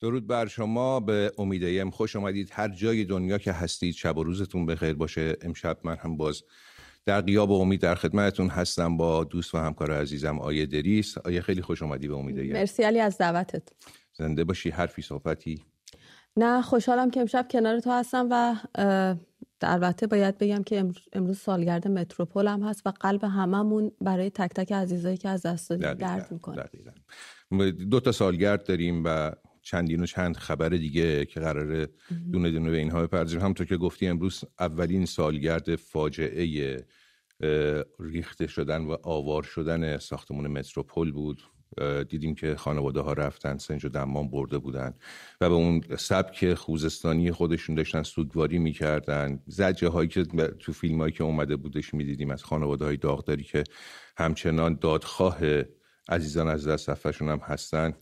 درود 0.00 0.26
بر 0.26 0.46
شما 0.46 1.00
به 1.00 1.32
امیدیم 1.38 1.90
خوش 1.90 2.16
آمدید. 2.16 2.50
هر 2.52 2.68
جای 2.68 3.04
دنیا 3.04 3.38
که 3.38 3.52
هستید 3.52 3.94
شب 3.94 4.18
و 4.18 4.24
روزتون 4.24 4.66
بخیر 4.66 4.94
باشه. 4.94 5.36
امشب 5.42 5.78
من 5.84 5.96
هم 5.96 6.16
باز 6.16 6.42
در 7.04 7.20
قیاب 7.20 7.52
امید 7.52 7.80
در 7.80 7.94
خدمتتون 7.94 8.48
هستم 8.48 8.96
با 8.96 9.24
دوست 9.24 9.54
و 9.54 9.58
همکار 9.58 9.92
عزیزم 9.92 10.38
آیه 10.38 10.66
دریس. 10.66 11.18
آیه 11.18 11.40
خیلی 11.40 11.62
خوش 11.62 11.82
آمدی 11.82 12.08
به 12.08 12.14
امیدیم 12.14 12.52
مرسی 12.52 12.82
علی 12.82 13.00
از 13.00 13.18
دعوتت. 13.18 13.62
زنده 14.18 14.44
باشی 14.44 14.70
حرفی 14.70 15.02
صحبتی؟ 15.02 15.64
نه 16.36 16.62
خوشحالم 16.62 17.10
که 17.10 17.20
امشب 17.20 17.46
کنار 17.50 17.80
تو 17.80 17.90
هستم 17.90 18.28
و 18.30 18.56
البته 19.62 20.06
باید 20.06 20.38
بگم 20.38 20.62
که 20.62 20.84
امروز 21.12 21.38
سالگرد 21.38 21.88
متروپول 21.88 22.46
هم 22.46 22.62
هست 22.62 22.86
و 22.86 22.90
قلب 22.90 23.24
هممون 23.24 23.92
برای 24.00 24.30
تک 24.30 24.50
تک 24.50 24.72
عزیزایی 24.72 25.16
که 25.16 25.28
از 25.28 25.46
دست 25.46 25.70
دادیم 25.70 25.94
درد 25.94 26.32
می‌کنه. 26.32 26.68
دو 27.90 28.00
تا 28.00 28.12
سالگرد 28.12 28.64
داریم 28.64 29.02
و 29.04 29.32
چندین 29.62 30.02
و 30.02 30.06
چند 30.06 30.36
خبر 30.36 30.68
دیگه 30.68 31.24
که 31.24 31.40
قراره 31.40 31.88
دونه 32.32 32.50
دونه 32.50 32.70
به 32.70 32.76
اینها 32.76 33.02
بپردازیم. 33.02 33.40
همونطور 33.40 33.66
که 33.66 33.76
گفتی 33.76 34.06
امروز 34.06 34.44
اولین 34.60 35.06
سالگرد 35.06 35.76
فاجعه 35.76 36.76
ریخته 38.00 38.46
شدن 38.46 38.84
و 38.84 38.96
آوار 39.02 39.42
شدن 39.42 39.98
ساختمون 39.98 40.46
متروپول 40.46 41.12
بود. 41.12 41.42
دیدیم 42.08 42.34
که 42.34 42.54
خانواده 42.54 43.00
ها 43.00 43.12
رفتن 43.12 43.58
سنج 43.58 43.84
و 43.84 43.88
دمام 43.88 44.30
برده 44.30 44.58
بودن 44.58 44.94
و 45.40 45.48
به 45.48 45.54
اون 45.54 45.82
سبک 45.98 46.54
خوزستانی 46.54 47.32
خودشون 47.32 47.74
داشتن 47.74 48.02
سوگواری 48.02 48.58
می‌کردن. 48.58 49.42
زجه 49.46 49.88
هایی 49.88 50.08
که 50.08 50.24
تو 50.58 50.72
فیلم 50.72 50.98
هایی 50.98 51.12
که 51.12 51.24
اومده 51.24 51.56
بودش 51.56 51.94
می‌دیدیم 51.94 52.30
از 52.30 52.44
خانواده 52.44 52.84
های 52.84 52.96
داغداری 52.96 53.44
که 53.44 53.64
همچنان 54.16 54.78
دادخواه 54.80 55.38
عزیزان 56.08 56.48
از 56.48 56.68
دست 56.68 57.06
هم 57.06 57.40
هستن. 57.42 57.92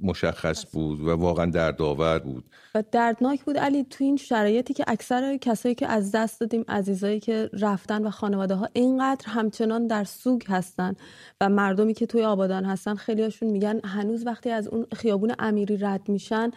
مشخص 0.00 0.66
بود 0.72 1.00
و 1.00 1.10
واقعا 1.10 1.46
دردآور 1.46 2.18
بود. 2.18 2.44
و 2.74 2.82
دردناک 2.92 3.44
بود. 3.44 3.58
علی 3.58 3.84
تو 3.84 4.04
این 4.04 4.16
شرایطی 4.16 4.74
که 4.74 4.84
اکثر 4.86 5.36
کسایی 5.36 5.74
که 5.74 5.86
از 5.86 6.12
دست 6.12 6.40
دادیم 6.40 6.64
عزیزایی 6.68 7.20
که 7.20 7.50
رفتن 7.52 8.06
و 8.06 8.10
خانواده 8.10 8.54
ها 8.54 8.68
اینقدر 8.72 9.26
همچنان 9.28 9.86
در 9.86 10.04
سوگ 10.04 10.42
هستن 10.48 10.94
و 11.40 11.48
مردمی 11.48 11.94
که 11.94 12.06
توی 12.06 12.24
آبادان 12.24 12.64
هستن 12.64 12.94
خیلیاشون 12.94 13.50
میگن 13.50 13.80
هنوز 13.84 14.26
وقتی 14.26 14.50
از 14.50 14.68
اون 14.68 14.86
خیابون 14.96 15.34
امیری 15.38 15.76
رد 15.76 16.08
میشن 16.08 16.50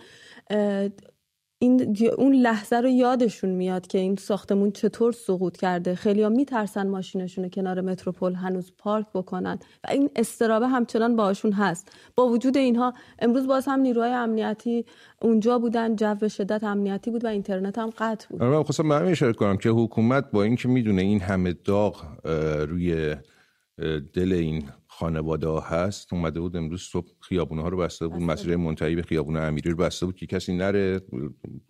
این 1.63 1.97
اون 2.17 2.33
لحظه 2.33 2.75
رو 2.75 2.89
یادشون 2.89 3.49
میاد 3.49 3.87
که 3.87 3.97
این 3.97 4.15
ساختمون 4.15 4.71
چطور 4.71 5.11
سقوط 5.11 5.57
کرده. 5.57 5.95
خیلی 5.95 6.23
ها 6.23 6.29
میترسن 6.29 6.87
ماشینشون 6.87 7.49
کنار 7.49 7.81
متروپول 7.81 8.33
هنوز 8.33 8.71
پارک 8.77 9.05
بکنن 9.13 9.59
و 9.83 9.91
این 9.91 10.09
استرابه 10.15 10.67
همچنان 10.67 11.15
باشون 11.15 11.51
هست. 11.51 11.91
با 12.15 12.27
وجود 12.27 12.57
اینها 12.57 12.93
امروز 13.19 13.47
باز 13.47 13.65
هم 13.67 13.79
نیروهای 13.79 14.11
امنیتی 14.11 14.85
اونجا 15.21 15.59
بودن 15.59 15.95
جو 15.95 16.29
شدت 16.29 16.63
امنیتی 16.63 17.11
بود 17.11 17.25
و 17.25 17.27
اینترنت 17.27 17.77
هم 17.77 17.89
قطع 17.97 18.27
بود. 18.29 18.43
من 18.43 18.63
خواستم 18.63 18.89
به 18.89 18.95
اشاره 18.95 19.33
کنم 19.33 19.57
که 19.57 19.69
حکومت 19.69 20.31
با 20.31 20.43
اینکه 20.43 20.67
می‌دونه 20.67 21.01
این 21.01 21.19
همه 21.19 21.53
داغ 21.65 22.05
روی 22.67 23.15
دل 24.13 24.33
این 24.33 24.63
خانواده 24.97 25.47
ها 25.47 25.59
هست 25.59 26.13
اومده 26.13 26.39
بود 26.39 26.55
امروز 26.55 26.81
صبح 26.81 27.07
خیابونه 27.19 27.61
ها 27.61 27.69
رو 27.69 27.77
بسته 27.77 28.07
بود 28.07 28.21
مسیر 28.21 28.55
منتهی 28.55 28.95
به 28.95 29.01
خیابون 29.01 29.37
امیری 29.37 29.69
رو 29.69 29.77
بسته 29.77 30.05
بود 30.05 30.15
که 30.15 30.25
کسی 30.25 30.57
نره. 30.57 31.01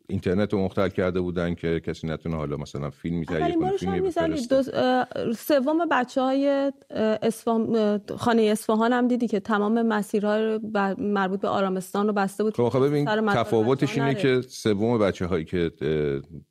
اینترنت 0.09 0.53
رو 0.53 0.59
مختل 0.59 0.89
کرده 0.89 1.21
بودن 1.21 1.55
که 1.55 1.79
کسی 1.79 2.07
نتونه 2.07 2.35
حالا 2.35 2.57
مثلا 2.57 2.89
فیلم 2.89 3.23
تهیه 3.23 3.55
کنه 3.55 4.37
سوم 5.33 5.77
بچه 5.91 6.21
های 6.21 6.71
خانه 8.17 8.41
اصفهان 8.41 8.93
هم 8.93 9.07
دیدی 9.07 9.27
که 9.27 9.39
تمام 9.39 9.81
مسیرها 9.81 10.59
مربوط 10.97 11.39
به 11.39 11.47
آرامستان 11.47 12.07
رو 12.07 12.13
بسته 12.13 12.43
بود. 12.43 12.55
خب 12.55 12.85
ببین 12.85 13.05
تفاوتش 13.05 13.97
اینه 13.97 14.13
که 14.15 14.41
سوم 14.41 14.97
بچه 14.97 15.25
هایی 15.25 15.45
که 15.45 15.71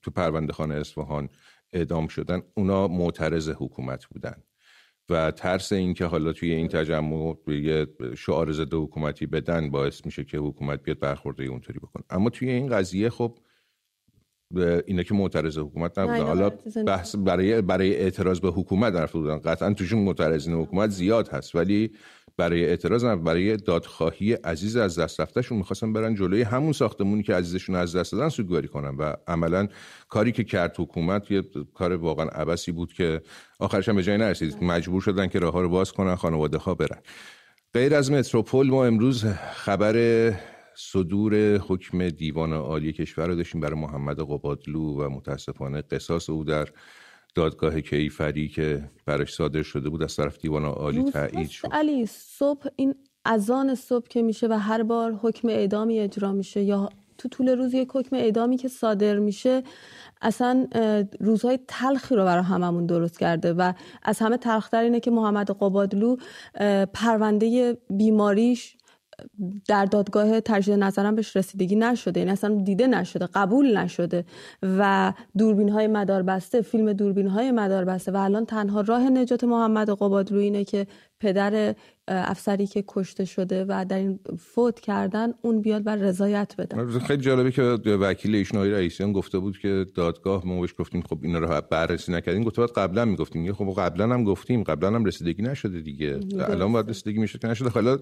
تو 0.03 0.11
پرونده 0.11 0.53
خانه 0.53 0.75
اصفهان 0.75 1.29
اعدام 1.73 2.09
شدن 2.09 2.43
اونا 2.55 2.89
معترض 2.89 3.49
حکومت 3.49 4.05
بودن. 4.05 4.35
و 5.09 5.31
ترس 5.31 5.73
این 5.73 5.95
که 5.95 6.05
حالا 6.05 6.33
توی 6.33 6.53
این 6.53 6.69
تجمع 6.69 7.37
یه 7.47 7.87
شعار 8.17 8.53
ضد 8.53 8.75
حکومتی 8.75 9.27
بدن 9.27 9.71
باعث 9.71 10.07
میشه 10.07 10.25
که 10.25 10.39
حکومت 10.39 10.83
بیاد 10.83 10.99
برخورده 10.99 11.45
اونطوری 11.45 11.79
بکنه. 11.79 12.05
اما 12.11 12.31
توی 12.31 12.51
این 12.51 12.69
قضیه 12.69 13.11
خب 13.11 13.39
اینا 14.87 15.03
که 15.03 15.15
معترض 15.15 15.59
حکومت 15.59 15.99
نبودن. 15.99 16.27
حالا 16.27 16.51
بحث 16.87 17.17
برای 17.17 17.63
برای 17.63 17.97
اعتراض 17.97 18.41
به 18.41 18.49
حکومت 18.49 18.93
در 18.93 19.07
بودن 19.07 19.39
قطعا 19.39 19.73
توشون 19.73 19.99
معترضین 19.99 20.55
حکومت 20.55 20.91
زیاد 20.91 21.29
هست. 21.29 21.55
ولی 21.55 21.91
برای 22.37 22.65
اعتراض 22.65 23.05
نه 23.05 23.17
برای 23.17 23.57
دادخواهی 23.57 24.33
عزیز 24.33 24.77
از 24.77 24.99
دست 24.99 25.21
رفتهشون 25.21 25.59
می‌خواستن 25.59 25.93
برن 25.93 26.15
جلوی 26.15 26.43
همون 26.43 26.73
ساختمونی 26.73 27.23
که 27.23 27.35
عزیزشون 27.35 27.75
از 27.75 27.97
دست 27.97 28.13
دادن 28.13 28.29
سوگواری 28.29 28.69
کنن 28.69 28.97
و 28.97 29.15
عملا 29.27 29.69
کاری 30.09 30.33
که 30.33 30.45
کرد 30.45 30.75
حکومت 30.79 31.31
یه 31.31 31.43
کار 31.75 31.93
واقعا 31.93 32.27
عبسی 32.27 32.73
بود 32.73 32.93
که 32.93 33.23
آخرش 33.59 33.89
هم 33.89 33.97
به 33.97 34.03
جایی 34.03 34.19
نرسید. 34.19 34.65
مجبور 34.65 35.01
شدن 35.01 35.27
که 35.27 35.39
راه 35.39 35.53
ها 35.53 35.61
رو 35.61 35.69
باز 35.69 35.93
کنن 35.93 36.15
خانواده 36.15 36.59
ها 36.59 36.75
برن. 36.75 36.99
غیر 37.75 37.95
از 37.95 38.11
متروپول 38.11 38.71
ما 38.71 38.85
امروز 38.87 39.25
خبر 39.55 40.33
صدور 40.75 41.57
حکم 41.57 42.09
دیوان 42.09 42.53
عالی 42.53 42.93
کشور 42.93 43.27
رو 43.27 43.35
داشتیم 43.35 43.61
برای 43.61 43.81
محمد 43.81 44.21
قبادلو 44.21 44.81
و 44.81 45.09
متاسفانه 45.09 45.83
قصاص 45.83 46.31
او 46.31 46.45
در 46.45 46.69
دادگاه 47.35 47.81
کیفری 47.81 48.49
که 48.49 48.91
برش 49.07 49.35
صادر 49.35 49.63
شده 49.63 49.89
بود 49.89 50.03
از 50.03 50.17
طرف 50.17 50.39
دیوان 50.39 50.65
عالی 50.65 51.05
تایید 51.05 51.49
شد. 51.49 51.69
علی 51.73 52.07
صبح 52.07 52.67
این 52.77 52.95
اذان 53.25 53.75
صبح 53.75 54.09
که 54.09 54.23
میشه 54.23 54.47
و 54.47 54.53
هر 54.53 54.83
بار 54.83 55.13
حکم 55.13 55.49
اعدامی 55.49 55.99
اجرا 55.99 56.33
میشه 56.33 56.63
یا 56.63 56.89
تو 57.19 57.29
طول 57.29 57.49
روز 57.49 57.75
یک 57.75 57.89
حکم 57.95 58.17
اعدامی 58.17 58.57
که 58.57 58.69
صادر 58.69 59.19
میشه 59.19 59.63
اصلا 60.23 60.67
روزهای 61.21 61.59
تلخی 61.69 62.15
رو 62.15 62.25
برای 62.25 62.45
هممون 62.45 62.87
درست 62.87 63.19
کرده 63.19 63.53
و 63.53 63.73
از 64.03 64.19
همه 64.19 64.37
تلختر 64.37 64.83
اینه 64.83 65.01
که 65.01 65.11
محمد 65.11 65.51
قبادلو 65.51 66.17
پرونده 66.95 67.79
بیماریش 67.91 68.77
در 69.69 69.85
دادگاه 69.85 70.41
تجدید 70.41 70.79
نظرم 70.79 71.15
بهش 71.15 71.37
رسیدگی 71.37 71.77
نشده 71.77 72.21
این 72.21 72.29
یعنی 72.29 72.39
اصلا 72.39 72.63
دیده 72.65 72.87
نشده 72.87 73.29
قبول 73.35 73.79
نشده 73.79 74.25
و 74.63 75.13
دوربین 75.39 75.69
های 75.69 75.87
مدار 75.87 76.23
بسته 76.23 76.61
فیلم 76.61 76.93
دوربین 76.93 77.27
های 77.27 77.51
مدار 77.51 77.85
بسته 77.85 78.13
و 78.13 78.17
الان 78.17 78.47
تنها 78.47 78.81
راه 78.81 79.11
نجات 79.11 79.45
محمد 79.45 79.91
قبادلو 79.91 80.39
اینه 80.39 80.65
که 80.65 80.87
پدر 81.23 81.75
افسری 82.09 82.67
که 82.67 82.85
کشته 82.89 83.25
شده 83.25 83.65
و 83.69 83.85
در 83.89 83.99
این 83.99 84.21
فوت 84.39 84.81
کردن 84.81 85.35
اون 85.43 85.61
بیاد 85.61 85.85
بر 85.85 85.97
رضایت 85.97 86.55
بده. 86.59 86.99
خیلی 86.99 87.23
جالبه 87.23 87.53
که 87.53 87.63
وکیل 87.91 88.35
ایشون 88.35 88.59
آقای 88.59 88.71
رئیسیان 88.71 89.13
گفته 89.13 89.39
بود 89.39 89.59
که 89.59 89.87
دادگاه 89.95 90.47
ما 90.47 90.61
بهش 90.61 90.75
گفتیم 90.79 91.03
خب 91.03 91.19
اینا 91.23 91.39
رو 91.39 91.61
بررسی 91.71 92.13
نکردیم. 92.13 92.45
گفته 92.45 92.63
بود 92.63 92.73
قبلا 92.73 93.05
می‌گفتیم. 93.05 93.53
خب 93.53 93.75
قبلا 93.79 94.05
هم 94.05 94.25
گفتیم. 94.25 94.63
قبلا 94.63 94.95
هم 94.95 95.05
رسیدگی 95.05 95.43
نشده 95.43 95.81
دیگه. 95.81 96.21
الان 96.39 96.73
باید 96.73 96.89
رسیدگی 96.91 97.19
میشه 97.19 97.39
که 97.39 97.49
نشده. 97.49 97.69
حالا 97.69 97.99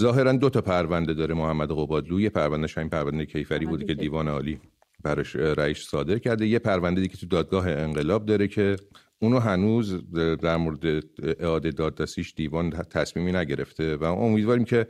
ظاهرا 0.00 0.32
دو 0.32 0.50
تا 0.50 0.60
پرونده 0.60 1.14
داره 1.14 1.34
محمد 1.34 1.70
قبادلو 1.70 2.20
یه 2.20 2.30
پرونده 2.30 2.66
شاین 2.66 2.88
پرونده 2.88 3.26
کیفری 3.26 3.66
بوده 3.66 3.84
که 3.84 3.94
دیوان 3.94 4.28
عالی 4.28 4.60
براش 5.02 5.36
رئیس 5.36 5.78
صادر 5.78 6.18
کرده. 6.18 6.46
یه 6.46 6.58
پرونده 6.58 7.00
دیگه 7.00 7.12
که 7.12 7.20
تو 7.20 7.26
دادگاه 7.26 7.68
انقلاب 7.68 8.26
داره 8.26 8.48
که 8.48 8.76
اونو 9.22 9.38
هنوز 9.38 10.10
در 10.12 10.56
مورد 10.56 11.04
اعاده 11.40 11.70
دادرسیش 11.70 12.34
دیوان 12.36 12.70
تصمیمی 12.70 13.32
نگرفته 13.32 13.96
و 13.96 14.04
امیدواریم 14.04 14.64
که 14.64 14.86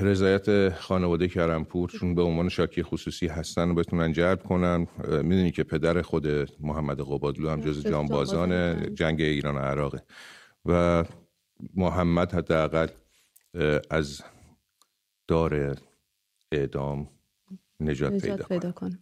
رضایت 0.00 0.74
خانواده 0.74 1.28
کرمپور 1.28 1.90
چون 1.90 2.14
به 2.14 2.22
عنوان 2.22 2.48
شاکی 2.48 2.82
خصوصی 2.82 3.26
هستن 3.26 3.70
و 3.70 3.74
بتونن 3.74 4.12
جلب 4.12 4.42
کنن. 4.42 4.86
می‌دونی 5.08 5.50
که 5.50 5.64
پدر 5.64 6.02
خود 6.02 6.26
محمد 6.60 7.00
قبادلو 7.00 7.50
هم 7.50 7.60
جز 7.60 7.86
جانبازان 7.86 8.94
جنگ 8.94 9.20
ایران 9.20 9.54
و 9.56 9.58
عراقه 9.58 10.02
و 10.64 11.04
محمد 11.74 12.34
حداقل 12.34 12.88
از 13.90 14.22
دار 15.28 15.76
اعدام 16.52 17.08
نجات, 17.80 18.12
نجات 18.12 18.22
پیدا, 18.22 18.44
پیدا 18.44 18.72
کنه. 18.72 18.98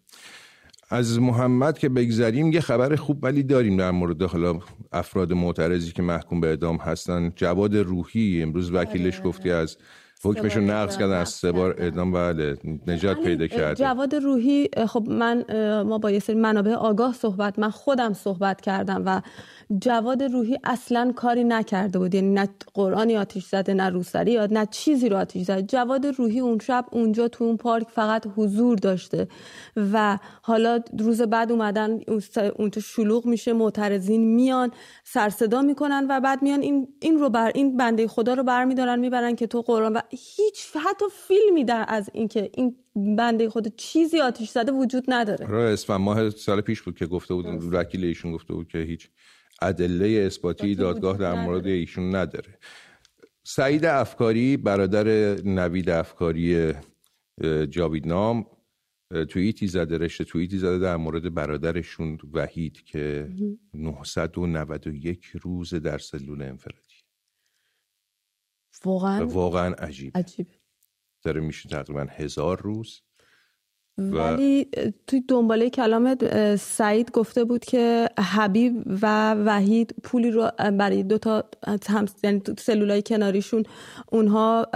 از 0.91 1.21
محمد 1.21 1.79
که 1.79 1.89
بگذریم 1.89 2.53
یه 2.53 2.61
خبر 2.61 2.97
خوب 2.97 3.25
ولی 3.25 3.43
داریم 3.43 3.77
در 3.77 3.91
مورد 3.91 4.23
حالا 4.23 4.59
افراد 4.93 5.33
معترضی 5.33 5.93
که 5.93 6.03
محکوم 6.03 6.41
به 6.41 6.47
اعدام 6.47 6.77
هستن. 6.77 7.33
جواد 7.37 7.77
روحی 7.77 8.43
امروز 8.43 8.71
وکیلش 8.71 9.15
آره، 9.15 9.25
گفتی 9.25 9.51
آره. 9.51 9.63
از 9.63 9.77
حکمشو 10.25 10.61
نقض 10.61 10.99
کردن 10.99 11.17
از 11.17 11.29
سه 11.29 11.53
بار 11.53 11.75
اعدام 11.79 12.13
بله 12.13 12.57
نجات 12.87 13.23
پیدا 13.23 13.47
کرده. 13.47 13.85
جواد 13.85 14.15
روحی 14.15 14.69
خب 14.89 15.07
من 15.09 15.45
ما 15.83 15.99
با 15.99 16.11
یه 16.11 16.19
سری 16.19 16.37
منابع 16.37 16.73
آگاه 16.73 17.13
صحبت 17.15 17.59
من 17.59 17.71
خودم 17.71 18.13
صحبت 18.13 18.61
کردم 18.61 19.03
و 19.07 19.21
جواد 19.79 20.23
روحی 20.23 20.59
اصلا 20.65 21.13
کاری 21.17 21.45
نکرده 21.45 21.99
بود. 21.99 22.15
یعنی 22.15 22.31
نه 22.31 22.49
قرآنی 22.75 23.17
آتیش 23.17 23.45
زده 23.47 23.75
نه 23.75 23.89
روسری 23.89 24.33
یاد 24.33 24.53
نه 24.53 24.67
چیزی 24.71 25.09
رو 25.09 25.17
آتیش 25.17 25.43
زده. 25.43 25.63
جواد 25.63 26.07
روحی 26.07 26.41
اون 26.41 26.59
شب 26.59 26.85
اونجا 26.93 27.29
تو 27.29 27.45
اون 27.45 27.57
پارک 27.57 27.87
فقط 27.89 28.27
حضور 28.37 28.79
داشته 28.79 29.29
و 29.93 30.19
حالا 30.43 30.81
روز 30.99 31.23
بعد 31.23 31.53
اومدن 31.53 32.01
اونجا 32.57 32.81
شلوغ 32.81 33.27
میشه 33.27 33.53
معترضین 33.53 34.35
میان 34.35 34.71
سرصدا 35.05 35.63
می‌کنن 35.63 36.07
و 36.11 36.21
بعد 36.21 36.43
میان 36.43 36.63
این 36.63 36.89
این 37.01 37.19
رو 37.19 37.31
بر 37.31 37.53
این 37.55 37.77
بنده 37.77 38.09
خدا 38.09 38.35
رو 38.35 38.43
برمیدارن 38.43 38.99
می‌برن 38.99 39.35
که 39.35 39.47
تو 39.47 39.63
قرآن 39.63 39.93
و 39.93 40.01
هیچ 40.11 40.77
حتی 40.77 41.05
فیلمی 41.13 41.65
در 41.65 41.85
از 41.89 42.11
اینکه 42.13 42.51
این 42.55 42.77
بنده 43.19 43.49
خود 43.49 43.77
چیزی 43.77 44.21
آتیش 44.21 44.51
زده 44.51 44.73
وجود 44.73 45.05
نداره. 45.09 45.47
را 45.47 45.69
اسفند 45.69 46.01
ماه 46.01 46.31
سال 46.31 46.61
پیش 46.61 46.83
بود 46.83 46.97
که 46.97 47.07
گفته 47.07 47.35
بود 47.35 47.47
وکیل 47.75 48.05
ایشون 48.05 48.33
گفته 48.33 48.55
بود 48.55 48.69
که 48.69 48.79
هیچ 48.79 49.09
ادله 49.63 50.25
اثباتی 50.27 50.75
دادگاه 50.75 51.17
در 51.17 51.45
مورد 51.45 51.67
ایشون 51.67 52.15
نداره. 52.15 52.59
سعید 53.45 53.85
افکاری 53.85 54.57
برادر 54.57 55.07
نوید 55.45 55.91
افکاری 55.91 56.73
جاویدنام 57.71 58.47
توییتی 59.29 59.67
زده 59.67 59.99
رشته 59.99 60.25
توییتی 60.25 60.59
زده 60.59 60.79
در 60.79 60.97
مورد 60.97 61.35
برادرشون 61.35 62.19
وحید 62.33 62.85
که 62.85 63.29
991 63.75 65.25
روز 65.43 65.75
در 65.75 65.99
سلول 65.99 66.43
انفرادی. 66.43 66.95
واقعا 68.85 69.27
واقعا 69.27 69.75
عجیب 69.75 70.17
عجیب 70.17 70.47
داره 71.23 71.41
میشه 71.41 71.69
تقریبا 71.69 72.07
هزار 72.11 72.61
روز. 72.61 73.03
ولی 73.99 74.69
توی 75.07 75.23
دنباله 75.29 75.71
کلام 75.71 76.17
سعید 76.59 77.11
گفته 77.11 77.45
بود 77.45 77.65
که 77.65 78.09
حبیب 78.19 78.83
و 79.03 79.35
وحید 79.35 79.95
پولی 80.03 80.31
رو 80.31 80.51
برای 80.59 81.03
دو 81.03 81.19
تا 81.19 81.45
هم 81.89 82.07
یعنی 82.25 82.43
سلولای 82.59 83.03
کناریشون 83.03 83.63
اونها 84.13 84.67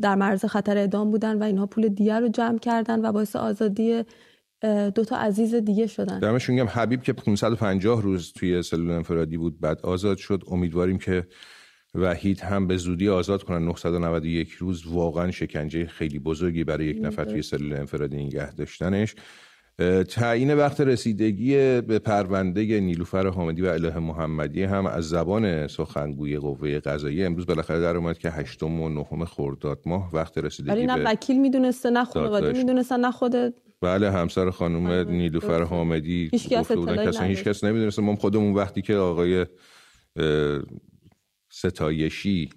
در 0.00 0.14
معرض 0.14 0.44
خطر 0.44 0.78
اعدام 0.78 1.10
بودن 1.10 1.38
و 1.38 1.42
اینها 1.42 1.66
پول 1.66 1.88
دیگر 1.88 2.20
رو 2.20 2.28
جمع 2.28 2.58
کردن 2.58 3.04
و 3.04 3.12
باعث 3.12 3.36
آزادی 3.36 4.02
دو 4.94 5.04
تا 5.04 5.16
عزیز 5.16 5.54
دیگه 5.54 5.86
شدن. 5.86 6.18
دمشون 6.18 6.54
میگم 6.54 6.68
حبیب 6.68 7.02
که 7.02 7.12
550 7.12 8.02
روز 8.02 8.32
توی 8.32 8.62
سلول 8.62 8.90
انفرادی 8.90 9.36
بود 9.36 9.60
بعد 9.60 9.80
آزاد 9.80 10.16
شد. 10.16 10.42
امیدواریم 10.50 10.98
که 10.98 11.26
وحید 11.94 12.40
هم 12.40 12.66
به 12.66 12.76
زودی 12.76 13.08
آزاد 13.08 13.42
کنن. 13.42 13.64
991 13.64 14.52
روز 14.52 14.86
واقعا 14.86 15.30
شکنجه 15.30 15.86
خیلی 15.86 16.18
بزرگی 16.18 16.64
برای 16.64 16.86
یک 16.86 16.98
نفر 17.00 17.24
توی 17.24 17.42
سلول 17.42 17.72
انفرادی 17.72 18.24
نگه 18.24 18.54
داشتنش. 18.54 19.14
تعیین 20.08 20.54
وقت 20.54 20.80
رسیدگی 20.80 21.80
به 21.80 21.98
پرونده 21.98 22.80
نیلوفر 22.80 23.26
حامدی 23.26 23.62
و 23.62 23.66
اله 23.66 23.98
محمدی 23.98 24.62
هم 24.62 24.86
از 24.86 25.08
زبان 25.08 25.66
سخنگوی 25.66 26.38
قوه 26.38 26.78
قضایی 26.78 27.24
امروز 27.24 27.46
بالاخره 27.46 27.80
در 27.80 27.96
اومد 27.96 28.18
که 28.18 28.30
هشتم 28.30 28.80
و 28.80 28.88
نهم 28.88 29.24
خرداد 29.24 29.80
ماه 29.86 30.10
وقت 30.12 30.38
رسیدگی 30.38 30.86
نه 30.86 31.02
وکیل 31.04 31.40
می‌دونسته 31.40 31.90
نه 31.90 32.04
خانواده 32.04 32.52
می‌دونستن 32.52 33.00
نه 33.00 33.10
خود 33.10 33.34
بله 33.80 34.10
همسر 34.10 34.50
خانم 34.50 35.10
نیلوفر 35.10 35.62
حامدی 35.62 36.30
بودن 36.74 37.10
که 37.10 37.24
هیچ 37.24 37.44
کس 37.44 37.64
نمی‌دونسته. 37.64 38.02
ما 38.02 38.16
خودمون 38.16 38.54
وقتی 38.54 38.82
که 38.82 38.94
آقای 38.94 39.46
ستایشی 41.52 42.50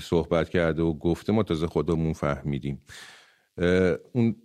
صحبت 0.00 0.48
کرده 0.48 0.82
و 0.82 0.92
گفته 0.92 1.32
ما 1.32 1.42
تازه 1.42 1.66
خودمون 1.66 2.12
فهمیدیم. 2.12 2.82
اون 4.12 4.36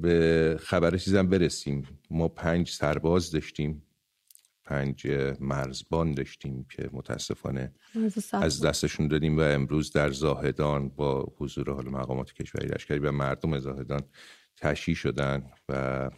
به 0.00 0.56
خبر 0.60 0.96
چیزم 0.96 1.28
برسیم. 1.28 1.88
ما 2.10 2.28
پنج 2.28 2.70
سرباز 2.70 3.30
داشتیم. 3.30 3.82
پنج 4.64 5.06
مرزبان 5.40 6.14
داشتیم 6.14 6.66
که 6.70 6.90
متاسفانه 6.92 7.72
از 8.32 8.60
دستشون 8.60 9.08
دادیم 9.08 9.38
و 9.38 9.40
امروز 9.40 9.92
در 9.92 10.10
زاهدان 10.10 10.88
با 10.88 11.32
حضور 11.38 11.72
حال 11.72 11.88
مقامات 11.88 12.32
کشوری 12.32 12.68
لشکری 12.68 12.98
و 12.98 13.12
مردم 13.12 13.58
زاهدان 13.58 14.02
تشییع 14.56 14.96
شدن 14.96 15.50
و 15.68 16.10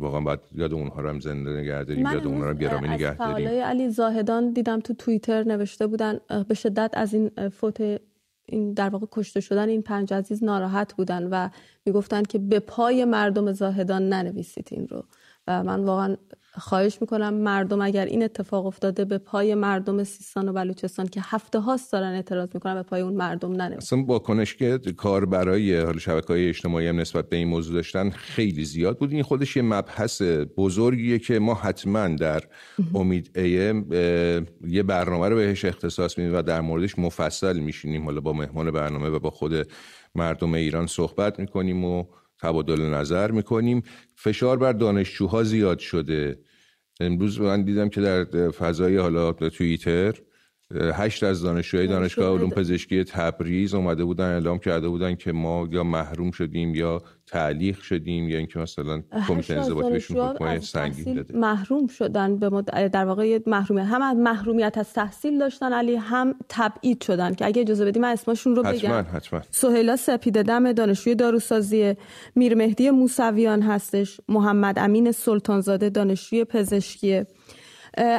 واقعا 0.00 0.20
باید 0.20 0.40
یاد 0.54 0.72
اونها 0.72 1.00
رو 1.00 1.08
هم 1.08 1.20
زنده 1.20 1.50
نگه 1.50 1.84
داریم 1.84 2.06
یاد 2.06 2.26
اونها 2.26 2.50
رو 2.50 2.54
گرامی 2.54 2.88
نگه 2.88 3.16
داریم. 3.16 3.48
علی 3.48 3.88
زاهدان 3.88 4.52
دیدم 4.52 4.80
تو 4.80 4.94
توییتر 4.94 5.44
نوشته 5.44 5.86
بودن 5.86 6.20
به 6.48 6.54
شدت 6.54 6.90
از 6.94 7.14
این 7.14 7.30
فوت 7.48 8.00
این 8.46 8.72
در 8.72 8.88
واقع 8.88 9.06
کشته 9.12 9.40
شدن 9.40 9.68
این 9.68 9.82
پنج 9.82 10.12
عزیز 10.12 10.44
ناراحت 10.44 10.94
بودن 10.94 11.28
و 11.30 11.48
می‌گفتن 11.86 12.22
که 12.22 12.38
به 12.38 12.60
پای 12.60 13.04
مردم 13.04 13.52
زاهدان 13.52 14.08
ننویسید 14.08 14.68
این 14.70 14.88
رو. 14.88 15.04
و 15.50 15.62
من 15.62 15.84
واقعا 15.84 16.16
خواهش 16.58 16.98
می‌کنم 17.00 17.34
مردم 17.34 17.80
اگر 17.80 18.04
این 18.04 18.22
اتفاق 18.22 18.66
افتاده 18.66 19.04
به 19.04 19.18
پای 19.18 19.54
مردم 19.54 20.04
سیستان 20.04 20.48
و 20.48 20.52
بلوچستان 20.52 21.08
که 21.08 21.20
هفته 21.24 21.58
هاست 21.58 21.92
دارن 21.92 22.12
اعتراض 22.12 22.48
می‌کنن 22.54 22.74
به 22.74 22.82
پای 22.82 23.00
اون 23.00 23.14
مردم 23.14 23.52
ننویسن 23.52 23.76
اصلا 23.76 24.02
با 24.02 24.18
کنش 24.18 24.54
که 24.54 24.78
کار 24.96 25.26
برای 25.26 25.80
حال 25.80 25.98
شبکه 25.98 26.26
های 26.26 26.48
اجتماعی 26.48 26.86
هم 26.86 27.00
نسبت 27.00 27.28
به 27.28 27.36
این 27.36 27.48
موضوع 27.48 27.74
داشتن 27.74 28.10
خیلی 28.10 28.64
زیاد 28.64 28.98
بود. 28.98 29.12
این 29.12 29.22
خودش 29.22 29.56
یه 29.56 29.62
مبحث 29.62 30.22
بزرگیه 30.56 31.18
که 31.18 31.38
ما 31.38 31.54
حتما 31.54 32.08
در 32.08 32.42
امید 32.94 33.30
ایم 33.34 33.92
یه 34.66 34.82
برنامه 34.82 35.28
رو 35.28 35.36
بهش 35.36 35.64
اختصاص 35.64 36.18
میدیم 36.18 36.34
و 36.34 36.42
در 36.42 36.60
موردش 36.60 36.98
مفصل 36.98 37.58
میشینیم. 37.58 38.04
حالا 38.04 38.20
با 38.20 38.32
مهمان 38.32 38.70
برنامه 38.70 39.08
و 39.08 39.18
با 39.18 39.30
خود 39.30 39.68
مردم 40.14 40.54
ایران 40.54 40.86
صحبت 40.86 41.38
می‌کنیم 41.38 41.84
و 41.84 42.04
تبادل 42.42 42.82
نظر 42.82 43.30
می‌کنیم. 43.30 43.82
فشار 44.16 44.58
بر 44.58 44.72
دانشجوها 44.72 45.42
زیاد 45.42 45.78
شده. 45.78 46.38
امروز 47.00 47.40
من 47.40 47.62
دیدم 47.62 47.88
که 47.88 48.00
در 48.00 48.50
فضای 48.50 48.96
حالا 48.96 49.32
توییتر 49.32 50.14
هشت 50.74 51.22
از 51.22 51.42
دانشجوهای 51.42 51.86
دانشگاه 51.86 52.38
علوم 52.38 52.50
پزشکی 52.50 53.04
تبریز 53.04 53.74
اومده 53.74 54.04
بودن 54.04 54.24
اعلام 54.24 54.58
کرده 54.58 54.88
بودن 54.88 55.14
که 55.14 55.32
ما 55.32 55.68
یا 55.70 55.84
محروم 55.84 56.30
شدیم 56.30 56.74
یا 56.74 57.02
تعلیق 57.26 57.80
شدیم 57.80 58.28
یا 58.28 58.38
اینکه 58.38 58.58
مثلا 58.58 59.02
کمیته 59.28 59.54
انضباطی 59.54 59.90
بهشون 59.90 60.16
حکم 60.16 60.60
سنگین 60.60 61.14
داده 61.14 61.36
محروم 61.36 61.86
شدن 61.86 62.36
به 62.36 62.48
مد... 62.48 62.90
در 62.90 63.04
واقع 63.04 63.38
محرومیت 63.46 63.86
هم 63.86 64.02
از 64.02 64.16
محرومیت 64.16 64.78
از 64.78 64.92
تحصیل 64.92 65.38
داشتن 65.38 65.72
علی 65.72 65.96
هم 65.96 66.34
تبعید 66.48 67.02
شدن 67.02 67.34
که 67.34 67.46
اگه 67.46 67.60
اجازه 67.60 67.84
بدی 67.84 68.00
من 68.00 68.12
اسمشون 68.12 68.56
رو 68.56 68.62
بگم. 68.62 68.72
حتما. 68.72 69.18
حتما 69.18 69.40
سهیلا 69.50 69.96
سپیده 69.96 70.42
دم 70.42 70.72
دانشجوی 70.72 71.14
داروسازی 71.14 71.94
میر 72.36 72.54
مهدی 72.54 72.90
موسویان 72.90 73.62
هستش 73.62 74.20
محمد 74.28 74.78
امین 74.78 75.12
سلطانزاده 75.12 75.90
دانشجوی 75.90 76.44
پزشکی 76.44 77.22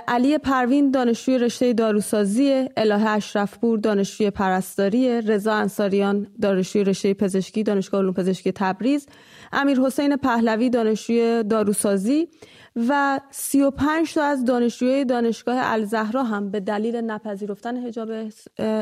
علی 0.07 0.37
پروین 0.37 0.91
دانشجوی 0.91 1.37
رشته 1.37 1.73
داروسازی 1.73 2.69
الهه 2.77 3.09
اشرفپور 3.09 3.79
دانشجوی 3.79 4.29
پرستاری 4.29 5.21
رضا 5.21 5.53
انصاریان 5.53 6.27
دانشجوی 6.41 6.83
رشته 6.83 7.13
پزشکی 7.13 7.63
دانشگاه 7.63 8.01
علوم 8.01 8.13
پزشکی 8.13 8.51
تبریز 8.51 9.07
امیر 9.51 9.79
حسین 9.79 10.15
پهلوی 10.15 10.69
دانشجوی 10.69 11.43
داروسازی 11.43 12.27
و 12.75 13.19
35 13.31 14.13
تا 14.13 14.23
از 14.23 14.45
دانشجوی 14.45 15.05
دانشگاه 15.05 15.57
الزهرا 15.61 16.23
هم 16.23 16.51
به 16.51 16.59
دلیل 16.59 16.95
نپذیرفتن 16.95 17.77
حجاب 17.77 18.09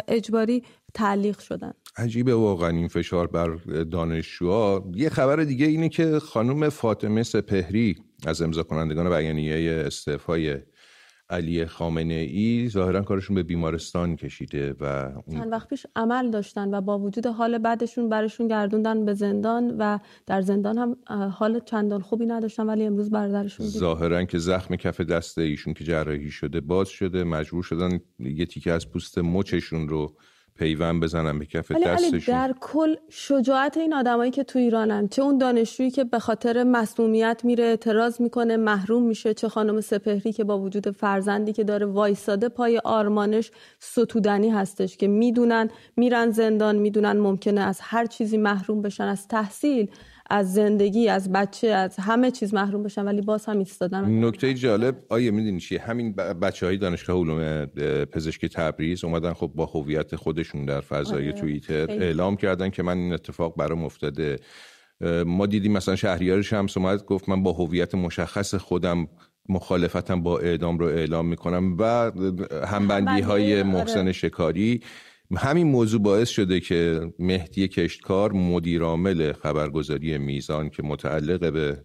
اجباری 0.07 0.63
تعلیق 0.93 1.39
شدن. 1.39 1.73
عجیبه 1.97 2.35
واقعا 2.35 2.69
این 2.69 2.87
فشار 2.87 3.27
بر 3.27 3.55
دانشجوها. 3.91 4.91
یه 4.95 5.09
خبر 5.09 5.35
دیگه 5.35 5.65
اینه 5.65 5.89
که 5.89 6.19
خانم 6.19 6.69
فاطمه 6.69 7.23
سپهری 7.23 7.95
از 8.27 8.41
امضا 8.41 8.63
کنندگان 8.63 9.09
بیانیه 9.09 9.83
استعفای 9.85 10.57
علی 11.29 11.65
خامنه 11.65 12.13
ای 12.13 12.69
ظاهرا 12.69 13.01
کارشون 13.01 13.35
به 13.35 13.43
بیمارستان 13.43 14.15
کشیده 14.15 14.75
و 14.79 15.11
چند 15.31 15.51
وقت 15.51 15.67
پیش 15.67 15.85
عمل 15.95 16.31
داشتن 16.31 16.73
و 16.73 16.81
با 16.81 16.99
وجود 16.99 17.25
حال 17.25 17.57
بعدشون 17.57 18.09
برشون 18.09 18.47
گردوندن 18.47 19.05
به 19.05 19.13
زندان 19.13 19.75
و 19.77 19.99
در 20.25 20.41
زندان 20.41 20.77
هم 20.77 20.97
حال 21.29 21.59
چندان 21.59 22.01
خوبی 22.01 22.25
نداشتن 22.25 22.65
ولی 22.65 22.83
امروز 22.83 23.09
برادرشون 23.09 23.65
ظاهرا 23.65 24.23
که 24.23 24.37
زخم 24.37 24.75
کف 24.75 25.01
دست 25.01 25.37
ایشون 25.37 25.73
که 25.73 25.83
جراحی 25.83 26.31
شده 26.31 26.61
باز 26.61 26.89
شده 26.89 27.23
مجبور 27.23 27.63
شدن 27.63 27.99
یه 28.19 28.45
تیکه 28.45 28.71
از 28.71 28.89
پوست 28.89 29.17
مچشون 29.17 29.89
رو 29.89 30.15
پیوند 30.59 31.03
بزنن 31.03 31.39
به 31.39 31.45
کف 31.45 31.71
دستشون. 31.71 32.19
در 32.27 32.53
کل 32.61 32.95
شجاعت 33.09 33.77
این 33.77 33.93
آدمایی 33.93 34.31
که 34.31 34.43
تو 34.43 34.59
ایرانن. 34.59 35.07
چه 35.07 35.21
اون 35.21 35.37
دانشجویی 35.37 35.91
که 35.91 36.03
به 36.03 36.19
خاطر 36.19 36.63
مسمومیت 36.63 37.41
میره 37.43 37.63
اعتراض 37.63 38.21
می‌کنه 38.21 38.57
محروم 38.57 39.03
میشه. 39.03 39.33
چه 39.33 39.49
خانم 39.49 39.81
سپهری 39.81 40.33
که 40.33 40.43
با 40.43 40.59
وجود 40.59 40.91
فرزندی 40.91 41.53
که 41.53 41.63
داره 41.63 41.85
وایساده 41.85 42.49
پای 42.49 42.77
آرمانش 42.83 43.51
ستودنی 43.79 44.49
هستش 44.49 44.97
که 44.97 45.07
می‌دونن 45.07 45.69
میرن 45.97 46.29
زندان 46.31 46.75
می‌دونن 46.75 47.17
ممکنه 47.17 47.61
از 47.61 47.79
هر 47.81 48.05
چیزی 48.05 48.37
محروم 48.37 48.81
بشن 48.81 49.03
از 49.03 49.27
تحصیل 49.27 49.91
از 50.29 50.53
زندگی 50.53 51.09
از 51.09 51.31
بچه 51.31 51.67
از 51.67 51.95
همه 51.99 52.31
چیز 52.31 52.53
محروم 52.53 52.83
بشن 52.83 53.05
ولی 53.05 53.21
باز 53.21 53.45
هم 53.45 53.59
ایستادن 53.59 54.25
نکته 54.25 54.53
جالب 54.53 54.95
آیه 55.09 55.31
می‌دونی 55.31 55.59
چیه 55.59 55.81
همین 55.81 56.11
بچه 56.15 56.65
های 56.65 56.77
دانشگاه 56.77 57.17
علوم 57.17 57.65
پزشکی 58.05 58.49
تبریز 58.49 59.03
اومدن 59.03 59.33
خب 59.33 59.51
با 59.55 59.65
هویت 59.65 60.15
خودشون 60.15 60.65
در 60.65 60.81
فضای 60.81 61.29
آره. 61.29 61.31
توییتر 61.31 61.91
اعلام 61.91 62.35
کردن 62.35 62.69
که 62.69 62.83
من 62.83 62.97
این 62.97 63.13
اتفاق 63.13 63.55
برام 63.55 63.83
افتاده 63.83 64.39
ما 65.25 65.45
دیدیم 65.45 65.71
مثلا 65.71 65.95
شهریار 65.95 66.41
شمس 66.41 66.77
اومد 66.77 67.05
گفت 67.05 67.29
من 67.29 67.43
با 67.43 67.51
هویت 67.51 67.95
مشخص 67.95 68.55
خودم 68.55 69.07
مخالفتم 69.49 70.23
با 70.23 70.39
اعدام 70.39 70.77
رو 70.77 70.85
اعلام 70.85 71.25
می‌کنم 71.25 71.75
و 71.79 72.11
همبندی 72.65 73.21
های 73.21 73.53
آره. 73.53 73.63
محسن 73.63 74.11
شکاری 74.11 74.81
همین 75.37 75.67
موضوع 75.67 76.01
باعث 76.01 76.29
شده 76.29 76.59
که 76.59 77.13
مهدی 77.19 77.67
کشتکار 77.67 78.31
مدیرعامل 78.31 79.33
خبرگزاری 79.33 80.17
میزان 80.17 80.69
که 80.69 80.83
متعلق 80.83 81.53
به 81.53 81.83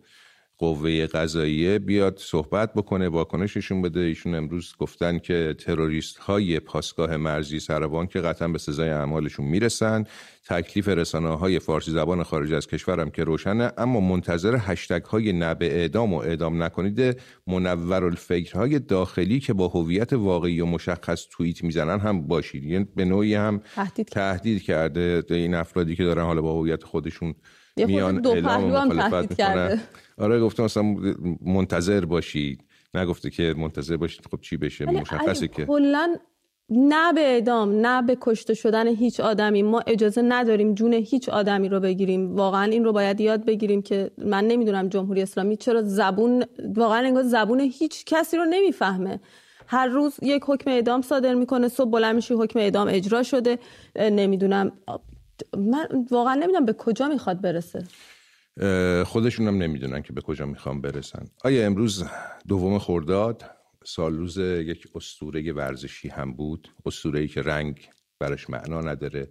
قوه 0.59 1.07
قضاییه 1.07 1.79
بیاد 1.79 2.19
صحبت 2.19 2.75
بکنه 2.75 3.09
واکنششون 3.09 3.83
بده. 3.83 4.01
ایشون 4.01 4.35
امروز 4.35 4.75
گفتن 4.79 5.19
که 5.19 5.55
تروریست 5.59 6.19
های 6.19 6.61
پاسگاه 6.61 7.17
مرزی 7.17 7.61
سربان 7.61 8.07
که 8.07 8.21
قطعا 8.21 8.49
به 8.49 8.59
سزای 8.59 8.89
اعمالشون 8.89 9.47
می‌رسن. 9.47 10.05
تکلیف 10.49 10.89
رسانه 10.89 11.29
های 11.29 11.59
فارسی 11.59 11.91
زبان 11.91 12.23
خارج 12.23 12.53
از 12.53 12.67
کشورم 12.67 13.11
که 13.11 13.25
روشنه 13.25 13.73
اما 13.79 14.01
منتظر 14.01 14.57
هشتگ 14.61 15.03
های 15.03 15.33
نه 15.33 15.57
اعدام 15.61 16.15
و 16.15 16.17
اعدام 16.17 16.63
نکنید 16.63 17.21
منور 17.47 18.05
الفکرهای 18.05 18.79
داخلی 18.79 19.41
که 19.41 19.53
با 19.53 19.69
هویت 19.69 20.13
واقعی 20.13 20.61
و 20.61 20.67
مشخص 20.67 21.27
توییت 21.31 21.65
می‌زنن 21.65 22.01
هم 22.01 22.27
باشید. 22.27 22.65
یعنی 22.65 22.87
به 22.97 23.05
نوعی 23.05 23.35
هم 23.35 23.61
تهدید, 23.75 24.07
تهدید 24.07 24.63
کرده. 24.63 25.23
این 25.31 25.55
افرادی 25.55 25.97
که 25.97 26.05
دارن 26.05 26.25
حالا 26.25 26.43
با 26.43 26.61
هویت 26.61 26.83
خودشون 26.83 27.35
میان 27.77 28.27
اعلام 28.27 28.89
مخالفت 28.89 29.35
کرده. 29.35 29.81
آره 30.19 30.41
گفتم 30.41 30.65
مثلا 30.65 30.97
منتظر 31.47 32.05
باشید. 32.05 32.65
نگفته 32.95 33.31
که 33.31 33.55
منتظر 33.59 33.97
باشید 33.97 34.27
خب 34.31 34.41
چی 34.41 34.57
بشه 34.57 34.87
مشخصه 34.87 35.49
که. 35.49 35.67
کلا 35.67 36.17
نه 36.71 37.13
به 37.13 37.21
اعدام 37.21 37.87
نه 37.87 38.03
به 38.03 38.17
کشته 38.21 38.55
شدن 38.55 38.89
هیچ 38.89 39.21
آدمی. 39.21 39.63
ما 39.63 39.83
اجازه 39.87 40.23
نداریم 40.23 40.75
جون 40.75 40.93
هیچ 40.93 41.29
آدمی 41.29 41.69
رو 41.69 41.81
بگیریم. 41.81 42.37
واقعا 42.37 42.65
این 42.65 42.85
رو 42.85 42.93
باید 42.93 43.21
یاد 43.21 43.45
بگیریم 43.45 43.83
که 43.83 44.11
من 44.19 44.45
نمی‌دونم 44.45 44.89
جمهوری 44.89 45.23
اسلامی 45.23 45.57
چرا 45.57 45.83
زبون 45.83 46.45
واقعا 46.75 46.99
انگار 46.99 47.23
زبون 47.23 47.61
هیچ 47.61 48.05
کسی 48.05 48.37
رو 48.37 48.45
نمی‌فهمه. 48.45 49.21
هر 49.67 49.87
روز 49.87 50.15
یک 50.23 50.43
حکم 50.47 50.71
اعدام 50.71 51.03
صادر 51.03 51.35
می‌کنه 51.35 51.69
صبح 51.69 51.91
بلند 51.91 52.15
میشی 52.15 52.35
حکم 52.35 52.59
اعدام 52.59 52.89
اجرا 52.91 53.23
شده. 53.23 53.59
نمی‌دونم. 53.97 54.73
من 55.57 55.89
واقعا 56.11 56.35
نمی‌دونم 56.35 56.65
به 56.65 56.73
کجا 56.73 57.09
می‌خواد 57.09 57.41
برسه. 57.41 57.85
خودشون 59.07 59.49
هم 59.49 59.57
نمی‌دونن 59.57 60.03
که 60.03 60.13
به 60.13 60.21
کجا 60.21 60.47
می‌خوان 60.47 60.81
برسن. 60.81 61.27
آیا 61.45 61.67
امروز 61.67 62.05
دوم 62.49 62.79
خورداد 62.79 63.45
سال 63.85 64.17
روز 64.17 64.39
یک 64.39 64.89
استوره 64.95 65.53
ورزشی 65.53 66.09
هم 66.09 66.33
بود. 66.33 66.69
استوره 66.87 67.21
ای 67.21 67.29
که 67.29 67.43
رنگ 67.43 67.89
براش 68.19 68.51
معنا 68.51 68.81
نداره. 68.81 69.31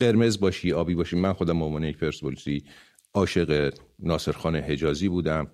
قرمز 0.00 0.40
باشی 0.40 0.72
آبی 0.72 0.94
باشی. 0.94 1.16
من 1.16 1.32
خودم 1.32 1.80
به 1.80 1.88
یک 1.88 1.98
پرسپولیسی 1.98 2.64
عاشق 3.14 3.74
ناصرخان 3.98 4.56
حجازی 4.56 5.08
بودم. 5.08 5.50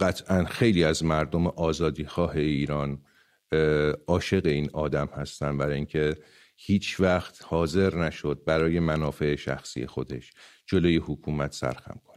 قطعا 0.00 0.44
خیلی 0.44 0.84
از 0.84 1.04
مردم 1.04 1.46
آزادی 1.46 2.04
خواه 2.04 2.36
ایران 2.36 3.02
عاشق 4.06 4.46
این 4.46 4.70
آدم 4.72 5.06
هستن. 5.16 5.58
برای 5.58 5.74
اینکه 5.74 6.14
هیچ 6.56 7.00
وقت 7.00 7.44
حاضر 7.44 7.96
نشد 7.96 8.42
برای 8.46 8.80
منافع 8.80 9.36
شخصی 9.36 9.86
خودش 9.86 10.30
جلوی 10.66 10.96
حکومت 10.96 11.52
سرخم 11.52 12.00
کنه. 12.04 12.11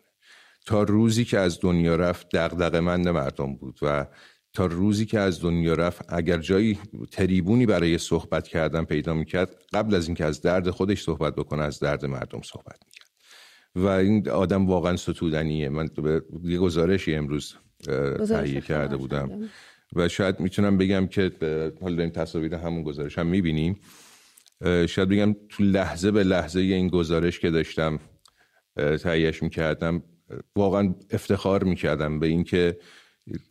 تا 0.66 0.84
روزی 0.84 1.26
که 1.26 1.40
از 1.40 1.60
دنیا 1.62 1.96
رفت 1.96 2.36
دغدغه 2.36 2.80
مند 2.80 3.08
مردم 3.08 3.56
بود 3.56 3.80
و 3.82 4.06
تا 4.54 4.66
روزی 4.66 5.06
که 5.06 5.20
از 5.20 5.42
دنیا 5.42 5.74
رفت 5.74 6.14
اگر 6.14 6.38
جایی 6.38 6.80
تریبونی 7.12 7.66
برای 7.66 7.98
صحبت 7.98 8.48
کردن 8.48 8.84
پیدا 8.84 9.14
می‌کرد 9.14 9.56
قبل 9.74 9.96
از 9.96 10.08
اینکه 10.08 10.26
از 10.26 10.42
درد 10.42 10.70
خودش 10.70 11.04
صحبت 11.04 11.36
بکنه 11.36 11.64
از 11.64 11.80
درد 11.80 12.06
مردم 12.06 12.42
صحبت 12.42 12.80
می‌کرد. 12.86 13.08
و 13.76 13.88
این 13.88 14.30
آدم 14.30 14.68
واقعا 14.68 14.96
ستودنیه. 14.98 15.70
من 15.70 15.90
یه 16.44 16.58
گزارشی 16.58 17.16
امروز 17.16 17.56
تهیه 18.28 18.62
کرده 18.62 18.98
بودم. 18.98 19.50
و 19.96 20.08
شاید 20.08 20.40
می‌تونم 20.40 20.78
بگم 20.78 21.08
که 21.08 21.32
حالا 21.82 22.04
این 22.04 22.12
تصاویر 22.12 22.56
همون 22.56 22.84
گزارش 22.84 23.18
هم 23.18 23.28
می‌بینیم 23.28 23.80
شاید 24.64 25.10
بگم 25.10 25.36
تو 25.50 25.64
لحظه 25.64 26.12
به 26.12 26.24
لحظه 26.24 26.60
این 26.60 26.88
گزارش 26.88 27.40
که 27.40 27.50
داشتم 27.50 28.00
تهیهش 28.76 29.44
می‌کردم 29.44 30.04
واقعا 30.56 30.96
افتخار 31.12 31.64
می‌کردم 31.64 32.20
به 32.20 32.28
اینکه 32.28 32.78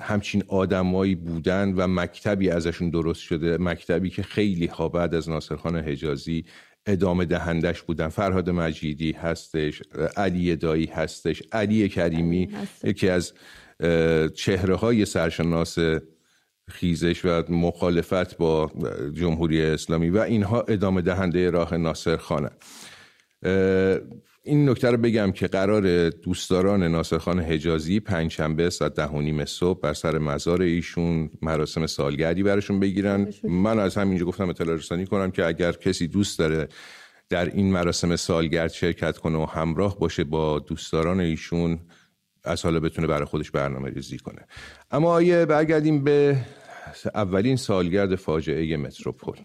همچین 0.01 0.45
آدمایی 0.49 1.15
بودن 1.15 1.75
و 1.77 1.87
مکتبی 1.87 2.51
ازشون 2.51 2.91
درست 2.91 3.21
شده 3.21 3.57
مکتبی 3.61 4.11
که 4.11 4.23
خیلی 4.23 4.67
ها 4.67 4.89
بعد 4.89 5.15
از 5.15 5.29
ناصرخان 5.29 5.77
حجازی 5.77 6.45
ادامه 6.87 7.25
دهندش 7.25 7.83
بودن. 7.83 8.09
فرهاد 8.09 8.51
مجیدی 8.51 9.13
هستش 9.13 9.83
علی 10.17 10.57
دایی 10.57 10.87
هستش 10.87 11.43
علی 11.53 11.89
کریمی 11.89 12.49
یکی 12.85 13.09
از 13.09 13.33
چهره 14.35 14.75
های 14.75 15.05
سرشناس 15.05 15.79
خیزش 16.69 17.25
و 17.25 17.43
مخالفت 17.49 18.37
با 18.37 18.73
جمهوری 19.13 19.63
اسلامی 19.63 20.11
و 20.11 20.19
اینها 20.19 20.61
ادامه 20.61 21.03
دهنده 21.03 21.51
راه 21.51 21.77
ناصر 21.77 22.17
خانه 22.17 22.51
این 24.47 24.69
نکته 24.69 24.91
رو 24.91 24.97
بگم 24.97 25.33
که 25.33 25.47
قرار 25.47 26.09
دوستداران 26.11 26.83
ناصرخان 26.83 27.41
حجازی 27.41 28.01
پنجشنبه 28.01 28.71
ساعت 28.71 28.95
ده 28.95 29.07
و 29.07 29.21
نیم 29.21 29.45
صبح 29.45 29.81
بر 29.81 29.95
سر 29.95 30.19
مزار 30.19 30.63
ایشون 30.63 31.31
مراسم 31.43 31.87
سالگردی 31.87 32.43
براشون 32.43 32.81
بگیرن. 32.81 33.33
من 33.45 33.79
از 33.79 33.97
همینجا 33.97 34.25
گفتم 34.25 34.49
اطلاع 34.49 34.77
رسانی 34.77 35.07
کنم 35.07 35.31
که 35.31 35.47
اگر 35.47 35.73
کسی 35.73 36.09
دوست 36.09 36.39
داره 36.39 36.69
در 37.29 37.45
این 37.45 37.73
مراسم 37.73 38.17
سالگرد 38.17 38.73
شرکت 38.73 39.19
کنه 39.19 39.39
و 39.39 39.45
همراه 39.45 39.99
باشه 39.99 40.25
با 40.25 40.59
دوستداران 40.59 41.21
ایشون 41.21 41.79
از 42.45 42.63
حالا 42.63 42.81
بتونه 42.81 43.07
برای 43.07 43.25
خودش 43.25 43.51
برنامه 43.51 43.91
ریزی 43.91 44.19
کنه. 44.19 44.47
اما 44.91 45.11
آیه 45.11 45.47
برگردیم 45.47 46.05
به 46.05 46.37
اولین 47.15 47.57
سالگرد 47.57 48.15
فاجعه 48.15 48.77
متروپول. 48.77 49.37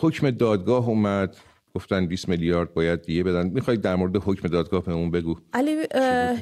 حکم 0.00 0.30
دادگاه 0.30 0.88
اومد. 0.88 1.36
گفتن 1.76 2.06
20 2.06 2.28
میلیارد 2.28 2.74
باید 2.74 3.02
دیگه 3.02 3.22
بدن. 3.24 3.46
می‌خواید 3.46 3.80
در 3.80 3.96
مورد 3.96 4.16
حکم 4.16 4.48
دادگاه 4.48 4.84
بهمون 4.84 5.10
بگو. 5.10 5.36
علی 5.52 5.76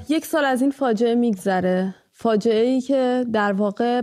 یک 0.08 0.24
سال 0.24 0.44
از 0.44 0.62
این 0.62 0.70
فاجعه 0.70 1.14
میگذره. 1.14 1.94
فاجعه 2.12 2.64
ای 2.66 2.80
که 2.80 3.26
در 3.32 3.52
واقع 3.52 4.02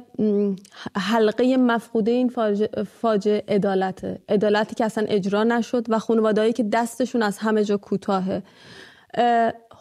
حلقه 0.95 1.57
مفقوده 1.57 2.11
این 2.11 2.29
فاجعه, 2.29 2.83
فاجعه 2.83 3.43
عدالته. 3.47 4.19
عدالتی 4.29 4.75
که 4.75 4.85
اصلا 4.85 5.05
اجرا 5.07 5.43
نشد 5.43 5.85
و 5.89 5.99
خانوادهایی 5.99 6.53
که 6.53 6.63
دستشون 6.63 7.23
از 7.23 7.37
همه 7.37 7.63
جا 7.63 7.77
کوتاهه. 7.77 8.43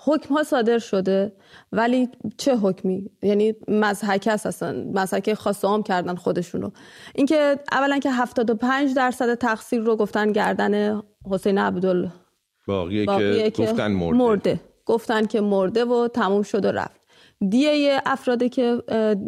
حکم 0.04 0.34
ها 0.34 0.42
صادر 0.42 0.78
شده 0.78 1.32
ولی 1.72 2.08
چه 2.36 2.56
حکمی؟ 2.56 3.10
یعنی 3.22 3.54
مزحک 3.68 4.28
هست 4.30 4.46
اصلا. 4.46 4.84
مزحک 4.94 5.34
خاص 5.34 5.64
عام 5.64 5.82
کردن 5.82 6.14
خودشونو. 6.14 6.70
اینکه 7.14 7.56
اولا 7.72 7.98
که 7.98 8.10
75 8.10 8.94
درصد 8.94 9.34
تقصیر 9.34 9.80
رو 9.80 9.96
گفتن 9.96 10.32
گردن 10.32 11.02
حسین 11.30 11.58
عبدال. 11.58 12.10
باقیه, 12.66 13.06
که, 13.50 13.62
گفتن 13.62 13.92
مرده. 13.92 14.18
مرده. 14.18 14.60
گفتن 14.86 15.26
که 15.26 15.40
مرده 15.40 15.84
و 15.84 16.08
تموم 16.08 16.42
شد 16.42 16.64
و 16.64 16.68
رفت. 16.68 17.00
دیه 17.48 18.02
افرادی 18.06 18.48
که 18.48 18.82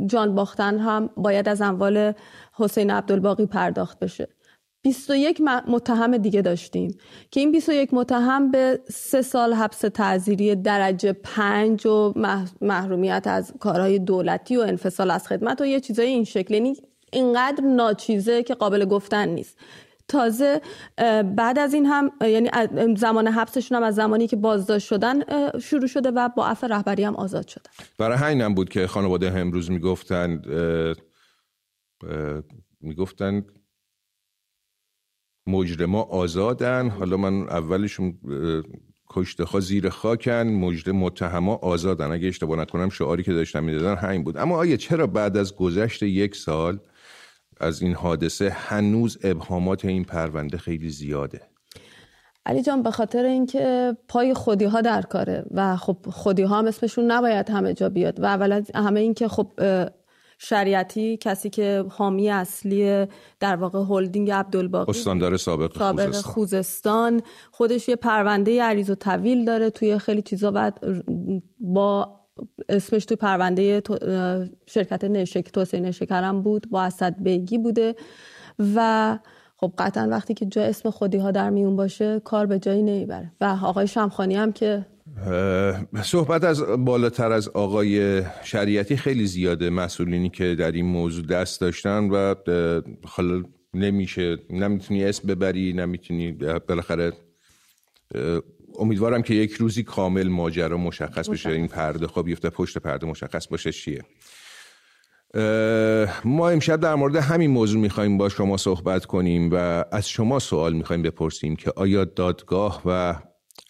جان 0.06 0.34
باختن 0.34 0.78
هم 0.78 1.10
باید 1.16 1.48
از 1.48 1.62
اموال 1.62 2.12
حسین 2.52 2.90
عبدالباقی 2.90 3.46
پرداخت 3.46 3.98
بشه. 3.98 4.28
21 4.82 5.40
متهم 5.68 6.16
دیگه 6.16 6.42
داشتیم 6.42 6.98
که 7.30 7.40
این 7.40 7.52
21 7.52 7.94
متهم 7.94 8.50
به 8.50 8.80
سه 8.88 9.22
سال 9.22 9.52
حبس 9.52 9.78
تعذیری 9.78 10.54
درجه 10.56 11.12
پنج 11.12 11.86
و 11.86 12.12
محرومیت 12.60 13.26
از 13.26 13.52
کارهای 13.60 13.98
دولتی 13.98 14.56
و 14.56 14.60
انفصال 14.60 15.10
از 15.10 15.28
خدمت 15.28 15.60
و 15.60 15.66
یه 15.66 15.80
چیزای 15.80 16.06
این 16.06 16.24
شکل. 16.24 16.54
یعنی 16.54 16.76
اینقدر 17.12 17.64
ناچیزه 17.64 18.42
که 18.42 18.54
قابل 18.54 18.84
گفتن 18.84 19.28
نیست. 19.28 19.58
تازه 20.08 20.60
بعد 21.36 21.58
از 21.58 21.74
این 21.74 21.86
هم 21.86 22.10
یعنی 22.20 22.50
زمان 22.96 23.28
حبسشون 23.28 23.76
هم 23.76 23.82
از 23.84 23.94
زمانی 23.94 24.26
که 24.26 24.36
بازداشت 24.36 24.86
شدن 24.86 25.22
شروع 25.58 25.86
شده 25.86 26.10
و 26.10 26.28
با 26.36 26.46
عفو 26.46 26.66
رهبری 26.66 27.04
هم 27.04 27.16
آزاد 27.16 27.48
شدن. 27.48 27.70
برای 27.98 28.16
همین 28.16 28.54
بود 28.54 28.68
که 28.68 28.86
خانواده 28.86 29.32
امروز 29.38 29.70
می‌گفتن 29.70 30.42
می‌گفتن 32.80 33.44
مجرما 35.46 36.02
آزادن. 36.02 36.88
حالا 36.88 37.16
من 37.16 37.42
اولشون 37.42 38.18
کشته 39.10 39.44
ها 39.44 39.60
زیر 39.60 39.88
خاکن. 39.88 40.42
مجرم 40.42 40.96
متهما 40.96 41.54
آزادن. 41.54 42.12
اگه 42.12 42.28
اشتباه 42.28 42.58
نکنم 42.58 42.88
شعاری 42.88 43.22
که 43.22 43.32
داشتم 43.32 43.64
می‌دادن 43.64 43.94
همین 43.94 44.24
بود. 44.24 44.36
اما 44.36 44.56
آیا 44.56 44.76
چرا 44.76 45.06
بعد 45.06 45.36
از 45.36 45.56
گذشت 45.56 46.02
یک 46.02 46.36
سال 46.36 46.78
از 47.60 47.82
این 47.82 47.94
حادثه 47.94 48.50
هنوز 48.50 49.18
ابهامات 49.24 49.84
این 49.84 50.04
پرونده 50.04 50.58
خیلی 50.58 50.90
زیاده؟ 50.90 51.40
علی 52.46 52.62
جان 52.62 52.82
به 52.82 52.90
خاطر 52.90 53.24
اینکه 53.24 53.96
پای 54.08 54.34
خودی 54.34 54.64
ها 54.64 54.80
در 54.80 55.02
کاره 55.02 55.44
و 55.50 55.76
خب 55.76 55.96
خودی 56.10 56.42
ها 56.42 56.58
هم 56.58 56.66
اسمشون 56.66 57.10
نباید 57.10 57.50
همه 57.50 57.74
جا 57.74 57.88
بیاد 57.88 58.20
و 58.20 58.24
اول 58.24 58.52
از 58.52 58.70
همه 58.74 59.00
اینکه 59.00 59.28
خب 59.28 59.52
شریعتی 60.44 61.16
کسی 61.16 61.50
که 61.50 61.84
حامی 61.90 62.30
اصلی 62.30 63.06
در 63.40 63.56
واقع 63.56 63.84
هلدینگ 63.88 64.30
عبدالباقی 64.30 64.90
استاندار 64.90 65.36
سابق, 65.36 65.78
سابق 65.78 66.04
خوزستان. 66.04 66.32
خوزستان 66.32 67.22
خودش 67.50 67.88
یه 67.88 67.96
پرونده 67.96 68.62
عریض 68.62 68.90
و 68.90 68.94
طویل 68.94 69.44
داره 69.44 69.70
توی 69.70 69.98
خیلی 69.98 70.22
چیزا 70.22 70.50
بعد 70.50 70.80
با 71.60 72.20
اسمش 72.68 73.04
توی 73.04 73.16
پرونده 73.16 73.82
شرکت 74.66 75.04
نشک 75.04 75.52
توسعه 75.52 75.80
نشکرم 75.80 76.42
بود 76.42 76.70
با 76.70 76.82
اسد 76.82 77.22
بیگی 77.22 77.58
بوده 77.58 77.94
و 78.74 79.18
خب 79.62 79.72
قطعا 79.78 80.08
وقتی 80.08 80.34
که 80.34 80.46
جا 80.46 80.62
اسم 80.62 80.90
خودی 80.90 81.18
ها 81.18 81.30
در 81.30 81.50
میون 81.50 81.76
باشه 81.76 82.20
کار 82.24 82.46
به 82.46 82.58
جایی 82.58 82.82
نمی‌بره. 82.82 83.32
و 83.40 83.44
آقای 83.62 83.86
شمخانی 83.86 84.34
هم 84.34 84.52
که 84.52 84.86
صحبت 86.02 86.44
از 86.44 86.62
بالاتر 86.78 87.32
از 87.32 87.48
آقای 87.48 88.22
شریعتی 88.42 88.96
خیلی 88.96 89.26
زیاده 89.26 89.70
مسئولینی 89.70 90.28
که 90.28 90.54
در 90.54 90.72
این 90.72 90.86
موضوع 90.86 91.26
دست 91.26 91.60
داشتن 91.60 92.08
و 92.10 92.34
حالا 93.04 93.42
نمیشه. 93.74 94.38
نمی‌تونی 94.50 95.04
اسم 95.04 95.28
ببری 95.28 95.72
نمی‌تونی 95.72 96.32
بالاخره 96.68 97.12
امیدوارم 98.78 99.22
که 99.22 99.34
یک 99.34 99.52
روزی 99.52 99.82
کامل 99.82 100.28
ماجرا 100.28 100.76
مشخص 100.76 101.28
بشه. 101.28 101.50
این 101.50 101.68
پرده 101.68 102.06
خب 102.06 102.24
بیفته 102.24 102.50
پشت 102.50 102.78
پرده 102.78 103.06
مشخص 103.06 103.48
باشه 103.48 103.72
چیه. 103.72 104.02
ما 106.24 106.48
امشب 106.48 106.80
در 106.80 106.94
مورد 106.94 107.16
همین 107.16 107.50
موضوع 107.50 107.80
می‌خوایم 107.80 108.18
با 108.18 108.28
شما 108.28 108.56
صحبت 108.56 109.06
کنیم 109.06 109.50
و 109.52 109.84
از 109.92 110.08
شما 110.08 110.38
سوال 110.38 110.72
می‌خوایم 110.72 111.02
بپرسیم 111.02 111.56
که 111.56 111.72
آیا 111.76 112.04
دادگاه 112.04 112.82
و 112.84 113.14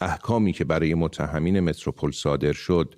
احکامی 0.01 0.53
که 0.53 0.65
برای 0.65 0.95
متهمین 0.95 1.61
متروپول 1.61 2.13
صادر 2.13 2.53
شد 2.53 2.95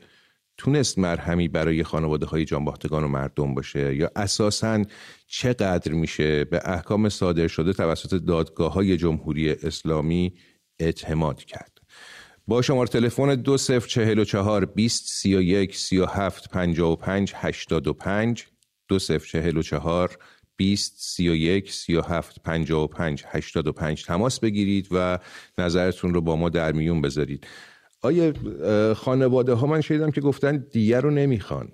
تونست 0.56 0.99
مرهمی 0.99 1.49
برای 1.49 1.83
خانواده 1.83 2.26
های 2.26 2.44
جانباختگان 2.44 3.04
و 3.04 3.09
مردم 3.09 3.54
باشه؟ 3.54 3.97
یا 3.97 4.11
اساسا 4.16 4.85
چقدر 5.26 5.92
میشه 5.92 6.44
به 6.44 6.61
احکام 6.64 7.09
صادر 7.09 7.47
شده 7.47 7.73
توسط 7.73 8.14
دادگاه 8.14 8.73
های 8.73 8.97
جمهوری 8.97 9.50
اسلامی 9.50 10.35
اعتماد 10.78 11.44
کرد؟ 11.44 11.78
با 12.47 12.62
شماره 12.62 12.88
تلفن 12.88 13.35
2044 13.35 14.64
20 14.64 15.09
31 15.09 15.76
37 15.76 16.50
55 16.50 17.33
85 17.37 18.47
2044 18.88 20.19
20 20.57 20.95
31 20.99 21.73
37 21.73 22.43
55 22.43 23.25
85 23.26 24.05
تماس 24.05 24.41
بگیرید 24.41 24.88
و 24.91 25.19
نظرتون 25.59 26.14
رو 26.14 26.21
با 26.21 26.37
ما 26.37 26.49
در 26.49 26.73
میون 26.73 27.00
بذارید. 27.00 27.47
آیا 28.03 28.33
خانواده 28.95 29.53
ها 29.53 29.67
من 29.67 29.81
شنیدم 29.81 30.11
که 30.11 30.21
گفتن 30.21 30.57
دیگر 30.73 31.00
رو 31.00 31.11
نمی‌خوان. 31.11 31.69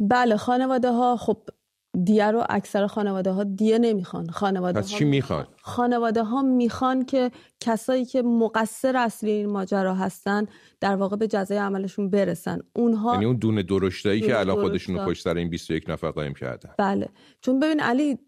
بله 0.00 0.36
خانواده 0.36 0.90
ها 0.90 1.16
خب 1.16 1.38
دیه 2.04 2.30
رو 2.30 2.44
اکثر 2.48 2.86
خانواده 2.86 3.30
ها 3.30 3.44
دیه 3.44 3.78
نمی‌خوان. 3.78 4.30
خانواده 4.30 4.80
ها 4.80 4.86
چی 4.86 5.04
می‌خوان؟ 5.04 5.46
خانواده 5.62 6.22
ها 6.22 6.42
می‌خوان 6.42 7.04
که 7.04 7.30
کسایی 7.60 8.04
که 8.04 8.22
مقصر 8.22 8.96
اصلی 8.96 9.30
این 9.30 9.50
ماجرا 9.50 9.94
هستن 9.94 10.46
در 10.80 10.96
واقع 10.96 11.16
به 11.16 11.28
جزای 11.28 11.58
عملشون 11.58 12.10
برسن. 12.10 12.58
اونها 12.76 13.12
یعنی 13.12 13.24
اون 13.24 13.36
دونه 13.36 13.62
درشتایی 13.62 14.20
که 14.20 14.38
الان 14.38 14.60
خودشون 14.60 14.98
رو 14.98 15.06
پشت 15.06 15.22
سر 15.24 15.36
این 15.36 15.50
21 15.50 15.90
نفر 15.90 16.10
قایم 16.10 16.34
کردن. 16.34 16.70
بله. 16.78 17.08
چون 17.40 17.60
ببین 17.60 17.80
علی 17.80 18.18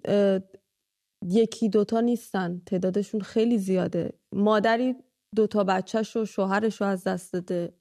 یکی 1.28 1.68
دوتا 1.68 2.00
نیستن. 2.00 2.62
تعدادشون 2.66 3.20
خیلی 3.20 3.58
زیاده. 3.58 4.12
مادری 4.32 4.94
دوتا 5.37 5.64
بچهش 5.64 6.16
و 6.16 6.25
شوهرش 6.25 6.80
رو 6.80 6.87
از 6.87 7.04
دست 7.04 7.32
داده. 7.32 7.73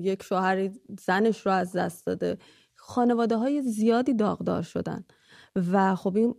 یک 0.00 0.22
شوهر 0.22 0.70
زنش 1.00 1.46
رو 1.46 1.52
از 1.52 1.72
دست 1.72 2.06
داده. 2.06 2.38
خانواده 2.88 3.36
های 3.36 3.62
زیادی 3.62 4.14
داغدار 4.14 4.62
شدن. 4.62 5.04
و 5.72 5.94
خب 5.94 6.16
این 6.16 6.34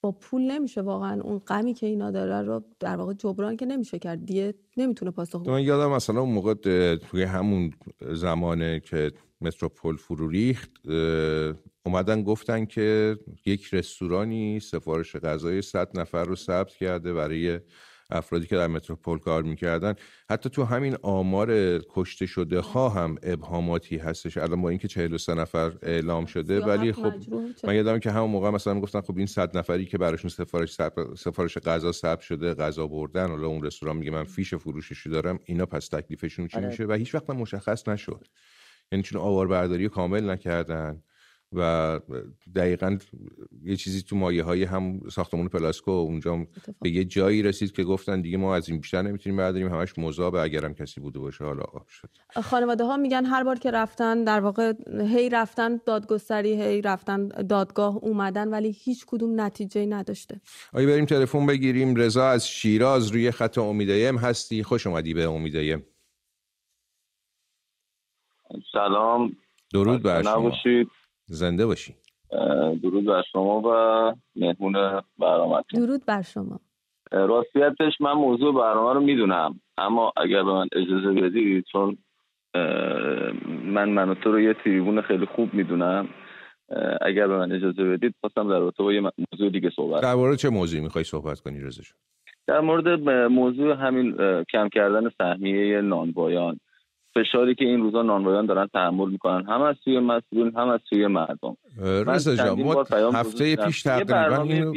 با 0.00 0.12
پول 0.12 0.42
نمیشه 0.42 0.80
واقعا. 0.80 1.22
اون 1.22 1.38
غمی 1.38 1.74
که 1.74 1.86
اینا 1.86 2.10
داره 2.10 2.42
رو 2.42 2.64
در 2.80 2.96
واقع 2.96 3.12
جبران 3.12 3.56
که 3.56 3.66
نمیشه 3.66 3.98
کرد. 3.98 4.26
دیگه 4.26 4.54
نمی‌تونه 4.76 5.10
پاسخ 5.10 5.46
من 5.46 5.62
یادم 5.62 5.90
مثلا 5.90 6.20
اون 6.20 6.32
موقع 6.34 6.54
توی 6.96 7.22
همون 7.22 7.70
زمانه 8.12 8.80
که 8.80 9.12
متروپول 9.40 9.96
فرو 9.96 10.28
ریخت 10.28 10.70
اومدن 11.86 12.22
گفتن 12.22 12.64
که 12.64 13.18
یک 13.46 13.74
رستورانی 13.74 14.60
سفارش 14.60 15.16
غذای 15.16 15.62
100 15.62 15.98
نفر 15.98 16.24
رو 16.24 16.36
ثبت 16.36 16.70
کرده 16.70 17.12
برای 17.12 17.60
افرادی 18.12 18.46
که 18.46 18.56
در 18.56 18.66
متروپول 18.66 19.18
کار 19.18 19.42
می‌کردن. 19.42 19.94
حتی 20.30 20.50
تو 20.50 20.64
همین 20.64 20.96
آمار 21.02 21.78
کشته 21.78 22.26
شده 22.26 22.60
ها 22.60 22.88
هم 22.88 23.16
ابهاماتی 23.22 23.96
هستش. 23.96 24.36
الان 24.38 24.62
با 24.62 24.68
اینکه 24.68 24.88
43 24.88 25.34
نفر 25.34 25.72
اعلام 25.82 26.26
شده 26.26 26.60
ولی 26.60 26.92
خب 26.92 27.12
من 27.64 27.74
یادم 27.74 27.98
که 27.98 28.10
همون 28.10 28.30
موقع 28.30 28.50
مثلا 28.50 28.80
گفتن 28.80 29.00
خب 29.00 29.16
این 29.16 29.26
100 29.26 29.58
نفری 29.58 29.86
که 29.86 29.98
براشون 29.98 30.30
سفارش 30.30 30.76
سفارش 31.16 31.58
غذا 31.58 31.92
ثبت 31.92 32.20
شده 32.20 32.54
غذا 32.54 32.86
بردن 32.86 33.28
حالا 33.28 33.46
اون 33.46 33.64
رستوران 33.64 33.96
میگه 33.96 34.10
من 34.10 34.24
فیش 34.24 34.54
فروششی 34.54 35.10
دارم 35.10 35.38
اینا 35.44 35.66
پس 35.66 35.88
تکلیفشون 35.88 36.48
چی 36.48 36.56
آره. 36.56 36.66
میشه؟ 36.66 36.86
و 36.86 36.92
هیچ 36.92 37.14
وقت 37.14 37.30
مشخص 37.30 37.88
نشد. 37.88 38.26
یعنی 38.92 39.02
چون 39.02 39.20
آواربرداری 39.20 39.88
کامل 39.88 40.30
نکردن. 40.30 41.02
و 41.52 42.00
دقیقا 42.54 42.98
یه 43.64 43.76
چیزی 43.76 44.02
تو 44.02 44.16
مایه 44.16 44.42
های 44.42 44.64
هم 44.64 45.00
ساختمون 45.12 45.48
پلاسکو 45.48 45.90
اونجا 45.90 46.46
به 46.80 46.90
یه 46.90 47.04
جایی 47.04 47.42
رسید 47.42 47.72
که 47.72 47.84
گفتن 47.84 48.20
دیگه 48.20 48.36
ما 48.38 48.54
از 48.54 48.68
این 48.68 48.80
بیشتر 48.80 49.02
نمی‌تونیم 49.02 49.36
برداریم 49.36 49.68
همش 49.68 49.98
مذابه 49.98 50.40
اگرم 50.40 50.74
کسی 50.74 51.00
بوده 51.00 51.18
باشه 51.18 51.44
حالا 51.44 51.62
آب 51.62 51.88
شد. 51.88 52.08
خانواده 52.42 52.84
ها 52.84 52.96
میگن 52.96 53.24
هر 53.24 53.44
بار 53.44 53.58
که 53.58 53.70
رفتن 53.70 54.24
در 54.24 54.40
واقع 54.40 54.72
هی 55.00 55.28
رفتن 55.28 55.80
دادگستری 55.86 56.62
هی 56.62 56.82
رفتن 56.82 57.28
دادگاه 57.28 57.96
اومدن 57.96 58.48
ولی 58.48 58.70
هیچ 58.70 59.04
کدوم 59.06 59.40
نتیجه 59.40 59.86
نداشته. 59.86 60.40
آیا 60.72 60.86
بریم 60.86 61.04
تلفن 61.04 61.46
بگیریم؟ 61.46 61.96
رضا 61.96 62.28
از 62.28 62.48
شیراز 62.48 63.08
روی 63.08 63.30
خط 63.30 63.58
امیدایم 63.58 64.16
هستی. 64.16 64.62
خوش 64.62 64.86
اومدی 64.86 65.14
به 65.14 65.28
امیدایم 65.28 65.86
سلام. 68.72 69.36
درود 69.74 70.02
بر 70.02 70.22
شما. 70.22 70.52
زنده 71.26 71.66
باشی. 71.66 71.94
درود 72.82 73.04
بر 73.04 73.22
شما 73.32 73.60
و 73.60 73.70
مهمون 74.36 75.02
برنامه 75.18 75.62
درود 75.74 76.06
بر 76.06 76.22
شما. 76.22 76.60
راستیتش 77.12 78.00
من 78.00 78.12
موضوع 78.12 78.54
برنامه 78.54 78.94
رو 78.94 79.00
می‌دونم 79.00 79.60
اما 79.78 80.12
اگر 80.16 80.42
به 80.42 80.52
من 80.52 80.68
اجازه 80.72 81.20
بدید 81.20 81.64
چون 81.72 81.98
من 83.64 83.88
من 83.88 84.14
تو 84.14 84.32
رو 84.32 84.40
یه 84.40 84.54
تریبون 84.54 85.02
خیلی 85.02 85.26
خوب 85.26 85.54
می‌دونم 85.54 86.08
اگر 87.00 87.28
به 87.28 87.36
من 87.36 87.52
اجازه 87.52 87.84
بدید 87.84 88.14
خواستم 88.20 88.48
در 88.48 88.58
رابطه 88.58 88.82
با 88.82 88.92
یه 88.92 89.00
موضوع 89.00 89.50
دیگه 89.50 89.70
صحبت 89.76 90.02
در 90.02 90.14
مورد 90.14 90.36
چه 90.36 90.48
موضوعی 90.48 90.82
می‌خوای 90.82 91.04
صحبت 91.04 91.40
کنی 91.40 91.60
رضا 91.60 91.82
در 92.46 92.60
مورد 92.60 92.88
موضوع 93.30 93.74
همین 93.74 94.16
کم 94.52 94.68
کردن 94.68 95.10
سهمیه 95.18 95.80
نانبایان 95.80 96.58
فشاری 97.14 97.54
که 97.54 97.64
این 97.64 97.80
روزا 97.80 98.02
نانوایان 98.02 98.46
دارن 98.46 98.66
تحمل 98.66 99.10
می‌کنن. 99.10 99.44
هم 99.48 99.62
از 99.62 99.76
سوی 99.84 100.00
مسئولین 100.00 100.52
هم 100.56 100.68
از 100.68 100.80
سوی 100.90 101.06
مردم. 101.06 101.56
رضا 101.80 102.36
جان 102.36 102.62
ما 102.62 102.84
هفته 103.14 103.56
پیش 103.56 103.82
تقریبا 103.82 104.72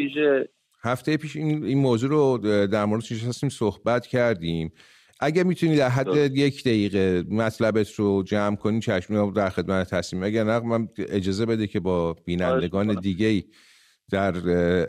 هفته 0.84 1.17
پیش 1.17 1.36
این, 1.36 1.65
این 1.65 1.78
موضوع 1.78 2.10
رو 2.10 2.38
در 2.67 2.86
مورد 2.86 3.04
هستیم 3.04 3.50
صحبت 3.50 4.08
کردیم. 4.08 4.71
اگه 5.19 5.43
می‌تونی 5.43 5.76
در 5.76 5.89
حد 5.89 6.15
یک 6.15 6.63
دقیقه 6.63 7.24
مطلبت 7.30 7.91
رو 7.91 8.24
جمع 8.24 8.56
کنی 8.56 8.80
چشم 8.80 9.32
در 9.32 9.50
خدمت 9.50 9.89
تصمیم 9.89 10.24
اگر 10.24 10.43
نه 10.43 10.60
من 10.60 10.88
اجازه 10.98 11.45
بده 11.45 11.67
که 11.67 11.80
با 11.80 12.13
بینندگان 12.26 13.00
دیگه 13.00 13.43
در 14.12 14.34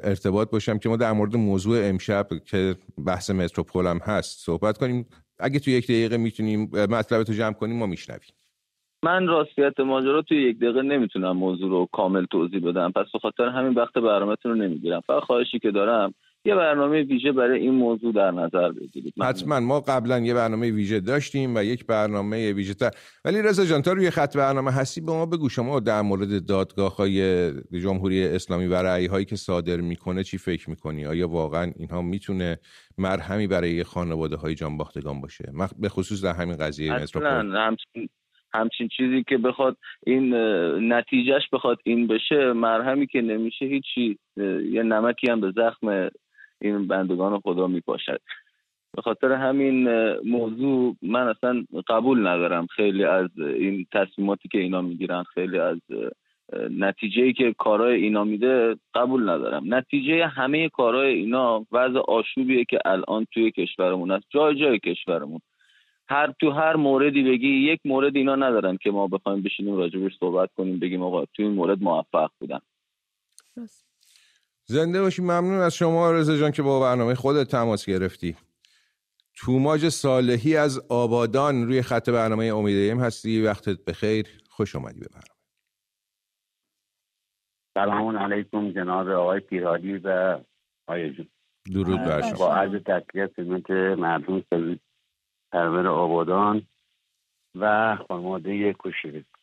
ارتباط 0.09 0.51
باشم 0.51 0.79
که 0.79 0.89
ما 0.89 0.97
در 0.97 1.13
مورد 1.13 1.37
موضوع 1.37 1.89
امشب 1.89 2.27
که 2.45 2.77
بحث 3.07 3.31
متروپول 3.31 3.87
هم 3.87 3.99
هست 3.99 4.45
صحبت 4.45 4.79
کنیم. 4.79 5.07
اگه 5.39 5.59
تو 5.59 5.71
یک 5.71 5.85
دقیقه 5.85 6.17
می‌تونیم 6.17 6.71
مطلب 6.73 7.23
تو 7.23 7.33
جمع 7.33 7.53
کنیم 7.53 7.79
ما 7.79 7.87
میشنویم. 7.87 8.31
من 9.03 9.27
راستیت 9.27 9.81
ماجرا 9.81 10.23
توی 10.23 10.43
یک 10.51 10.59
دقیقه 10.59 10.83
نمی‌تونم 10.83 11.37
موضوع 11.37 11.71
رو 11.71 11.89
کامل 11.93 12.25
توضیح 12.25 12.61
بدم. 12.69 12.93
پس 12.93 13.07
به 13.13 13.19
خاطر 13.19 13.49
همین 13.49 13.75
وقت 13.75 13.95
برنامهتون 13.95 14.53
رو 14.53 14.59
نمی‌گیرم. 14.59 15.01
فقط 15.01 15.23
خواهشی 15.23 15.59
که 15.59 15.71
دارم 15.71 16.15
یه 16.47 16.55
برنامه 16.55 17.03
ویژه 17.03 17.33
برای 17.33 17.61
این 17.61 17.75
موضوع 17.75 18.13
در 18.13 18.31
نظر 18.31 18.73
بگیرید. 18.73 19.15
حتما. 19.23 19.61
ما 19.61 19.81
قبلا 19.81 20.19
یه 20.19 20.35
برنامه 20.35 20.71
ویژه 20.71 21.01
داشتیم 21.01 21.57
و 21.57 21.65
یک 21.65 21.87
برنامه 21.87 22.53
ویژه 22.53 22.75
تر 22.75 22.91
ولی 23.25 23.43
رضا 23.43 23.65
جان 23.65 23.83
تا 23.83 23.93
روی 23.93 24.11
خط 24.11 24.37
برنامه 24.37 24.71
هستی 24.71 25.01
به 25.01 25.13
ما 25.13 25.27
بگو 25.27 25.49
شما 25.49 25.81
در 25.81 26.03
مورد 26.03 26.47
دادگاه 26.47 26.97
های 26.97 27.51
جمهوری 27.83 28.25
اسلامی 28.25 28.67
و 28.67 28.75
رأی 28.75 29.07
هایی 29.07 29.25
که 29.25 29.37
صادر 29.37 29.77
می‌کنه 29.77 30.25
چی 30.25 30.39
فکر 30.39 30.71
می‌کنی؟ 30.71 31.07
آیا 31.07 31.29
واقعا 31.29 31.73
اینها 31.77 32.03
می‌تونه 32.03 32.59
مرهمی 32.99 33.47
برای 33.47 33.85
خانواده 33.85 34.37
های 34.37 34.55
جانباختگان 34.55 35.21
باشه؟ 35.21 35.53
به 35.79 35.89
خصوص 35.89 36.25
در 36.25 36.33
همین 36.33 36.57
قضیه 36.57 36.93
همچین 38.55 38.89
چیزی 38.97 39.25
که 39.29 39.39
بخواد 39.39 39.77
این 40.07 40.35
نتیجهش 40.93 41.43
بخواد 41.53 41.79
این 41.85 42.07
بشه 42.07 42.53
مرهمی 42.53 43.07
که 43.07 43.21
نمیشه 43.21 43.65
هیچی 43.65 44.19
یه 44.71 44.83
نمکی 44.83 45.31
هم 45.31 45.41
به 45.41 45.53
زخم 45.57 46.09
این 46.61 46.87
بندگان 46.87 47.41
خدا 47.41 47.67
میپاشد 47.67 48.21
به 48.97 49.03
خاطر 49.03 49.33
همین 49.33 49.89
موضوع 50.21 50.97
من 51.03 51.29
اصلا 51.29 51.65
قبول 51.89 52.27
ندارم 52.27 52.67
خیلی 52.67 53.05
از 53.05 53.31
این 53.39 53.87
تصمیماتی 53.93 54.49
که 54.49 54.59
اینا 54.59 54.83
می‌گیرن 54.83 55.23
خیلی 55.23 55.59
از 55.59 55.79
نتیجه 56.71 57.23
ای 57.23 57.33
که 57.33 57.55
کارهای 57.59 58.03
اینا 58.03 58.25
میده 58.25 58.77
قبول 58.95 59.29
ندارم. 59.29 59.75
نتیجه 59.75 60.27
همه 60.27 60.69
کارهای 60.69 61.15
اینا 61.15 61.67
وضع 61.73 61.99
آشوبیه 61.99 62.65
که 62.65 62.79
الان 62.85 63.27
توی 63.33 63.51
کشورمون 63.51 64.11
است 64.11 64.25
جای 64.31 64.61
جای 64.61 64.79
کشورمون. 64.79 65.41
هر 66.09 66.33
تو 66.41 66.51
هر 66.51 66.77
موردی 66.77 67.23
بگی 67.23 67.49
یک 67.49 67.81
مورد 67.85 68.17
اینا 68.17 68.37
ندارن 68.37 68.77
که 68.77 68.91
ما 68.91 69.07
بخوایم 69.07 69.43
بشینیم 69.43 69.77
راجبش 69.77 70.13
صحبت 70.21 70.51
کنیم 70.57 70.79
بگیم 70.79 71.03
آقا 71.03 71.25
تو 71.25 71.43
این 71.43 71.53
مورد 71.53 71.83
موفق 71.83 72.31
بودن. 72.41 72.61
زنده 74.69 75.01
باشی 75.01 75.23
ممنون 75.23 75.61
از 75.61 75.75
شما 75.75 76.13
رضا 76.13 76.37
جان 76.37 76.51
که 76.51 76.63
با 76.63 76.81
برنامه 76.81 77.15
خودت 77.15 77.49
تماس 77.49 77.87
گرفتی. 77.87 78.37
توماج 79.35 79.89
صالحی 79.89 80.57
از 80.57 80.79
آبادان 80.89 81.67
روی 81.67 81.83
خط 81.83 82.11
برنامه 82.11 82.45
امیدیم 82.45 83.01
هستی. 83.01 83.43
وقتت 83.43 83.85
بخیر. 83.85 84.27
خوش 84.51 84.77
آمدی 84.77 85.01
به 85.01 85.07
برنامه. 85.07 85.37
سلام 87.75 88.19
علیکم 88.19 88.73
جناب 88.73 89.09
آقای 89.09 89.41
پیرادی 89.41 89.97
و 89.97 90.39
آقای 90.87 91.11
جون. 91.11 91.29
درود 91.75 92.01
بر 92.01 92.23
شما. 92.23 92.39
با 92.39 92.55
عرض 92.55 92.83
تکلیه 92.83 93.31
خدمت 93.37 93.71
مردم 93.71 94.45
پرور 95.53 95.87
آبادان 95.87 96.63
و 97.55 97.97
خانواده 98.09 98.75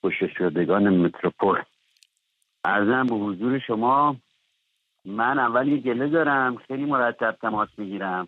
کشته 0.03 0.27
شدگان 0.37 0.89
متروپول. 0.97 1.61
ارزم 2.65 3.07
به 3.07 3.15
حضور 3.15 3.59
شما 3.59 4.17
من 5.05 5.39
اول 5.39 5.67
یه 5.67 5.77
گله 5.77 6.07
دارم. 6.07 6.55
خیلی 6.55 6.85
مرتب 6.85 7.37
تماس 7.41 7.69
می‌گیرم. 7.77 8.27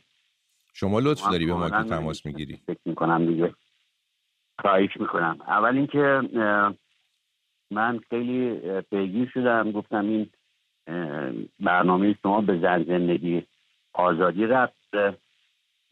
شما 0.73 0.99
لطف 0.99 1.29
داری 1.31 1.45
به 1.45 1.53
ما 1.53 1.69
که 1.69 1.89
تماس 1.89 2.25
می‌گیری. 2.25 2.59
فکر 2.67 2.79
می‌کنم 2.85 3.25
دیگه. 3.25 3.53
خواهش 4.59 4.97
می‌کنم. 4.99 5.37
اول 5.47 5.77
اینکه 5.77 6.21
من 7.71 7.99
خیلی 8.09 8.59
پیگیر 8.81 9.29
شدم. 9.33 9.71
گفتم 9.71 10.05
این 10.05 10.29
برنامه 11.59 12.15
شما 12.23 12.41
به 12.41 12.59
زن 12.59 12.83
زندگی 12.83 13.43
آزادی 13.93 14.45
رفت 14.45 14.93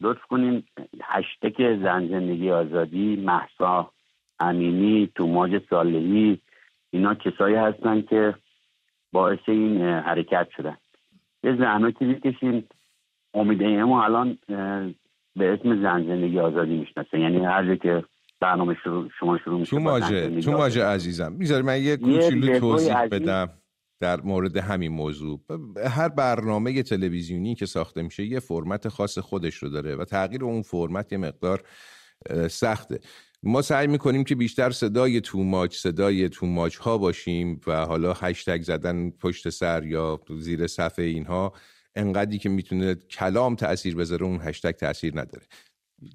لطف 0.00 0.22
کنین 0.30 0.62
هشتک 1.02 1.56
زن 1.58 2.08
زندگی 2.08 2.50
آزادی 2.50 3.16
محسا 3.16 3.90
امینی 4.40 5.12
توماج 5.14 5.62
صالحی 5.70 6.40
اینا 6.90 7.14
کسایی 7.14 7.54
هستن 7.54 8.02
که 8.02 8.34
باعث 9.14 9.38
این 9.46 9.82
حرکت 9.82 10.46
شدن. 10.56 10.76
یه 11.44 11.56
زحمتی 11.56 12.04
بکشین 12.04 12.64
امید 13.34 13.62
ما 13.62 14.04
الان 14.04 14.38
به 15.36 15.52
اسم 15.52 15.82
زن 15.82 16.06
زندگی 16.06 16.38
آزادی 16.38 16.74
می‌شناسه. 16.76 17.20
یعنی 17.20 17.44
هر 17.44 17.76
که 17.76 18.04
برنامه 18.40 18.76
شروع 18.84 19.08
شما 19.20 19.38
شروع 19.38 19.60
میشه 19.60 19.70
تو 19.70 20.40
تو 20.40 20.52
ماجه 20.52 20.84
عزیزم 20.84 21.32
می‌ذاری 21.32 21.62
من 21.62 21.82
یه 21.82 21.96
کوچولو 21.96 22.58
توضیح 22.58 23.06
بدم 23.06 23.50
در 24.00 24.20
مورد 24.20 24.56
همین 24.56 24.92
موضوع. 24.92 25.40
هر 25.96 26.08
برنامه 26.08 26.82
تلویزیونی 26.82 27.54
که 27.54 27.66
ساخته 27.66 28.02
میشه 28.02 28.24
یه 28.24 28.40
فرمت 28.40 28.88
خاص 28.88 29.18
خودش 29.18 29.54
رو 29.54 29.68
داره 29.68 29.96
و 29.96 30.04
تغییر 30.04 30.44
اون 30.44 30.62
فرمت 30.62 31.12
یه 31.12 31.18
مقدار 31.18 31.62
سخته. 32.50 33.00
ما 33.42 33.62
سعی 33.62 33.86
می‌کنیم 33.86 34.24
که 34.24 34.34
بیشتر 34.34 34.70
صدای 34.70 35.20
توماج 35.20 35.74
صدای 35.76 36.28
توماج 36.28 36.76
ها 36.76 36.98
باشیم 36.98 37.60
و 37.66 37.86
حالا 37.86 38.12
هشتگ 38.12 38.62
زدن 38.62 39.10
پشت 39.10 39.48
سر 39.48 39.84
یا 39.84 40.20
زیر 40.40 40.66
صفحه 40.66 41.04
اینها 41.04 41.52
انقدری 41.94 42.38
که 42.38 42.48
می‌تونه 42.48 42.94
کلام 42.94 43.56
تاثیر 43.56 43.96
بذاره 43.96 44.24
اون 44.24 44.40
هشتگ 44.42 44.70
تاثیر 44.70 45.20
نداره. 45.20 45.46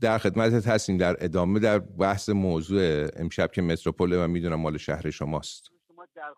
در 0.01 0.17
خدمتت 0.17 0.67
هستیم 0.67 0.97
در 0.97 1.23
ادامه 1.23 1.59
در 1.59 1.79
بحث 1.79 2.29
موضوع 2.29 3.07
امشب 3.15 3.51
که 3.51 3.61
متروپول 3.61 4.13
و 4.13 4.27
می‌دونم 4.27 4.59
مال 4.59 4.77
شهر 4.77 5.09
شماست. 5.09 5.69
شما 5.87 6.05
در 6.15 6.33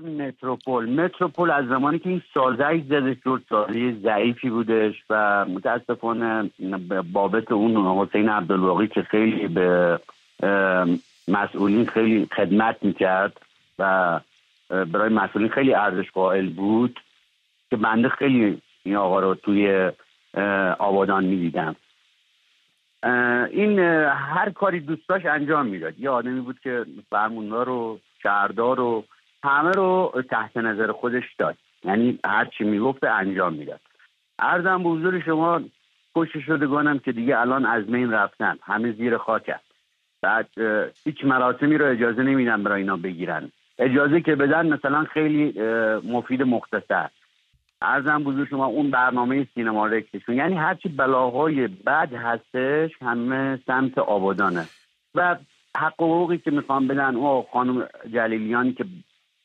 متروپول. 0.00 1.00
متروپول 1.00 1.50
از 1.50 1.66
زمانی 1.66 1.98
که 1.98 2.08
این 2.08 2.22
سازه 2.34 2.82
زده 2.88 3.16
شد 3.24 3.42
سازه 3.48 3.92
ضعیفی 3.92 4.50
بودش 4.50 4.94
و 5.10 5.44
متاسفانه 5.44 6.50
بابت 7.12 7.52
اون 7.52 8.06
حسین 8.06 8.28
عبدالواقی 8.28 8.86
که 8.86 9.02
خیلی 9.02 9.48
به 9.48 10.00
مسئولین 11.28 11.86
خیلی 11.86 12.28
خدمت 12.36 12.76
می‌کرد 12.82 13.40
و 13.78 14.20
برای 14.68 15.08
مسئولین 15.08 15.48
خیلی 15.48 15.74
ارزش 15.74 16.10
قائل 16.10 16.48
بود 16.48 17.00
که 17.70 17.76
بنده 17.76 18.08
خیلی 18.08 18.62
این 18.82 18.96
آقا 18.96 19.20
رو 19.20 19.34
توی 19.34 19.90
آبادان 20.78 21.24
می‌دیدم 21.24 21.76
این 23.50 23.78
هر 24.08 24.50
کاری 24.50 24.80
دوست 24.80 25.08
داشت 25.08 25.26
انجام 25.26 25.66
می‌داد. 25.66 25.98
یه 25.98 26.10
آدمی 26.10 26.40
بود 26.40 26.60
که 26.60 26.84
فرموندار 27.10 27.66
رو 27.66 28.00
شهردار 28.22 28.76
رو 28.76 29.04
همه 29.44 29.70
رو 29.70 30.22
تحت 30.30 30.56
نظر 30.56 30.92
خودش 30.92 31.24
داد. 31.38 31.56
یعنی 31.84 32.18
هر 32.26 32.44
چی 32.44 32.64
می‌گفت 32.64 33.04
انجام 33.04 33.52
می‌داد. 33.52 33.80
ارزم 34.38 34.82
به 34.82 34.88
حضور 34.88 35.20
شما 35.20 35.60
کشته 36.16 36.40
شدگانم 36.40 36.98
که 36.98 37.12
دیگه 37.12 37.38
الان 37.38 37.66
از 37.66 37.88
مین 37.88 38.10
رفتن. 38.12 38.58
همه 38.62 38.92
زیر 38.92 39.16
خاک 39.16 39.50
بعد 40.22 40.48
هیچ 41.04 41.24
مراسمی 41.24 41.78
رو 41.78 41.90
اجازه 41.90 42.22
نمیدن 42.22 42.62
برای 42.62 42.80
اینا 42.80 42.96
بگیرن. 42.96 43.52
اجازه 43.78 44.20
که 44.20 44.34
بدن 44.34 44.66
مثلا 44.74 45.04
خیلی 45.04 45.60
مفید 46.04 46.42
مختصر. 46.42 47.08
ارزم 47.82 48.24
بزرگ 48.24 48.48
شما 48.48 48.66
اون 48.66 48.90
برنامه 48.90 49.46
سینما 49.54 49.86
رکتشون. 49.86 50.34
یعنی 50.34 50.54
هرچی 50.54 50.88
بلاهای 50.88 51.68
بد 51.68 52.12
هستش 52.14 52.90
همه 53.02 53.58
سمت 53.66 53.98
آبادانه. 53.98 54.66
و 55.14 55.36
حق 55.76 55.94
حقوقی 55.94 56.38
که 56.38 56.50
می‌خوام 56.50 56.88
بدن 56.88 57.16
او 57.16 57.46
خانم 57.52 57.88
جلیلیانی 58.12 58.72
که 58.72 58.84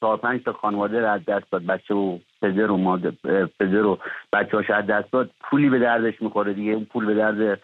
چهار 0.01 0.17
پنج 0.17 0.43
تا 0.43 0.53
خانواده 0.53 0.99
رو 0.99 1.07
از 1.07 1.25
دست 1.25 1.51
داد. 1.51 1.65
بچه 1.65 1.93
و 1.93 2.17
پدر 2.41 2.71
و 2.71 2.77
مادر 2.77 3.11
پدر 3.59 3.85
و 3.85 3.99
بچه 4.33 4.57
هاش 4.57 4.69
از 4.69 4.85
دست 4.85 5.11
داد. 5.11 5.29
پولی 5.41 5.69
به 5.69 5.79
دردش 5.79 6.21
می‌خوره 6.21 6.53
دیگه. 6.53 6.71
اون 6.71 6.85
پول 6.85 7.05
به 7.05 7.13
درد 7.13 7.59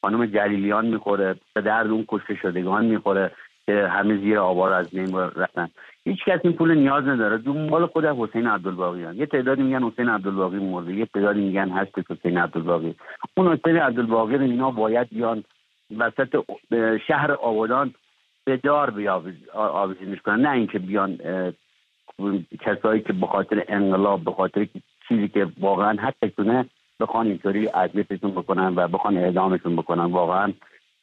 خانم 0.00 0.26
جلیلیان 0.26 0.86
می‌خوره. 0.86 1.34
به 1.54 1.60
درد 1.60 1.86
اون 1.86 2.04
کشته 2.08 2.34
شدگان 2.34 2.84
می‌خوره 2.84 3.30
که 3.66 3.88
همه 3.88 4.16
زیر 4.16 4.38
آوار 4.38 4.72
از 4.72 4.90
بین 4.90 5.18
رفتن. 5.18 5.68
هیچ 6.04 6.24
کس 6.24 6.40
این 6.44 6.52
پول 6.52 6.74
نیاز 6.74 7.04
نداره. 7.04 7.38
دنبال 7.38 7.86
خود 7.86 8.04
حسین 8.04 8.46
عبدالباقی 8.46 9.04
هم. 9.04 9.16
یه 9.16 9.26
تعدادی 9.26 9.62
میگن 9.62 9.82
حسین 9.82 10.08
عبدالباقی 10.08 10.58
مرده. 10.58 10.92
یه 10.92 11.06
تعدادی 11.06 11.40
میگن 11.40 11.68
هست 11.68 12.10
حسین 12.10 12.38
عبدالباقی. 12.38 12.94
اون 13.36 13.52
حسین 13.52 13.76
عبدالباقی 13.76 14.36
رو 14.36 14.42
اینا 14.42 14.70
باید 14.70 15.08
بیان 15.10 15.44
وسط 15.98 16.36
شهر 17.06 17.32
آبادان 17.32 17.94
به 18.44 18.56
دار 18.56 18.90
بیاویزینش 18.90 20.20
کنن. 20.24 20.40
نه 20.40 20.50
اینکه 20.50 20.78
بیان 20.78 21.18
کسایی 22.60 23.00
که 23.00 23.12
به 23.12 23.26
خاطر 23.26 23.64
انقلاب 23.68 24.24
به 24.24 24.32
خاطر 24.32 24.66
چیزی 25.08 25.28
که 25.28 25.46
واقعا 25.60 25.96
حتی 26.02 26.30
کنه 26.30 26.66
بخوان 27.00 27.26
اینطوری 27.26 27.68
اذیتشون 27.68 28.30
بکنن 28.30 28.74
و 28.76 28.88
بخوان 28.88 29.16
اعدامشون 29.16 29.76
بکنن 29.76 30.04
واقعا 30.04 30.52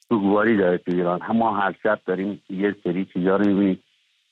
سوگواری 0.10 0.58
داره 0.58 0.78
تو 0.78 0.92
ایران. 0.92 1.20
ما 1.34 1.58
هر 1.58 1.76
شب 1.84 2.00
داریم 2.06 2.44
یه 2.50 2.76
سری 2.84 3.06
چیزا 3.14 3.36
رو 3.36 3.48
می‌بینیم. 3.48 3.84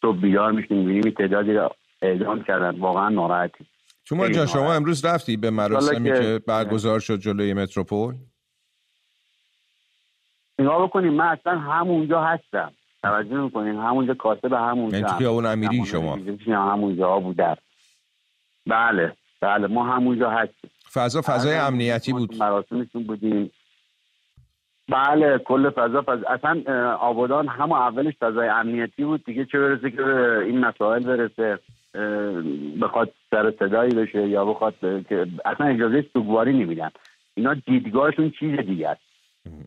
تو 0.02 0.14
بیدار 0.14 0.52
میشیم 0.52 0.78
می‌بینیم 0.78 1.14
تعدادی 1.18 1.54
رو 1.54 1.70
اعدام 2.02 2.44
کردن. 2.44 2.80
واقعا 2.80 3.10
ناراحتی 3.10 3.66
شما 4.04 4.30
جا 4.30 4.46
شما 4.46 4.74
امروز 4.74 5.06
رفتی 5.06 5.38
به 5.38 5.50
مراسمی 5.50 6.10
که 6.10 6.40
برگزار 6.48 7.00
شد 7.00 7.20
جلوی 7.20 7.54
متروپول؟ 7.54 8.16
نگاه 10.60 10.88
بکنیم 10.88 11.14
من 11.14 11.26
اصلا 11.26 11.60
همونجا 11.60 12.22
هستم. 12.22 12.72
توجه 13.06 13.38
می‌کنین 13.38 13.76
همونجا 13.76 14.14
کاسب 14.14 14.54
همونجا 14.54 14.98
یعنی 14.98 15.10
توی 15.18 15.26
اون 15.26 15.46
امیری 15.46 15.86
شما؟ 15.86 16.18
همونجا 16.48 17.20
بودن 17.20 17.56
بله 18.68 19.12
بله 19.42 19.68
ما 19.68 19.84
همونجا 19.84 20.30
هستیم. 20.30 20.72
فضا 20.94 21.22
فضای 21.22 21.56
امنیتی 21.56 22.14
بود. 22.14 22.36
مراسمشون 22.40 23.04
بودیم 23.04 23.52
بله 24.90 25.38
کل 25.38 25.70
فضا 25.70 26.02
فضا. 26.02 26.28
اصلا 26.30 26.64
آبادان 26.96 27.48
همه 27.48 27.76
اولش 27.76 28.14
فضای 28.22 28.48
امنیتی 28.48 29.04
بود. 29.04 29.26
دیگه 29.26 29.46
چه 29.46 29.60
برسه 29.60 29.92
که 29.92 30.04
این 30.46 30.60
مسائل 30.60 31.04
برسه؟ 31.04 31.60
بخواد 32.82 33.12
سر 33.32 33.54
صدایی 33.60 33.92
بشه 33.92 34.28
یا 34.28 34.46
بخواد 34.46 34.74
که 34.80 35.28
اصلا 35.46 35.68
اجازه 35.68 36.06
سوگواری 36.14 36.54
نمیدن. 36.54 36.90
اینا 37.34 37.54
دیدگاهشون 37.54 38.32
چیز 38.40 38.60
دیگه 38.60 38.90
است. 38.90 39.02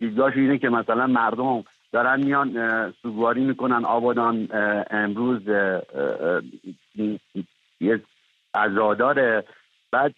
دیدگاهشون 0.00 0.42
اینه 0.42 0.58
که 0.58 0.68
مثلا 0.68 1.06
مردم 1.06 1.64
دارن 1.92 2.24
میان 2.24 2.50
سوگواری 3.02 3.44
می‌کنن 3.44 3.84
آبادان 3.84 4.48
امروز 4.90 5.42
یه 7.80 8.00
عزادار 8.54 9.44
بعد 9.92 10.14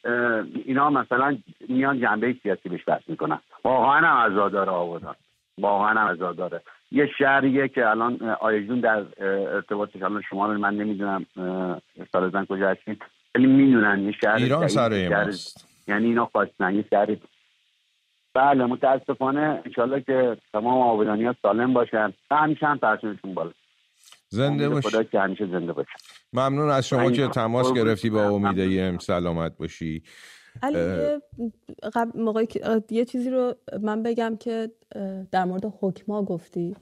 اینا 0.64 0.90
مثلا 0.90 1.36
میان 1.68 2.00
جنبه 2.00 2.36
سیاسی 2.42 2.68
بهش 2.68 2.84
بحث 2.86 3.02
می‌کنن. 3.06 3.38
واقعا 3.64 4.06
هم 4.06 4.32
عزادار 4.32 4.70
آبادان. 4.70 5.14
واقعا 5.58 6.00
هم 6.00 6.08
عزاداره 6.08 6.60
یه 6.92 7.10
شهریه 7.18 7.68
که 7.68 7.88
الان 7.88 8.36
آیجون 8.40 8.80
در 8.80 9.04
ارتباطش 9.54 10.02
الان 10.02 10.22
شما 10.30 10.46
من 10.46 10.74
نمی‌دونم 10.74 11.26
سالزن 12.12 12.44
کجا 12.44 12.68
هستین 12.70 12.96
ولی 13.34 13.46
می‌دونن 13.46 14.00
یه 14.00 14.12
شهر 14.12 14.34
ایران 14.34 14.68
سر 14.68 14.92
یعنی 15.88 16.06
اینا 16.06 16.26
خواستن 16.26 16.74
یه 16.74 16.84
شهری 16.90 17.20
بله 18.34 18.66
متاسفانه 18.66 19.62
انشالله 19.66 20.00
که 20.00 20.36
تمام 20.52 20.82
آبادانی 20.82 21.24
ها 21.24 21.34
سالم 21.42 21.74
باشن. 21.74 22.12
و 22.30 22.36
همیشه 22.36 22.66
هم 22.66 22.78
پرچمشون 22.78 23.34
بالا. 23.34 23.52
زنده 24.28 24.68
باش. 24.68 24.86
خدا 24.86 25.02
که 25.02 25.20
همیشه 25.20 25.46
زنده 25.46 25.72
باشه. 25.72 25.90
ممنون 26.32 26.70
از 26.70 26.88
شما 26.88 27.10
که 27.10 27.28
تماس 27.28 27.72
گرفتی 27.72 28.10
با 28.10 28.22
امیدیم 28.22 28.98
سلامت 28.98 29.56
باشی. 29.58 30.02
علی 30.62 30.78
موقعی 32.14 32.46
یه 32.90 33.04
چیزی 33.04 33.30
رو 33.30 33.54
من 33.82 34.02
بگم 34.02 34.36
که 34.36 34.70
در 35.32 35.44
مورد 35.44 35.64
حکما 35.80 36.24
گفتی. 36.24 36.76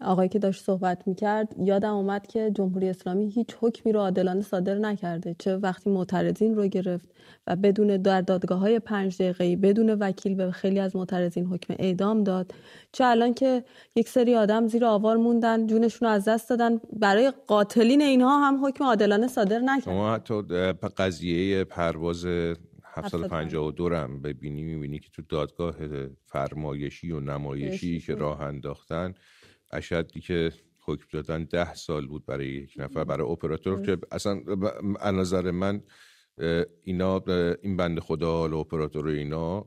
آقایی 0.00 0.28
که 0.28 0.38
داشت 0.38 0.64
صحبت 0.64 1.08
می‌کرد 1.08 1.54
یادم 1.58 1.94
اومد 1.94 2.26
که 2.26 2.50
جمهوری 2.54 2.88
اسلامی 2.88 3.30
هیچ 3.30 3.56
حکمی 3.60 3.92
رو 3.92 4.00
عادلانه 4.00 4.42
صادر 4.42 4.74
نکرده. 4.74 5.36
چه 5.38 5.56
وقتی 5.56 5.90
معترضین 5.90 6.54
رو 6.54 6.66
گرفت 6.66 7.08
و 7.46 7.56
بدون 7.56 7.96
در 7.96 8.20
دادگاه 8.20 8.58
های 8.58 8.78
پنج 8.78 9.22
دقیقه 9.22 9.56
بدون 9.56 9.90
وکیل 9.90 10.34
به 10.34 10.50
خیلی 10.50 10.80
از 10.80 10.96
معترضین 10.96 11.46
حکم 11.46 11.74
اعدام 11.78 12.24
داد 12.24 12.54
چه 12.92 13.04
الان 13.04 13.34
که 13.34 13.64
یک 13.96 14.08
سری 14.08 14.36
آدم 14.36 14.66
زیر 14.66 14.84
آوار 14.84 15.16
موندن 15.16 15.66
جونشون 15.66 16.08
رو 16.08 16.14
از 16.14 16.24
دست 16.24 16.50
دادن. 16.50 16.80
برای 16.92 17.32
قاتلین 17.46 18.02
اینها 18.02 18.48
هم 18.48 18.66
حکم 18.66 18.84
عادلانه 18.84 19.28
صادر 19.28 19.58
نکرد. 19.58 19.84
شما 19.84 20.14
حتی 20.14 20.42
قضیه 20.96 21.64
پرواز 21.64 22.26
752 22.94 23.94
هم 23.94 24.22
ببینی 24.22 24.62
می‌بینی 24.62 24.98
که 24.98 25.08
تو 25.12 25.22
دادگاه 25.28 25.74
فرمایشی 26.26 27.10
و 27.12 27.20
نمایشی 27.20 28.00
که 28.00 28.14
راه 28.14 28.40
انداختن 28.40 29.14
اشدی 29.72 30.20
که 30.20 30.52
حکم 30.80 31.06
دادن 31.12 31.44
ده 31.44 31.74
سال 31.74 32.06
بود 32.06 32.26
برای 32.26 32.48
یک 32.48 32.74
نفر 32.76 33.04
برای 33.04 33.30
اپراتور. 33.30 33.82
که 33.82 33.98
اصلا 34.12 34.40
از 35.00 35.14
نظر 35.14 35.50
من 35.50 35.82
اینا 36.84 37.22
این 37.62 37.76
بند 37.76 38.00
خدا 38.00 38.38
حال 38.38 38.54
اپراتور 38.54 39.08
اینا 39.08 39.66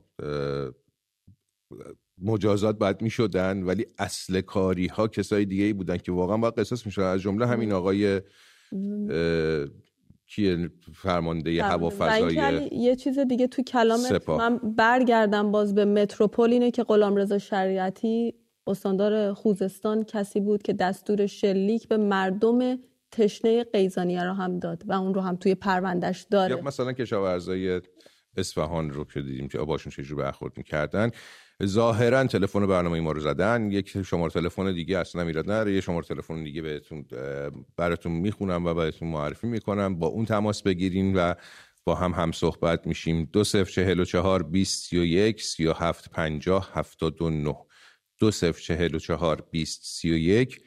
مجازات 2.22 2.78
باید 2.78 3.02
می 3.02 3.10
شدن 3.10 3.62
ولی 3.62 3.86
اصل 3.98 4.40
کاری 4.40 4.86
ها 4.86 5.08
کسای 5.08 5.44
دیگه 5.44 5.64
ای 5.64 5.72
بودن 5.72 5.96
که 5.96 6.12
واقعا 6.12 6.36
باید 6.36 6.54
قصاص 6.54 6.86
می 6.86 7.04
از 7.04 7.20
جمله 7.20 7.46
همین 7.46 7.72
آقای 7.72 8.20
کیه 10.26 10.70
فرمانده 10.94 11.62
هوافضای 11.64 12.68
یه 12.72 12.96
چیز 12.96 13.18
دیگه 13.18 13.46
تو 13.46 13.62
کلامت 13.62 14.28
من 14.28 14.58
برگردم 14.58 15.52
باز 15.52 15.74
به 15.74 15.84
متروپول 15.84 16.50
اینه 16.50 16.70
که 16.70 16.82
غلامرضا 16.82 17.38
شریعتی 17.38 18.34
استاندار 18.66 19.34
خوزستان 19.34 20.04
کسی 20.04 20.40
بود 20.40 20.62
که 20.62 20.72
دستور 20.72 21.26
شلیک 21.26 21.88
به 21.88 21.96
مردم 21.96 22.78
تشنه 23.10 23.64
قیزانیه 23.64 24.24
رو 24.24 24.32
هم 24.32 24.58
داد 24.58 24.82
و 24.86 24.92
اون 24.92 25.14
رو 25.14 25.20
هم 25.20 25.36
توی 25.36 25.54
پروندش 25.54 26.26
داره. 26.30 26.56
یا 26.56 26.62
مثلا 26.62 26.92
کشاورزای 26.92 27.80
اصفهان 28.36 28.90
رو 28.90 29.04
که 29.04 29.20
دیدیم 29.20 29.48
که 29.48 29.58
باشون 29.58 29.92
چجوری 29.92 30.22
برخورد 30.22 30.52
می‌کردن. 30.56 31.10
ظاهرا 31.64 32.24
تلفن 32.24 32.66
برنامه 32.66 33.00
ما 33.00 33.12
رو 33.12 33.20
زدن. 33.20 33.70
یک 33.70 34.02
شماره 34.02 34.32
تلفن 34.32 34.72
دیگه 34.72 34.98
اصلا 34.98 35.22
ایراد 35.22 35.44
نداره. 35.44 35.74
یه 35.74 35.80
شماره 35.80 36.06
تلفن 36.06 36.44
دیگه 36.44 36.62
بهتون 36.62 37.04
براتون 37.76 38.12
می‌خونم 38.12 38.66
و 38.66 38.74
بهتون 38.74 39.08
معرفی 39.08 39.46
می‌کنم. 39.46 39.98
با 39.98 40.06
اون 40.06 40.24
تماس 40.24 40.62
بگیرین 40.62 41.16
و 41.16 41.34
با 41.84 41.94
هم 41.94 42.12
هم 42.12 42.32
صحبت 42.32 42.86
میشیم. 42.86 43.28
دو 43.32 43.44
صفر 43.44 43.70
چهل 43.70 44.00
و 44.00 44.04
چهار 44.04 44.42
بیست 44.42 44.88
سی 44.88 44.98
و 44.98 45.04
یک 45.04 45.42
سی 45.42 45.66
و 45.66 45.72
هفت 45.72 46.10
پنجاه 46.10 46.70
هفتاد 46.72 47.22
و 47.22 47.30
نه. 47.30 47.56
دو 48.24 48.30
صفر 48.30 48.60
چهل 48.60 48.94
و 48.94 48.98
چهار 48.98 49.44
بیست 49.50 49.80
سی 49.84 50.10
و 50.10 50.16
یک 50.16 50.60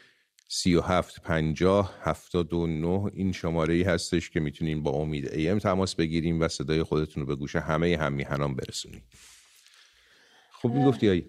سی 0.47 0.75
و 0.75 0.81
هفت 0.81 1.21
پنجاه 1.21 1.95
هفتاد 2.01 2.53
و 2.53 2.67
نه. 2.67 3.11
این 3.13 3.31
شماره 3.31 3.73
ای 3.73 3.83
هستش 3.83 4.29
که 4.29 4.39
می‌تونین 4.39 4.83
با 4.83 4.91
امید 4.91 5.33
ایم 5.33 5.59
تماس 5.59 5.95
بگیریم 5.95 6.41
و 6.41 6.47
صدای 6.47 6.83
خودتون 6.83 7.21
رو 7.21 7.27
به 7.27 7.35
گوش 7.35 7.55
همه 7.55 7.97
هم 7.97 8.13
میهنان 8.13 8.55
برسونیم 8.55 9.03
خب 10.51 10.69
می‌گفتی 10.69 11.07
هایی 11.07 11.25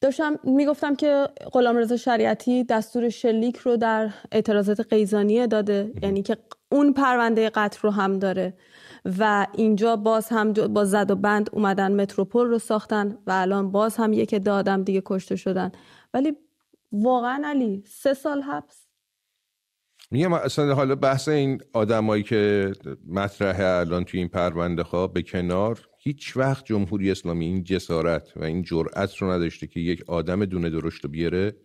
داشتم 0.00 0.38
می‌گفتم 0.44 0.96
که 0.96 1.28
غلامرضا 1.52 1.96
شریعتی 1.96 2.64
دستور 2.64 3.08
شلیک 3.08 3.56
رو 3.56 3.76
در 3.76 4.14
اعتراضات 4.32 4.80
قیزانیه 4.80 5.46
داده 5.46 5.92
یعنی 6.02 6.22
که 6.22 6.36
اون 6.70 6.92
پرونده 6.92 7.50
قتل 7.50 7.78
رو 7.82 7.90
هم 7.90 8.18
داره. 8.18 8.54
و 9.04 9.46
اینجا 9.54 9.96
باز 9.96 10.28
هم 10.28 10.52
با 10.52 10.84
زد 10.84 11.10
و 11.10 11.16
بند 11.16 11.50
اومدن 11.52 12.00
متروپول 12.00 12.46
رو 12.46 12.58
ساختن 12.58 13.18
و 13.26 13.30
الان 13.30 13.72
باز 13.72 13.96
هم 13.96 14.12
یک 14.12 14.44
دادم 14.44 14.84
دیگه 14.84 15.02
کشته 15.06 15.36
شدن. 15.36 15.72
ولی 16.14 16.32
واقعا 16.92 17.42
علی 17.44 17.84
سه 17.86 18.14
سال 18.14 18.42
حبس. 18.42 18.86
میگم 20.10 20.32
اصلا 20.32 20.74
حالا 20.74 20.94
بحث 20.94 21.28
این 21.28 21.60
آدمایی 21.72 22.22
که 22.22 22.72
مطرحه 23.08 23.64
الان 23.64 24.04
توی 24.04 24.20
این 24.20 24.28
پرونده 24.28 24.84
خواه 24.84 25.12
به 25.12 25.22
کنار 25.22 25.88
هیچ 25.98 26.36
وقت 26.36 26.64
جمهوری 26.64 27.10
اسلامی 27.10 27.44
این 27.44 27.64
جسارت 27.64 28.36
و 28.36 28.44
این 28.44 28.62
جرأت 28.62 29.16
رو 29.16 29.30
نداشته 29.30 29.66
که 29.66 29.80
یک 29.80 30.02
آدم 30.06 30.44
دونه 30.44 30.70
درشت 30.70 31.04
رو 31.04 31.10
بیاره 31.10 31.56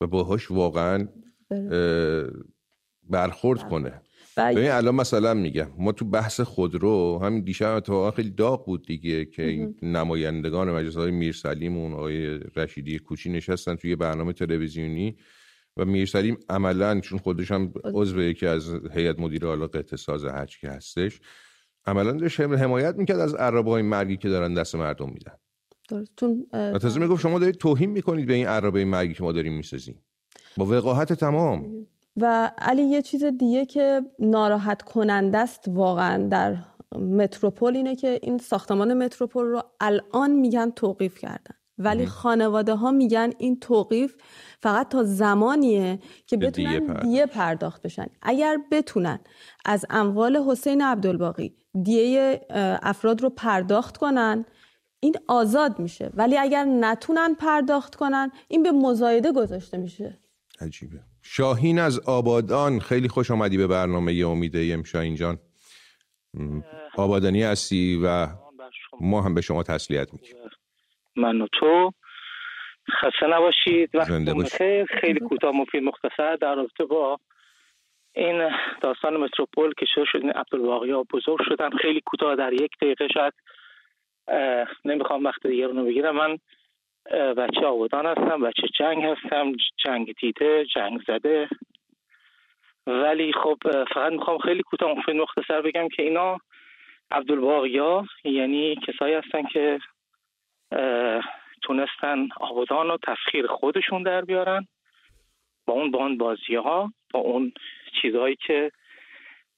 و 0.00 0.06
باهاش 0.06 0.50
واقعا 0.50 1.08
برخورد 3.02 3.60
بله. 3.60 3.70
کنه. 3.70 4.02
ببین 4.38 4.70
الان 4.70 4.94
مثلا 4.94 5.34
میگم 5.34 5.68
ما 5.78 5.92
تو 5.92 6.04
بحث 6.04 6.40
خودرو 6.40 7.20
همین 7.22 7.44
دیشب 7.44 7.74
اتفاقا 7.74 8.10
خیلی 8.10 8.30
داغ 8.30 8.66
بود 8.66 8.86
دیگه 8.86 9.24
که 9.24 9.42
این 9.42 9.74
نمایندگان 9.82 10.70
مجلس 10.70 10.96
های 10.96 11.10
میرسلیم 11.10 11.78
و 11.78 11.94
آقای 11.94 12.38
رشیدی 12.56 12.98
کوچی 12.98 13.30
نشستن 13.30 13.76
توی 13.76 13.96
برنامه 13.96 14.32
تلویزیونی 14.32 15.16
و 15.76 15.84
میرسلیم 15.84 16.38
عملا 16.48 17.00
چون 17.00 17.18
خودش 17.18 17.50
هم 17.52 17.72
عضو 17.84 18.22
یکی 18.22 18.46
از 18.46 18.74
هیئت 18.94 19.18
مدیره 19.18 19.48
حالا 19.48 19.66
قطع 19.66 19.96
ساز 19.96 20.24
حج 20.24 20.58
که 20.60 20.68
هستش 20.68 21.20
عملا 21.86 22.12
داشت 22.12 22.40
حمایت 22.40 22.94
می‌کرد 22.96 23.20
از 23.20 23.34
عربه 23.34 23.70
های 23.70 23.82
مرگی 23.82 24.16
که 24.16 24.28
دارن 24.28 24.54
دست 24.54 24.74
مردم 24.74 25.08
میدن. 25.10 25.32
و 26.52 26.78
تازه 26.78 27.00
می‌گفت 27.00 27.22
شما 27.22 27.38
دارید 27.38 27.54
توهین 27.54 27.90
می‌کنید 27.90 28.26
به 28.26 28.34
این 28.34 28.46
عربه 28.46 28.84
مرگی 28.84 29.14
که 29.14 29.22
ما 29.22 29.32
داریم 29.32 29.56
می‌سازیم. 29.56 30.02
با 30.56 30.66
وقاحت 30.66 31.12
تمام. 31.12 31.86
و 32.20 32.52
علی 32.58 32.82
یه 32.82 33.02
چیز 33.02 33.24
دیگه 33.24 33.66
که 33.66 34.02
ناراحت 34.18 34.82
کننده 34.82 35.38
است 35.38 35.64
واقعا 35.68 36.28
در 36.28 36.56
متروپول 36.96 37.76
اینه 37.76 37.96
که 37.96 38.18
این 38.22 38.38
ساختمان 38.38 38.94
متروپول 38.94 39.46
رو 39.46 39.62
الان 39.80 40.30
میگن 40.30 40.70
توقیف 40.70 41.18
کردن. 41.18 41.54
ولی 41.78 42.06
خانواده 42.06 42.74
ها 42.74 42.90
میگن 42.90 43.30
این 43.38 43.60
توقیف 43.60 44.14
فقط 44.62 44.88
تا 44.88 45.02
زمانیه 45.02 45.98
که 46.26 46.36
بتونن 46.36 47.00
دیه 47.00 47.26
پرداخت 47.26 47.82
بشن. 47.82 48.06
اگر 48.22 48.58
بتونن 48.72 49.18
از 49.64 49.86
اموال 49.90 50.36
حسین 50.36 50.82
عبدالباقی 50.82 51.56
دیه 51.82 52.40
افراد 52.82 53.22
رو 53.22 53.30
پرداخت 53.30 53.96
کنن 53.96 54.44
این 55.00 55.14
آزاد 55.28 55.78
میشه. 55.78 56.10
ولی 56.14 56.38
اگر 56.38 56.64
نتونن 56.64 57.34
پرداخت 57.34 57.94
کنن 57.94 58.30
این 58.48 58.62
به 58.62 58.72
مزایده 58.72 59.32
گذاشته 59.32 59.76
میشه. 59.76 60.18
عجیبه. 60.60 61.00
شاهین 61.30 61.78
از 61.78 62.00
آبادان 62.08 62.80
خیلی 62.80 63.08
خوش 63.08 63.30
آمدی 63.30 63.56
به 63.58 63.66
برنامه 63.66 64.12
امید 64.26 64.56
ایم 64.56 64.82
شاهین 64.82 65.14
جان. 65.14 65.38
آبادانی 66.96 67.42
هستی 67.42 68.00
و 68.04 68.26
ما 69.00 69.22
هم 69.22 69.34
به 69.34 69.40
شما 69.40 69.62
تسلیت 69.62 70.12
میگیم 70.12 70.36
من 71.16 71.40
و 71.40 71.46
تو. 71.52 71.92
خسته 72.90 73.26
نباشید. 73.26 73.94
وقت 73.94 74.08
خیلی 75.00 75.20
کوتاه 75.20 75.52
مفید 75.52 75.82
مختصر. 75.82 76.36
در 76.36 76.54
رابطه 76.54 76.84
با 76.84 77.20
این 78.12 78.50
داستان 78.80 79.16
متروپول 79.16 79.72
که 79.78 79.86
شروع 79.94 80.06
شد 80.12 80.18
این 80.18 80.30
عبدالباقی 80.30 80.90
ها 80.90 81.04
بزرگ 81.12 81.38
شدن. 81.48 81.70
خیلی 81.70 82.00
کوتاه 82.06 82.36
در 82.36 82.52
یک 82.52 82.70
دقیقه 82.82 83.08
شد 83.10 83.32
نمی‌خوام 84.84 85.24
وقت 85.24 85.46
دیگه 85.46 85.66
رو 85.66 85.84
بگیرم. 85.84 86.16
من 86.16 86.38
بچه 87.10 87.66
آبادان 87.66 88.06
هستم 88.06 88.40
بچه 88.40 88.68
جنگ 88.78 89.04
هستم 89.04 89.52
جنگ 89.84 90.14
دیده 90.20 90.64
جنگ 90.64 91.00
زده. 91.06 91.48
ولی 92.86 93.32
خب 93.32 93.58
فقط 93.94 94.12
می‌خوام 94.12 94.38
خیلی 94.38 94.62
کوتاه 94.62 94.98
مفید 94.98 95.16
مختصر 95.16 95.62
بگم 95.62 95.88
که 95.88 96.02
اینا 96.02 96.36
عبدالباقیا 97.10 98.04
یعنی 98.24 98.76
کسایی 98.76 99.14
هستن 99.14 99.42
که 99.42 99.78
تونستن 101.62 102.28
آبادان 102.40 102.88
رو 102.88 102.98
تفخیر 103.06 103.46
خودشون 103.46 104.02
در 104.02 104.20
بیارن 104.20 104.66
با 105.66 105.74
اون 105.74 105.90
باند 105.90 106.18
بازی 106.18 106.54
ها 106.54 106.92
با 107.12 107.20
اون 107.20 107.52
چیزهایی 108.02 108.36
که 108.46 108.70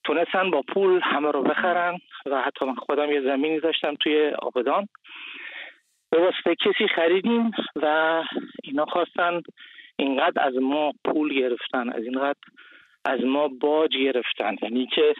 تونستن 0.05 0.51
با 0.51 0.63
پول 0.69 1.01
همه 1.03 1.31
رو 1.31 1.43
بخرن. 1.43 1.99
و 2.27 2.43
حتی 2.43 2.65
من 2.65 2.75
خودم 2.75 3.13
یه 3.13 3.21
زمینی 3.21 3.61
داشتم 3.61 3.95
توی 3.95 4.29
آبادان. 4.29 4.89
به 6.11 6.19
واسطه 6.19 6.55
کسی 6.55 6.89
خریدیم 6.89 7.51
و 7.77 8.23
اینا 8.63 8.85
خواستن 8.85 9.41
اینقدر 9.97 10.47
از 10.47 10.55
ما 10.55 10.93
پول 11.05 11.35
گرفتن 11.35 11.93
از 11.93 12.03
اینقدر 12.03 12.39
از 13.05 13.21
ما 13.25 13.49
باج 13.49 13.97
گرفتن. 13.97 14.57
یعنی 14.63 14.87
که 14.87 15.15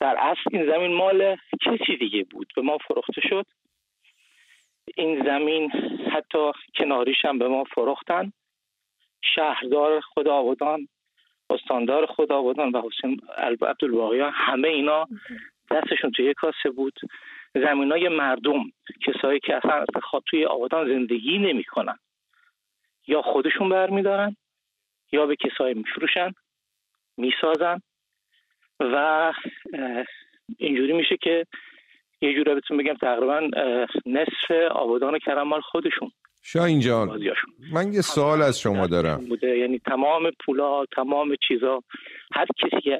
در 0.00 0.16
اصل 0.18 0.40
این 0.52 0.66
زمین 0.66 0.94
مال 0.94 1.36
کسی 1.60 1.96
دیگه 1.96 2.24
بود 2.24 2.52
به 2.56 2.62
ما 2.62 2.78
فروخته 2.78 3.20
شد. 3.20 3.46
این 4.96 5.24
زمین 5.24 5.70
حتی 6.12 6.52
کناریش 6.74 7.24
هم 7.24 7.38
به 7.38 7.48
ما 7.48 7.64
فروختن. 7.64 8.32
شهردار 9.34 10.00
خود 10.00 10.28
آبادان 10.28 10.88
استاندار 11.50 12.06
خود 12.06 12.32
آبادان 12.32 12.72
و 12.72 12.82
حسین 12.82 13.20
عبدالباقی 13.38 14.20
همه 14.20 14.68
اینا 14.68 15.08
دستشون 15.70 16.10
توی 16.10 16.34
کاسه 16.34 16.70
بود. 16.70 17.00
زمین 17.60 17.92
های 17.92 18.08
مردم 18.08 18.64
کسایی 19.06 19.40
که 19.40 19.56
اصلا 19.56 19.84
توی 20.26 20.44
آبادان 20.44 20.88
زندگی 20.88 21.38
نمی‌کنن. 21.38 21.98
یا 23.06 23.22
خودشون 23.22 23.68
برمیدارن 23.68 24.36
یا 25.12 25.26
به 25.26 25.36
کسایی 25.36 25.74
میفروشن 25.74 26.32
می‌سازن 27.16 27.80
و 28.80 29.32
اینجوری 30.58 30.92
میشه 30.92 31.16
که 31.16 31.46
یه 32.20 32.34
جوره 32.34 32.54
بهتون 32.54 32.76
بگم 32.76 32.94
تقریبا 32.94 33.50
نصف 34.06 34.50
آبادان 34.70 35.14
و 35.14 35.18
کرم 35.18 35.48
مال 35.48 35.60
خودشون. 35.60 36.10
شاهین 36.52 36.80
جان 36.80 37.20
من 37.72 37.92
یه 37.92 38.00
سوال 38.00 38.42
از 38.42 38.60
شما 38.60 38.86
دارم. 38.86 39.24
بوده. 39.28 39.58
یعنی 39.58 39.78
تمام 39.78 40.22
پولا 40.46 40.84
تمام 40.96 41.36
چیزا 41.48 41.82
هر 42.34 42.46
کسی 42.58 42.80
که 42.80 42.98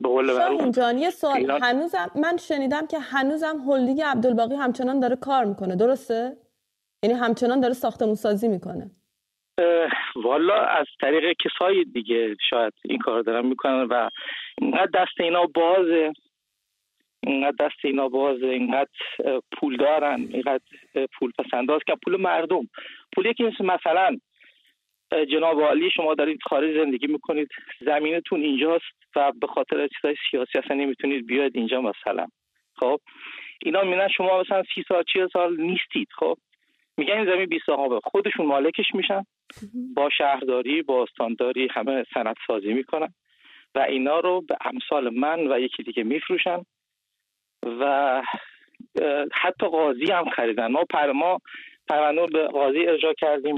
به 0.00 0.08
قول 0.08 0.26
جان 0.70 0.98
یه 0.98 1.10
سوال. 1.10 1.50
هنوزم 1.62 2.10
من 2.22 2.36
شنیدم 2.36 2.86
که 2.86 2.98
هنوزم 2.98 3.56
هلدینگ 3.68 4.00
عبدالباقی 4.02 4.54
همچنان 4.54 5.00
داره 5.00 5.16
کار 5.16 5.44
می‌کنه. 5.44 5.76
درسته؟ 5.76 6.36
یعنی 7.04 7.18
همچنان 7.18 7.60
داره 7.60 7.74
ساختمون 7.74 8.14
سازی 8.14 8.48
می‌کنه. 8.48 8.90
والا 10.16 10.54
از 10.54 10.86
طریق 11.00 11.36
کسای 11.44 11.84
دیگه 11.84 12.36
شاید 12.50 12.72
این 12.84 12.98
کار 12.98 13.22
دارن 13.22 13.46
می‌کنن 13.46 13.86
و 13.90 14.08
اینقدر 14.58 14.90
دست 14.94 15.20
اینا 15.20 15.46
بازه. 15.54 16.12
اینقدر 17.26 17.66
دست 17.66 17.84
اینا 17.84 18.08
بازه 18.08 18.46
اینقدر 18.46 18.90
پول 19.58 19.76
دارن 19.76 20.28
اینقدر 20.32 20.64
پول 21.18 21.32
پسنداز 21.38 21.80
که 21.86 21.96
پول 22.04 22.20
مردم. 22.20 22.68
پولی 23.14 23.34
که 23.34 23.52
مثلا 23.60 24.18
جناب 25.30 25.60
عالی 25.62 25.90
شما 25.90 26.14
دارید 26.14 26.42
خارج 26.42 26.84
زندگی 26.84 27.06
می‌کنید 27.06 27.48
زمینتون 27.80 28.42
اینجاست 28.42 28.84
و 29.16 29.32
به 29.40 29.46
خاطر 29.46 29.88
چیزای 29.88 30.16
سیاسی 30.30 30.58
اصلا 30.58 30.76
نمی‌تونید 30.76 31.26
بیاید 31.26 31.56
اینجا 31.56 31.80
مثلا. 31.80 32.26
خب؟ 32.76 33.00
اینا 33.62 33.82
میگن 33.82 34.08
شما 34.08 34.40
مثلا 34.40 34.62
سی 34.74 34.84
سال 34.88 35.02
چه 35.12 35.28
سال 35.32 35.60
نیستید 35.60 36.08
خب؟ 36.16 36.36
میگن 36.96 37.12
این 37.12 37.26
زمین 37.26 37.46
بی 37.46 37.60
صاحبه 37.66 38.00
خودشون 38.04 38.46
مالکش 38.46 38.94
میشن. 38.94 39.24
با 39.96 40.10
شهرداری 40.10 40.82
با 40.82 41.02
استانداری 41.02 41.68
همه 41.70 42.04
سند 42.14 42.36
سازی 42.46 42.72
می‌کنن. 42.72 43.14
و 43.74 43.78
اینا 43.78 44.20
رو 44.20 44.40
به 44.40 44.56
امثال 44.60 45.18
من 45.18 45.52
و 45.52 45.60
یکی 45.60 45.82
دیگه 45.82 46.02
میفروشن. 46.02 46.58
و 47.80 48.22
حتی 49.32 49.66
قاضی 49.66 50.10
هم 50.12 50.30
خریدن. 50.30 50.66
ما 50.66 50.84
پر 50.84 51.12
ما 51.12 51.38
پرونده 51.88 52.26
به 52.26 52.46
قاضی 52.46 52.86
ارجاع 52.86 53.12
کردیم. 53.12 53.56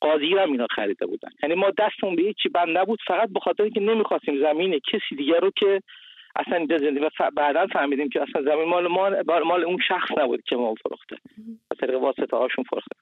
قاضی 0.00 0.34
هم 0.34 0.52
اینا 0.52 0.66
خریده 0.70 1.06
بودن. 1.06 1.30
یعنی 1.42 1.54
ما 1.54 1.70
دستمون 1.78 2.16
به 2.16 2.22
هیچی 2.22 2.48
بند 2.48 2.78
نبود 2.78 2.98
فقط 3.06 3.28
به 3.28 3.40
خاطر 3.40 3.62
اینکه 3.62 3.80
نمی‌خواستیم 3.80 4.40
زمین 4.40 4.80
کسی 4.92 5.16
دیگر 5.16 5.40
رو 5.40 5.50
که 5.56 5.82
اصلا 6.36 6.56
اینجا 6.56 6.78
زندگی 6.78 7.04
و 7.04 7.30
بعدا 7.36 7.66
فهمیدیم 7.66 8.08
که 8.08 8.22
اصلا 8.22 8.42
زمین 8.42 8.68
مال 8.68 8.86
مال, 8.86 9.22
مال 9.44 9.64
اون 9.64 9.78
شخص 9.88 10.18
نبود 10.18 10.42
که 10.46 10.56
ما 10.56 10.74
فروخته. 10.74 11.16
به 11.70 11.76
طریق 11.80 12.00
واسطه 12.00 12.36
هاشون 12.36 12.64
فروخته. 12.64 12.96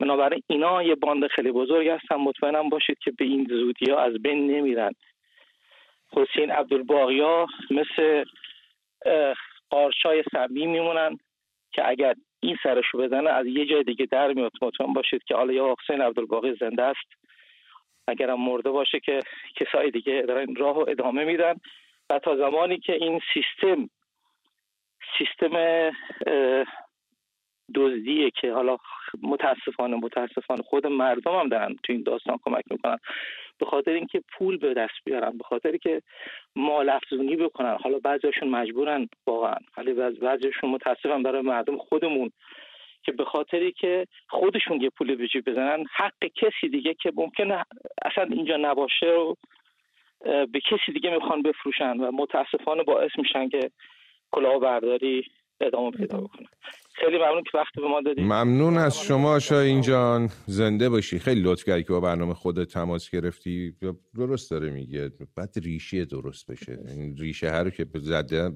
بنابراین 0.00 0.42
اینا 0.46 0.82
یه 0.82 0.94
باند 0.94 1.26
خیلی 1.26 1.52
بزرگ 1.52 1.88
هستن. 1.88 2.16
مطمئنم 2.16 2.68
باشید 2.68 2.98
که 2.98 3.10
به 3.18 3.24
این 3.24 3.46
زودی 3.50 3.90
ها 3.90 3.98
از 3.98 4.22
بین 4.22 4.50
نمیرن. 4.50 4.92
حسین 6.12 6.50
عبدالباقی 6.50 7.22
مثل 7.70 8.24
قارشای 9.70 10.24
سمی 10.32 10.66
میمونن 10.66 11.18
که 11.72 11.88
اگر 11.88 12.14
این 12.40 12.56
سرشو 12.62 12.98
بزنه 12.98 13.30
از 13.30 13.46
یه 13.46 13.66
جای 13.66 13.82
دیگه 13.82 14.06
در 14.06 14.32
میاد. 14.32 14.52
مطمئن 14.62 14.92
باشید 14.92 15.24
که 15.24 15.34
حالا 15.34 15.52
یا 15.52 15.76
حسین 15.78 16.00
عبدالباقی 16.00 16.56
زنده 16.60 16.82
است. 16.82 17.08
اگرم 18.08 18.40
مرده 18.40 18.70
باشه 18.70 19.00
که 19.00 19.20
کسای 19.56 19.90
دیگه 19.90 20.22
دارن 20.28 20.54
راه 20.54 20.78
و 20.78 20.84
ادامه 20.88 21.24
میدن. 21.24 21.54
و 22.10 22.18
تا 22.18 22.36
زمانی 22.36 22.78
که 22.78 22.92
این 22.92 23.20
سیستم 23.34 23.90
سیستم 25.18 25.90
دزدیه 27.74 28.30
که 28.30 28.52
حالا 28.52 28.76
متاسفانه 29.22 29.96
متاسفانه 29.96 30.62
خود 30.62 30.86
مردم 30.86 31.40
هم 31.40 31.48
دارن 31.48 31.76
تو 31.82 31.92
این 31.92 32.02
داستان 32.02 32.38
کمک 32.44 32.64
می‌کنن. 32.70 32.98
به 33.60 33.66
خاطر 33.66 33.90
اینکه 33.90 34.22
پول 34.32 34.56
به 34.56 34.74
دست 34.74 34.94
بیارن 35.04 35.38
به 35.38 35.44
خاطر 35.44 35.76
که 35.76 36.02
مال 36.56 36.88
افزونی 36.88 37.36
بکنن. 37.36 37.76
حالا 37.82 37.98
بعضیشون 37.98 38.48
مجبورن 38.48 39.08
واقعا. 39.26 39.56
ولی 39.76 39.92
بعضیشون 39.92 40.70
متاسفم 40.70 41.22
برای 41.22 41.42
مردم 41.42 41.78
خودمون 41.78 42.30
که 43.02 43.12
به 43.12 43.24
خاطری 43.24 43.72
که 43.72 44.06
خودشون 44.28 44.80
یه 44.80 44.90
پول 44.90 45.14
به 45.14 45.28
جیب 45.28 45.50
بزنن 45.50 45.84
حق 45.96 46.24
کسی 46.36 46.68
دیگه 46.68 46.94
که 46.94 47.12
ممکنه 47.14 47.64
اصلا 48.02 48.24
اینجا 48.24 48.56
نباشه 48.56 49.06
و 49.06 49.34
به 50.24 50.60
کسی 50.60 50.92
دیگه 50.92 51.10
می‌خوان 51.10 51.42
بفروشن 51.42 51.96
و 51.96 52.10
متاسفانه 52.12 52.82
باعث 52.82 53.10
میشن 53.18 53.48
که 53.48 53.70
کلاهبرداری 54.32 55.24
ادامه 55.60 55.90
پیدا 55.90 56.18
بکنه. 56.20 56.46
خیلی 57.00 57.18
ممنون 57.18 57.42
که 57.52 57.58
وقت 57.58 57.74
به 57.76 57.88
ما 57.88 58.00
دادید 58.00 58.24
ممنون 58.24 58.78
از 58.78 59.00
شما 59.00 59.38
شاهین 59.38 59.80
جان. 59.80 60.28
زنده 60.46 60.88
باشی. 60.88 61.18
خیلی 61.18 61.40
لطف 61.40 61.64
کردی 61.64 61.82
که 61.82 61.92
با 61.92 62.00
برنامه 62.00 62.34
خود 62.34 62.64
تماس 62.64 63.10
گرفتی. 63.10 63.76
درست 64.14 64.50
داره 64.50 64.70
میگه. 64.70 65.10
بعد 65.36 65.54
ریشه 65.62 66.04
درست 66.04 66.50
بشه. 66.50 66.78
این 66.88 67.16
ریشه 67.16 67.50
هر 67.50 67.64
رو 67.64 67.70
که 67.70 67.84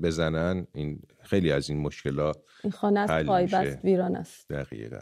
بزنن 0.03 0.67
این 0.75 0.99
خیلی 1.23 1.53
از 1.53 1.71
این 1.71 1.81
مشکلات 1.81 2.37
این 2.65 2.73
خانه 2.73 3.01
است 3.01 3.27
پایبست 3.27 3.85
ویران 3.85 4.17
است. 4.17 4.53
دقیقا. 4.53 4.99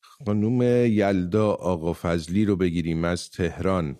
خانوم 0.00 0.62
یلدا 0.86 1.50
آقا 1.50 1.92
فضلی 1.92 2.44
رو 2.44 2.56
بگیریم 2.56 3.04
از 3.04 3.30
تهران. 3.30 3.96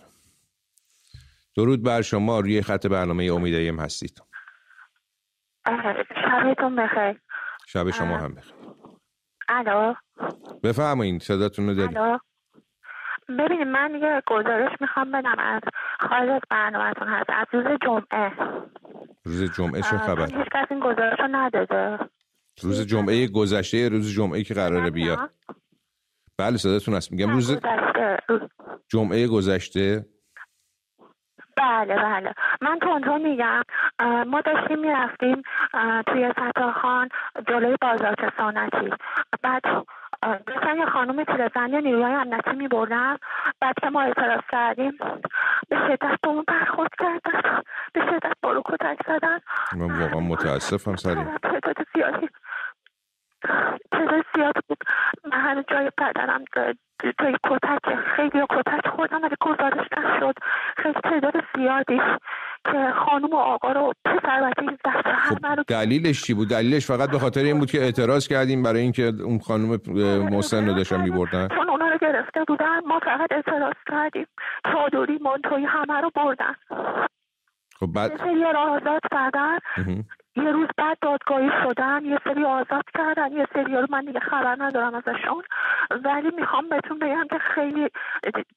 درود 1.56 1.82
بر 1.82 2.02
شما. 2.02 2.40
روی 2.40 2.62
خط 2.62 2.86
برنامه 2.86 3.24
امیدیم 3.24 3.80
هستید. 3.80 4.22
شبتون 6.14 6.76
بخیر. 6.76 7.25
شب 7.68 7.90
شما 7.90 8.16
هم 8.16 8.34
بخیر. 8.34 8.54
الو. 9.48 9.94
بفرمایید 10.62 11.22
صداتون 11.22 11.68
رو 11.68 11.74
داریم. 11.74 11.96
الو. 11.96 12.18
ببینید 13.28 13.68
من 13.68 13.94
یه 13.94 14.22
گزارش 14.26 14.80
می‌خوام 14.80 15.12
بدم 15.12 15.38
از 15.38 15.62
خارج 16.00 16.28
از 16.30 16.40
برنامهتون 16.50 17.08
هست 17.08 17.30
از 17.30 17.46
روز 17.52 17.78
جمعه. 17.82 18.32
روز 19.24 19.52
جمعه 19.52 19.82
چه 19.82 19.98
خبر؟ 19.98 20.26
هیچ 20.26 20.46
کس 20.52 20.66
این 20.70 20.80
گزارش 20.80 21.20
رو 21.20 21.28
نداده. 21.30 21.98
روز 22.62 22.86
جمعه 22.86 23.26
گذشته 23.26 23.88
روز 23.88 24.14
جمعه 24.14 24.42
که 24.42 24.54
قراره 24.54 24.90
بیاد. 24.90 25.30
بله 26.38 26.56
صداتون 26.56 26.94
هست. 26.94 27.12
میگم 27.12 27.30
روز 27.30 27.58
جمعه 28.88 29.26
گذشته. 29.26 30.06
بله 31.56 31.94
بله. 31.96 32.34
من 32.60 32.78
تونتون 32.78 33.22
میگم 33.22 33.62
ما 34.26 34.40
داشتیم 34.40 34.78
می‌رفتیم 34.78 35.42
توی 36.06 36.32
ستاخان 36.32 37.08
جلوی 37.48 37.76
بازار 37.80 38.32
سانتی 38.36 38.90
بعد 39.42 39.62
داشتن 40.46 40.76
یه 40.76 40.86
خانوم 40.86 41.24
پیرزن 41.24 41.70
نیروهای 41.70 42.14
امنیتی 42.14 42.50
میبردن. 42.50 43.16
بعد 43.60 43.74
که 43.82 43.90
ما 43.90 44.02
اعتراض 44.02 44.40
کردیم 44.52 44.98
به 45.68 45.76
شدت 45.76 46.20
به 46.22 46.28
اون 46.28 46.44
برخورد 46.48 46.90
کردن. 46.98 47.62
به 47.92 48.00
شدت 48.00 48.32
بارو 48.42 48.62
کتک 48.66 48.98
زدن. 49.06 49.38
من 49.76 50.00
واقعا 50.00 50.20
متاسفم 50.20 50.96
سری. 50.96 51.24
تعداد 51.42 51.76
زیادی. 51.94 52.28
تعداد 53.92 54.24
زیاد 54.34 54.54
بود. 54.68 54.78
من 55.24 55.40
هر 55.40 55.62
جای 55.62 55.90
بدنم 55.98 56.44
توی 57.18 57.36
کتک 57.44 57.94
خیلی 58.16 58.42
کتک 58.50 58.88
خوردم 58.88 59.22
ولی 59.22 59.36
گزارش 59.40 59.86
نشد. 59.98 60.34
خیلی 60.76 61.00
تعداد 61.04 61.44
زیادی 61.54 62.00
خانم 62.94 63.30
و 63.32 63.36
آقا 63.36 63.72
رو 63.72 63.92
پسر 64.04 64.52
خب 65.28 65.62
دلیلش 65.68 66.22
چی 66.22 66.34
بود؟ 66.34 66.48
دلیلش 66.48 66.86
فقط 66.86 67.10
به 67.10 67.18
خاطر 67.18 67.40
این 67.40 67.58
بود 67.58 67.70
که 67.70 67.80
اعتراض 67.82 68.28
کردیم 68.28 68.62
برای 68.62 68.80
اینکه 68.80 69.02
اون 69.02 69.38
خانم 69.38 69.80
محسن 70.30 70.68
رو 70.68 70.74
داشتن 70.74 71.00
میبردن. 71.00 71.48
چون 71.48 71.70
اونا 71.70 71.88
رو 71.88 71.98
گرفته 71.98 72.44
بودن 72.48 72.80
ما 72.86 72.98
فقط 72.98 73.28
اعتراض 73.30 73.74
کردیم. 73.88 74.26
چادری 74.72 75.18
منتوی 75.18 75.64
همه 75.64 76.00
رو 76.00 76.10
بردن. 76.14 76.54
خب 77.80 77.86
بعد 77.86 78.10
یه 78.10 78.52
راه 78.52 78.70
آزاد 78.70 79.02
کردن. 79.10 79.58
یه 80.36 80.50
روز 80.52 80.68
بعد 80.76 80.98
دادگاهی 81.02 81.50
شدن 81.62 82.04
یه 82.04 82.18
سری 82.24 82.44
آزاد 82.44 82.84
کردن 82.94 83.32
یه 83.32 83.46
سری 83.54 83.76
رو 83.76 83.86
من 83.90 84.04
دیگه 84.04 84.20
خبر 84.20 84.56
ندارم 84.58 84.94
ازشون. 84.94 85.42
ولی 86.04 86.30
می‌خوام 86.36 86.68
بهتون 86.68 86.98
بگم 86.98 87.26
که 87.30 87.38
خیلی 87.38 87.88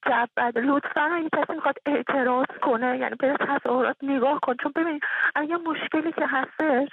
جب 0.05 0.29
لطفا 0.55 1.01
اگه 1.01 1.29
کسی 1.29 1.53
می‌خواد 1.53 1.75
اعتراض 1.85 2.45
کنه 2.61 2.97
یعنی 2.97 3.15
به 3.15 3.37
تظاهرات 3.39 3.95
نگاه 4.03 4.39
کن. 4.39 4.55
چون 4.63 4.71
ببین 4.75 4.99
اگه 5.35 5.57
مشکلی 5.57 6.11
که 6.11 6.25
هستش 6.27 6.89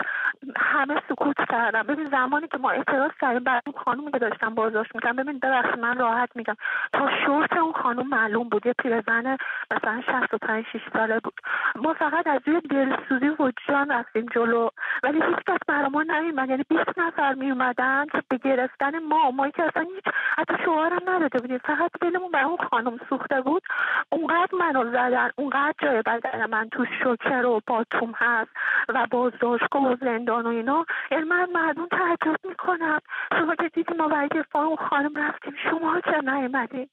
همه 0.57 1.03
سکوت 1.09 1.37
کردن. 1.49 1.83
ببین 1.83 2.05
زمانی 2.05 2.49
که 2.49 2.59
ما 2.59 2.71
اعتراض 2.71 3.11
کردیم 3.21 3.45
بعد 3.45 3.63
اون 3.67 3.83
خانومی 3.85 4.13
که 4.13 4.19
داشتم 4.19 4.55
بازداشت 4.55 4.95
می‌کنم 4.95 5.17
ببین 5.17 5.39
ببخشید 5.39 5.79
من 5.81 5.99
راحت 5.99 6.29
میگم. 6.35 6.57
تا 6.93 7.11
شورت 7.27 7.57
اون 7.57 7.73
خانم 7.73 8.09
معلوم 8.09 8.49
بود. 8.49 8.67
یه 8.67 8.73
پیرزن 8.83 9.37
مثلا 9.71 10.03
65 10.07 10.65
6 10.73 10.81
ساله 10.93 11.21
بود. 11.21 11.41
ما 11.77 11.95
فقط 11.95 12.27
از 12.27 12.41
روی 12.47 12.61
دلسوزی 12.61 13.29
و 13.29 13.53
جان 13.69 13.91
رفتیم 13.93 14.27
جلو. 14.35 14.69
ولی 15.03 15.23
هیچ 15.23 15.37
کس 15.47 15.59
برامون 15.69 16.11
نیومد. 16.11 16.51
یعنی 16.51 16.65
20 16.69 16.99
نفر 16.99 17.35
می 17.35 17.51
اومدن 17.51 18.07
که 18.13 18.23
به 18.29 18.39
گرفتن 18.39 18.99
ما. 18.99 19.31
ما 19.31 19.51
که 19.51 19.63
اصلا 19.63 19.83
هیچ 19.83 20.05
حتی 20.39 20.55
شوهرم 20.65 21.03
نداده 21.07 21.39
بودیم. 21.39 21.59
فقط 21.59 21.91
دلمون 22.01 22.31
به 22.31 22.43
اون 22.43 22.57
خانم 22.71 22.99
سوخته 23.09 23.41
بود. 23.41 23.63
اونقدر 24.11 24.55
منو 24.61 24.91
زدن 24.91 25.31
اونقدر 25.37 25.75
جای 25.83 26.03
بدن 26.03 26.51
من 26.51 26.69
تو 26.69 26.85
شکر 26.85 27.47
و 27.47 27.61
باتوم 27.67 28.13
هست 28.17 28.51
و 28.89 29.07
بازداشتگاه 29.11 29.93
و 29.93 29.97
زندان 30.01 30.47
و 30.47 30.49
اینا. 30.49 30.87
یعنی 31.11 31.25
من 31.25 31.49
مردم 31.55 31.87
تعجب 31.87 32.37
می‌کنم. 32.45 33.01
شما 33.39 33.55
که 33.55 33.69
دیدی 33.69 33.95
ما 33.95 34.09
برای 34.09 34.29
دفاع 34.29 34.63
اون 34.63 34.77
خانم 34.77 35.15
رفتیم. 35.15 35.55
شما 35.71 36.01
چرا 36.01 36.21
نیومدین. 36.21 36.89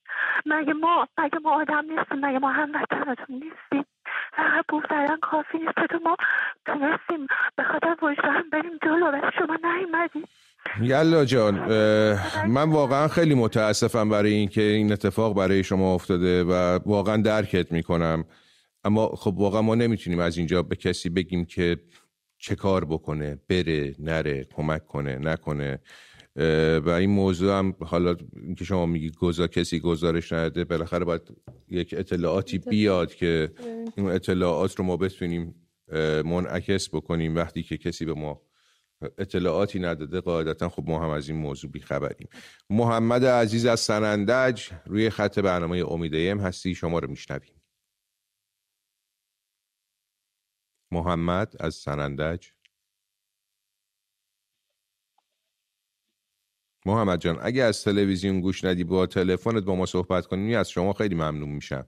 مگه 0.46 0.74
ما 0.74 1.08
مگه 1.18 1.40
ما 1.40 1.52
آدم 1.52 1.86
نیستیم. 1.90 2.26
مگه 2.26 2.40
ما 2.40 2.50
هم 2.52 2.72
وطنتون 2.74 3.36
نیستیم. 3.36 3.93
فقط 4.38 4.66
بوف 4.70 4.84
زدن 4.90 5.18
کافی 5.22 5.58
نیست. 5.58 5.88
تو 5.90 6.00
ما 6.04 6.16
تونستیم 6.66 7.28
به 7.58 7.64
خاطر 7.64 7.96
وجدان 8.02 8.50
بریم 8.52 8.72
جلو 8.84 9.12
ولی 9.12 9.32
شما 9.38 9.58
نیومدید. 9.64 10.28
یلا 10.82 11.26
جان 11.26 11.56
من 12.48 12.70
واقعا 12.70 13.08
خیلی 13.08 13.36
متاسفم 13.36 14.10
برای 14.10 14.34
اینکه 14.34 14.62
این 14.62 14.92
اتفاق 14.92 15.36
برای 15.36 15.64
شما 15.64 15.94
افتاده 15.94 16.44
و 16.44 16.80
واقعا 16.86 17.18
درکت 17.18 17.72
می‌کنم. 17.72 18.26
اما 18.84 19.08
خب 19.08 19.34
واقعا 19.38 19.62
ما 19.62 19.76
نمی‌تونیم 19.76 20.20
از 20.20 20.38
اینجا 20.38 20.64
به 20.64 20.76
کسی 20.76 21.10
بگیم 21.10 21.46
که 21.46 21.78
چه 22.38 22.56
کار 22.56 22.86
بکنه 22.86 23.40
بره 23.50 23.96
نره 24.00 24.48
کمک 24.56 24.88
کنه 24.88 25.16
نکنه. 25.16 25.80
و 26.86 26.90
این 26.90 27.10
موضوع 27.10 27.58
هم 27.58 27.76
حالا 27.80 28.16
که 28.58 28.66
شما 28.66 28.86
میگی 28.86 29.12
گذار 29.12 29.48
کسی 29.48 29.80
گزارش 29.80 30.34
نده 30.34 30.64
بالاخره 30.64 31.06
باید 31.06 31.22
یک 31.68 31.96
اطلاعاتی 31.98 32.58
بیاد 32.58 33.16
که 33.16 33.54
این 33.98 34.10
اطلاعات 34.10 34.80
رو 34.80 34.86
ما 34.86 34.98
بتونیم 34.98 35.56
منعکس 36.26 36.90
بکنیم 36.90 37.36
وقتی 37.36 37.64
که 37.64 37.78
کسی 37.78 38.06
به 38.06 38.14
ما 38.14 38.42
اطلاعاتی 39.18 39.80
نداده 39.80 40.22
قاعدتا 40.22 40.70
خب 40.70 40.84
ما 40.88 41.04
هم 41.04 41.10
از 41.10 41.30
این 41.30 41.38
موضوع 41.38 41.72
بیخبریم. 41.72 42.30
محمد 42.70 43.26
عزیز 43.26 43.66
از 43.66 43.80
سنندج 43.80 44.70
روی 44.86 45.10
خط 45.10 45.40
برنامه 45.40 45.86
امیدیم 45.88 46.40
هستی 46.40 46.76
شما 46.76 47.00
رو 47.00 47.10
میشنویم. 47.10 47.62
محمد 50.92 51.54
از 51.60 51.76
سنندج. 51.76 52.48
محمد 56.86 57.20
جان 57.20 57.38
اگه 57.42 57.64
از 57.64 57.84
تلویزیون 57.84 58.42
گوش 58.42 58.64
ندی 58.64 58.84
با 58.84 59.06
تلفنت 59.06 59.64
با 59.64 59.76
ما 59.76 59.86
صحبت 59.86 60.26
کنیم 60.26 60.58
از 60.58 60.72
شما 60.72 60.94
خیلی 60.94 61.16
ممنون 61.16 61.50
میشم. 61.50 61.88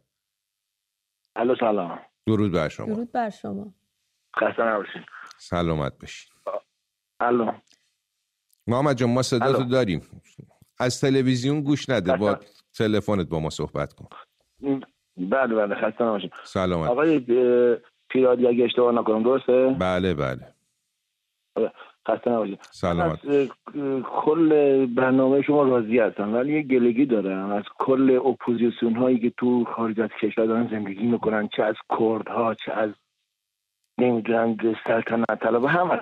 الو 1.36 1.56
سلام. 1.60 2.00
درود 2.26 2.52
بر 2.52 2.70
شما. 2.70 2.86
درود 2.86 3.12
بر 3.12 3.30
شما. 3.30 3.74
خسته 4.40 4.64
نباشین. 4.64 5.02
سلامت 5.38 6.00
باشین 6.00 6.34
الو. 7.20 7.52
محمد 8.68 8.98
جان 8.98 9.10
ما 9.10 9.22
صدا 9.22 9.52
داریم. 9.52 10.02
از 10.80 11.02
تلویزیون 11.02 11.62
گوش 11.62 11.90
نده 11.90 12.18
با 12.18 12.40
تلفنت 12.74 13.28
با 13.28 13.40
ما 13.40 13.50
صحبت 13.50 13.94
کن. 13.94 14.08
بله 15.18 15.56
بله 15.56 15.76
خسته 15.76 16.04
نباشین. 16.04 16.30
سلامت. 16.44 16.90
آقای 16.90 17.20
پیرادی 18.10 18.48
اگه 18.48 18.64
اشتباه 18.64 18.94
نکنم 18.94 19.24
درسته؟ 19.24 19.76
بله 19.80 20.14
بله. 20.14 20.54
خسته 22.08 22.32
نباشید. 22.32 22.60
سلامت. 22.62 23.20
کل 24.04 24.86
برنامه 24.86 25.42
شما 25.42 25.64
راضی 25.64 26.00
هستم 26.00 26.34
ولی 26.34 26.54
یه 26.54 26.62
گلگی 26.62 27.06
دارم. 27.06 27.52
از 27.52 27.64
کل 27.80 28.20
اپوزیسیون 28.26 28.96
هایی 28.96 29.20
که 29.20 29.34
تو 29.38 29.66
خارج 29.76 30.02
از 30.02 30.10
کشور 30.22 30.46
دارن 30.46 30.68
زندگی 30.72 31.06
می‌کنن 31.06 31.48
چه 31.48 31.64
از 31.64 31.76
کردها 32.00 32.54
چه 32.54 32.72
از 32.72 32.90
نمی‌دونم 33.98 34.58
سلطنت 34.88 35.40
طلب. 35.44 35.66
هم 35.66 36.00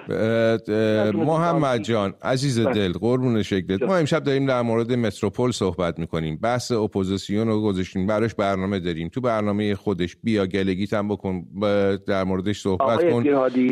محمد 1.15 1.81
جان 1.81 2.13
عزیز 2.21 2.59
بله. 2.59 2.73
دل 2.73 2.93
قربون 2.99 3.43
شکلت. 3.43 3.83
ما 3.83 3.97
امشب 3.97 4.23
داریم 4.23 4.45
در 4.45 4.61
مورد 4.61 4.93
متروپول 4.93 5.51
صحبت 5.51 5.99
می‌کنیم. 5.99 6.39
بحث 6.41 6.71
اپوزیسیون 6.71 7.47
رو 7.47 7.61
گذاشتیم. 7.61 8.07
براش 8.07 8.33
برنامه 8.35 8.79
داریم. 8.79 9.09
تو 9.09 9.21
برنامه 9.21 9.75
خودش 9.75 10.17
بیا 10.23 10.45
گلگیت 10.45 10.93
هم 10.93 11.07
بکن. 11.07 11.45
در 12.07 12.23
موردش 12.23 12.61
صحبت 12.61 13.11
کن. 13.11 13.23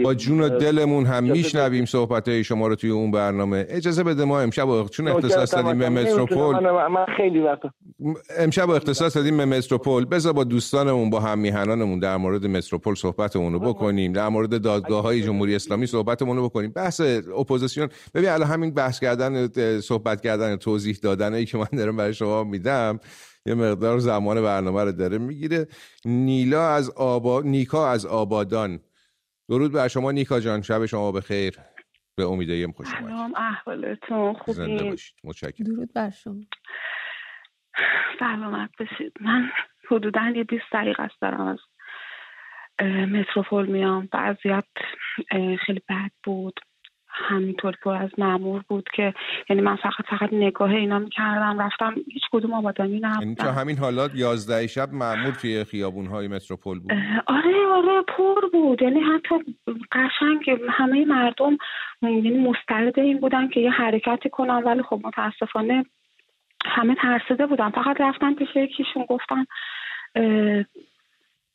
با 0.03 0.13
جون 0.13 0.41
و 0.41 0.49
دلمون 0.49 1.05
هم 1.05 1.24
میشنویم 1.24 1.86
صحبت 1.86 2.28
های 2.28 2.43
شما 2.43 2.67
رو 2.67 2.76
توی 2.76 2.89
اون 2.89 3.11
برنامه. 3.11 3.65
اجازه 3.69 4.03
بده 4.03 4.26
ما 4.26 4.41
امشب 4.41 4.86
چون 4.86 5.07
اختصاص 5.07 5.55
دادیم 5.55 5.80
به 5.80 5.89
متروپول. 5.89 6.69
من 6.69 7.05
خیلی 7.17 7.39
وقت 7.39 7.59
امشب 8.39 8.69
اختصاص 8.69 9.17
دادیم 9.17 9.38
به 9.38 9.45
متروپول. 9.45 10.05
بذار 10.05 10.34
با 10.34 10.43
دوستانمون 10.43 11.09
با 11.09 11.19
هم 11.19 11.39
میهنانمون 11.39 11.99
در 11.99 12.17
مورد 12.17 12.45
متروپول 12.45 12.95
صحبتمون 12.95 13.53
رو 13.53 13.59
بکنیم. 13.59 14.11
در 14.12 14.30
مورد 14.30 14.62
دادگاه 14.62 15.03
های 15.03 15.24
جمهوری 15.24 15.55
اسلامی 15.55 15.88
صحبتمون 15.88 16.38
رو 16.38 16.49
بکنیم. 16.49 16.72
بحث 16.72 17.01
اپوزیسیون 17.38 17.89
ببین 18.14 18.30
الان 18.30 18.47
همین 18.47 18.74
بحث 18.74 18.99
کردن 18.99 19.47
صحبت 19.80 20.22
کردن 20.22 20.55
توضیح 20.55 20.97
دادن 21.03 21.34
ای 21.34 21.45
که 21.45 21.57
من 21.57 21.68
دارم 21.74 21.97
برای 21.97 22.14
شما 22.14 22.43
میدم 22.43 22.99
یه 23.45 23.53
مقدار 23.53 23.99
زمان 23.99 24.41
برنامه 24.41 24.84
رو 24.84 24.91
داره 24.91 25.18
می‌گیره. 25.18 25.68
نیلا 26.05 26.70
از 26.70 26.89
آبا 26.89 27.41
نیکا 27.41 27.89
از 27.89 28.05
آبادان. 28.05 28.80
درود 29.49 29.72
بر 29.72 29.88
شما 29.88 30.12
نیکا 30.12 30.39
جان. 30.39 30.62
شب 30.62 30.86
شما 30.86 31.12
بخیر. 31.12 31.57
به 32.16 32.26
امیدیم 32.26 32.72
خوش 32.72 32.88
اومدید. 32.88 33.07
سلام 33.09 33.34
احوالتون 33.36 34.34
خوبی؟ 34.34 34.95
متشکرم. 35.24 35.66
درود 35.66 35.93
بر 35.93 36.09
شما. 36.09 36.41
سلامت 38.20 38.70
بشید 38.80 39.14
من 39.22 39.49
حدودا 39.91 40.22
یه 40.36 40.43
20 40.43 40.64
دقیقه 40.74 41.03
است 41.03 41.16
دارم 41.22 41.47
از 41.47 41.57
متروپول 43.11 43.65
میام. 43.65 44.09
وضعیت 44.13 44.65
خیلی 45.65 45.82
بد 45.89 46.11
بود. 46.24 46.59
همینطور 47.13 47.76
پر 47.84 47.95
از 47.95 48.09
معمور 48.17 48.63
بود 48.67 48.89
که 48.93 49.13
یعنی 49.49 49.61
من 49.61 49.76
فقط 49.76 50.05
فقط 50.09 50.34
نگاه 50.34 50.72
اینا 50.72 50.99
می‌کردم. 50.99 51.61
رفتم 51.61 51.95
هیچ 52.13 52.24
کدوم 52.32 52.53
آبادانی 52.53 52.99
نبودم 52.99 53.22
یعنی 53.22 53.36
تو 53.36 53.47
همین 53.47 53.78
حالات 53.78 54.11
یازده 54.15 54.67
شب 54.67 54.93
معمور 54.93 55.32
توی 55.32 55.63
خیابون 55.63 56.05
های 56.05 56.28
متروپول 56.28 56.80
بود؟ 56.80 56.91
آره 57.26 57.67
آره 57.67 58.01
پر 58.01 58.49
بود. 58.53 58.82
یعنی 58.82 58.99
حتی 58.99 59.36
قشنگ 59.91 60.59
همه 60.69 61.05
مردم 61.05 61.57
یعنی 62.01 62.38
مستعد 62.38 62.99
این 62.99 63.19
بودن 63.19 63.47
که 63.47 63.59
یه 63.59 63.72
حرکتی 63.72 64.30
کنن. 64.30 64.63
ولی 64.63 64.84
خب 64.84 65.01
متاسفانه 65.03 65.86
همه 66.65 66.95
ترسیده 66.95 67.45
بودن. 67.45 67.69
فقط 67.69 68.01
رفتم 68.01 68.36
پیش 68.36 68.49
یکیشون 68.55 69.05
گفتم 69.09 69.45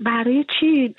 برای 0.01 0.45
چی 0.61 0.95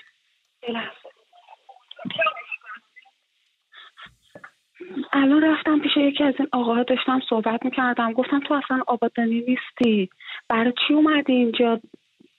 الان 5.14 5.44
رفتم 5.44 5.80
پیش 5.80 5.98
یکی 5.98 6.24
از 6.24 6.34
این 6.40 6.48
آقاها 6.52 6.84
داشتم 6.84 7.22
صحبت 7.30 7.66
می‌کردم. 7.66 8.14
گفتم 8.14 8.40
تو 8.40 8.54
اصلا 8.54 8.82
آبادانی 8.88 9.44
نیستی. 9.48 10.10
برای 10.50 10.74
چی 10.88 10.94
اومدی 10.94 11.34
اینجا؟ 11.34 11.80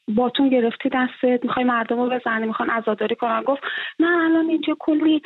باتون 0.08 0.48
گرفتی 0.48 0.88
دستت. 0.88 1.44
می‌خوای 1.44 1.64
مردم 1.64 1.96
رو 1.96 2.10
بزنی. 2.10 2.46
می‌خوان 2.46 2.70
ازاداری 2.70 3.16
کنن. 3.16 3.42
گفت 3.42 3.62
نه 3.98 4.24
الان 4.24 4.48
اینجا 4.48 4.76
کلی 4.78 5.22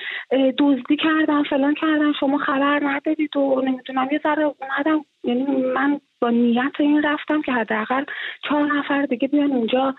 دزدی 0.58 0.96
کردم 0.96 1.42
فلان 1.42 1.74
کردم 1.74 2.12
شما 2.20 2.38
خبر 2.38 2.80
ندارید 2.82 3.36
و 3.36 3.62
نمی‌دونم. 3.64 4.08
یه 4.12 4.20
ذره 4.22 4.42
اومدم. 4.42 5.04
یعنی 5.24 5.42
من 5.62 6.00
با 6.20 6.30
نیت 6.30 6.72
این 6.78 7.02
رفتم 7.02 7.42
که 7.42 7.52
حداقل 7.52 8.04
چهار 8.48 8.62
نفر 8.62 9.02
دیگه 9.02 9.28
بیان 9.28 9.52
اونجا 9.52 9.94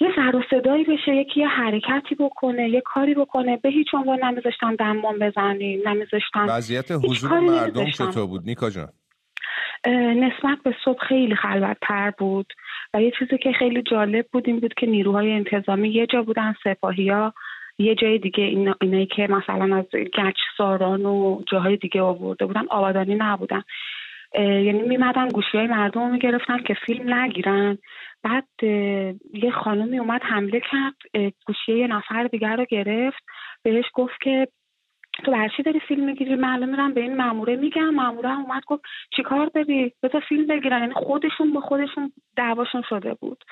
یه 0.00 0.08
سر 0.16 0.36
و 0.36 0.42
صدایی 0.50 0.84
بشه 0.84 1.14
یکی 1.14 1.40
یه 1.40 1.48
حرکتی 1.48 2.14
بکنه 2.14 2.68
یه 2.68 2.80
کاری 2.80 3.14
بکنه. 3.14 3.56
به 3.56 3.68
هیچ 3.68 3.94
عنوان 3.94 4.24
نمیذاشتن 4.24 4.74
دمام 4.74 5.18
بزنیم 5.18 5.88
نمیذاشتن 5.88 6.44
وضعیت 6.48 6.90
حضور 6.90 7.40
مردم 7.40 7.90
چطور 7.90 8.26
بود؟ 8.26 8.42
نیکا 8.44 8.70
جان. 8.70 8.88
نسبت 10.16 10.58
به 10.64 10.74
صبح 10.84 11.06
خیلی 11.08 11.34
خلوتتر 11.34 12.10
بود. 12.18 12.46
و 12.94 13.02
یه 13.02 13.12
چیزی 13.18 13.38
که 13.38 13.52
خیلی 13.52 13.82
جالب 13.82 14.26
بود 14.32 14.48
این 14.48 14.60
بود 14.60 14.74
که 14.74 14.86
نیروهای 14.86 15.32
انتظامی 15.32 15.88
یه 15.88 16.06
جا 16.06 16.22
بودن 16.22 16.54
سپاهی 16.64 17.08
ها 17.08 17.34
یه 17.78 17.94
جای 17.94 18.18
دیگه 18.18 18.44
این 18.44 18.74
اینایی 18.80 19.06
که 19.06 19.26
مثلا 19.30 19.76
از 19.76 19.84
گچ 19.94 20.36
ساران 20.56 21.06
و 21.06 21.42
جاهای 21.52 21.76
دیگه 21.76 22.02
آورده 22.02 22.46
بودن 22.46 22.66
آبادانی 22.70 23.14
نبودن. 23.14 23.62
یعنی 24.38 24.82
میمدن 24.82 25.28
گوشی 25.28 25.58
های 25.58 25.66
مردم 25.66 26.00
رو 26.00 26.08
می‌گرفتن 26.08 26.62
که 26.62 26.74
فیلم 26.86 27.14
نگیرن. 27.14 27.78
بعد 28.22 28.48
یه 29.34 29.50
خانومی 29.64 29.98
اومد 29.98 30.22
حمله 30.22 30.60
کرد 30.60 31.26
گوشی 31.46 31.78
یه 31.78 31.86
نفر 31.86 32.24
دیگر 32.24 32.56
رو 32.56 32.66
گرفت. 32.70 33.24
بهش 33.62 33.84
گفت 33.94 34.14
که 34.22 34.48
تو 35.24 35.32
برشی 35.32 35.62
داری 35.62 35.80
فیلم 35.88 36.04
می‌گیری؟ 36.04 36.34
معلوم 36.34 36.68
میرم 36.68 36.94
به 36.94 37.00
این 37.00 37.16
ماموره 37.16 37.56
میگم. 37.56 37.94
ماموره 37.94 38.28
هم 38.28 38.42
اومد 38.42 38.62
گفت 38.66 38.82
چیکار 39.16 39.46
داری؟ 39.46 39.92
بذار 40.02 40.22
فیلم 40.28 40.46
بگیرن. 40.46 40.80
یعنی 40.80 40.94
خودشون 40.94 41.52
به 41.52 41.60
خودشون 41.60 42.12
دعواشون 42.36 42.82
شده 42.88 43.14
بود. 43.14 43.44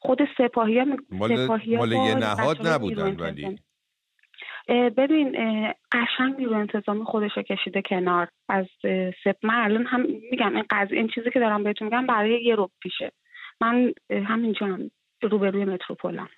خود 0.00 0.18
سپاهی 0.38 0.78
ها 0.78 0.86
سپاهی 1.28 1.76
مال 1.76 1.92
یه 1.92 2.14
نهاد 2.14 2.66
نبودن 2.66 3.16
ولی. 3.16 3.58
ببین 4.68 5.32
قشنگ 5.92 6.36
نیرو 6.38 6.52
انتظامی 6.52 7.04
خودش 7.04 7.38
کشیده 7.38 7.82
کنار. 7.82 8.28
از 8.48 8.66
سپ 9.24 9.36
من 9.42 9.54
الان 9.54 9.86
هم 9.86 10.00
میگم 10.30 10.56
این 10.56 10.64
قضیه 10.70 10.98
این 10.98 11.08
چیزی 11.08 11.30
که 11.30 11.40
دارم 11.40 11.62
بهتون 11.64 11.88
میگم 11.88 12.06
برای 12.06 12.44
یه 12.44 12.54
رو 12.54 12.70
پیشه. 12.80 13.12
من 13.60 13.92
همینجا 14.10 14.66
هم 14.66 14.90
روبروی 15.22 15.64
متروپولم. 15.64 16.28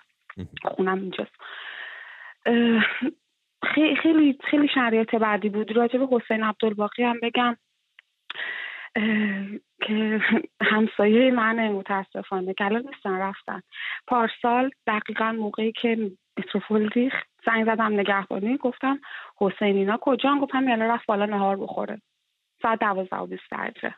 خونم 0.61 0.99
اینجاست. 1.01 1.35
خیلی 3.63 3.95
خیلی 3.95 4.37
خیلی 4.43 4.67
شرایط 4.67 5.15
بعدی 5.15 5.49
بود. 5.49 5.77
راجع 5.77 5.99
به 5.99 6.07
حسین 6.11 6.43
عبدالباقی 6.43 7.03
هم 7.03 7.19
بگم 7.21 7.57
که 9.81 10.21
همسایه 10.61 11.31
من 11.31 11.67
متاسفانه 11.67 12.53
که 12.53 12.65
الان 12.65 12.85
نیستن 12.87 13.19
رفتن. 13.19 13.61
پارسال 14.07 14.71
دقیقا 14.87 15.31
موقعی 15.31 15.71
که 15.71 16.11
متروپول 16.37 16.89
ریخت 16.89 17.27
زنگ 17.45 17.65
زدم 17.65 17.99
نگهبانی 17.99 18.57
گفتم 18.57 18.99
حسین 19.37 19.75
اینا 19.75 19.97
کجا؟ 20.01 20.35
گفتم 20.41 20.67
یالا 20.67 20.93
رفت 20.93 21.05
بالا 21.05 21.25
نهار 21.25 21.57
بخوره. 21.57 22.01
ساعت 22.61 22.79
دوازده 22.79 23.15
و 23.15 23.25
بیست 23.25 23.51
درجه. 23.51 23.95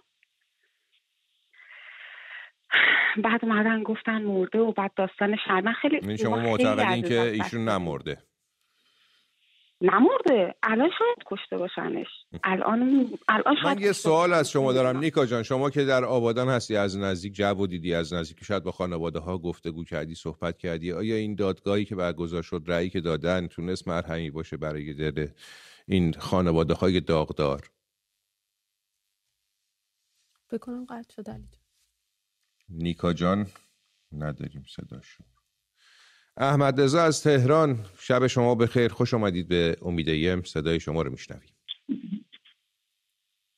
بعد 3.17 3.45
اومدن 3.45 3.83
گفتن 3.83 4.21
مرده 4.21 4.59
و 4.59 4.71
بعد 4.71 4.91
داستان 4.95 5.37
شرمن 5.45 5.73
خیلی 5.73 6.17
شما 6.17 6.35
معتقدین 6.35 7.03
که 7.03 7.21
ایشون 7.21 7.69
نمرده. 7.69 8.17
نمرده. 9.81 10.55
الان 10.63 10.89
شاید 10.99 11.17
کشته 11.25 11.57
باشنش. 11.57 12.07
الان 12.43 13.09
الان 13.27 13.55
من 13.65 13.79
یه 13.79 13.91
سوال 13.91 14.33
از 14.33 14.51
شما 14.51 14.73
دارم. 14.73 14.97
نیکا 14.97 15.25
جان 15.25 15.43
شما 15.43 15.69
که 15.69 15.85
در 15.85 16.05
آبادان 16.05 16.49
هستی 16.49 16.75
از 16.75 16.97
نزدیک 16.97 17.33
جب 17.33 17.59
و 17.59 17.67
دیدی 17.67 17.93
از 17.93 18.13
نزدیک 18.13 18.43
شاید 18.43 18.63
با 18.63 18.71
خانواده 18.71 19.19
ها 19.19 19.37
گفتگو 19.37 19.83
کردی 19.83 20.15
صحبت 20.15 20.57
کردی 20.57 20.91
آیا 20.91 21.15
این 21.15 21.35
دادگاهی 21.35 21.85
که 21.85 21.95
برگزار 21.95 22.41
شد 22.41 22.63
رأیی 22.67 22.89
که 22.89 23.01
دادن 23.01 23.47
تونست 23.47 23.87
مرهمی 23.87 24.31
باشه 24.31 24.57
برای 24.57 24.93
دل 24.93 25.27
این 25.87 26.13
خانواده 26.13 26.73
های 26.73 26.99
داغدار 26.99 27.69
بکنم 30.51 30.85
قطع 30.85 31.13
شد 31.13 31.27
نیکا 32.69 33.13
جان 33.13 33.47
نداریم 34.11 34.65
صداشون. 34.67 35.25
احمد 36.37 36.81
رضا 36.81 37.01
از 37.01 37.23
تهران 37.23 37.75
شب 37.99 38.27
شما 38.27 38.55
بخیر 38.55 38.91
خوش 38.91 39.13
آمدید 39.13 39.47
به 39.47 39.75
امید 39.85 40.07
یم 40.07 40.41
صدای 40.41 40.79
شما 40.79 41.01
رو 41.01 41.11
میشنویم. 41.11 41.49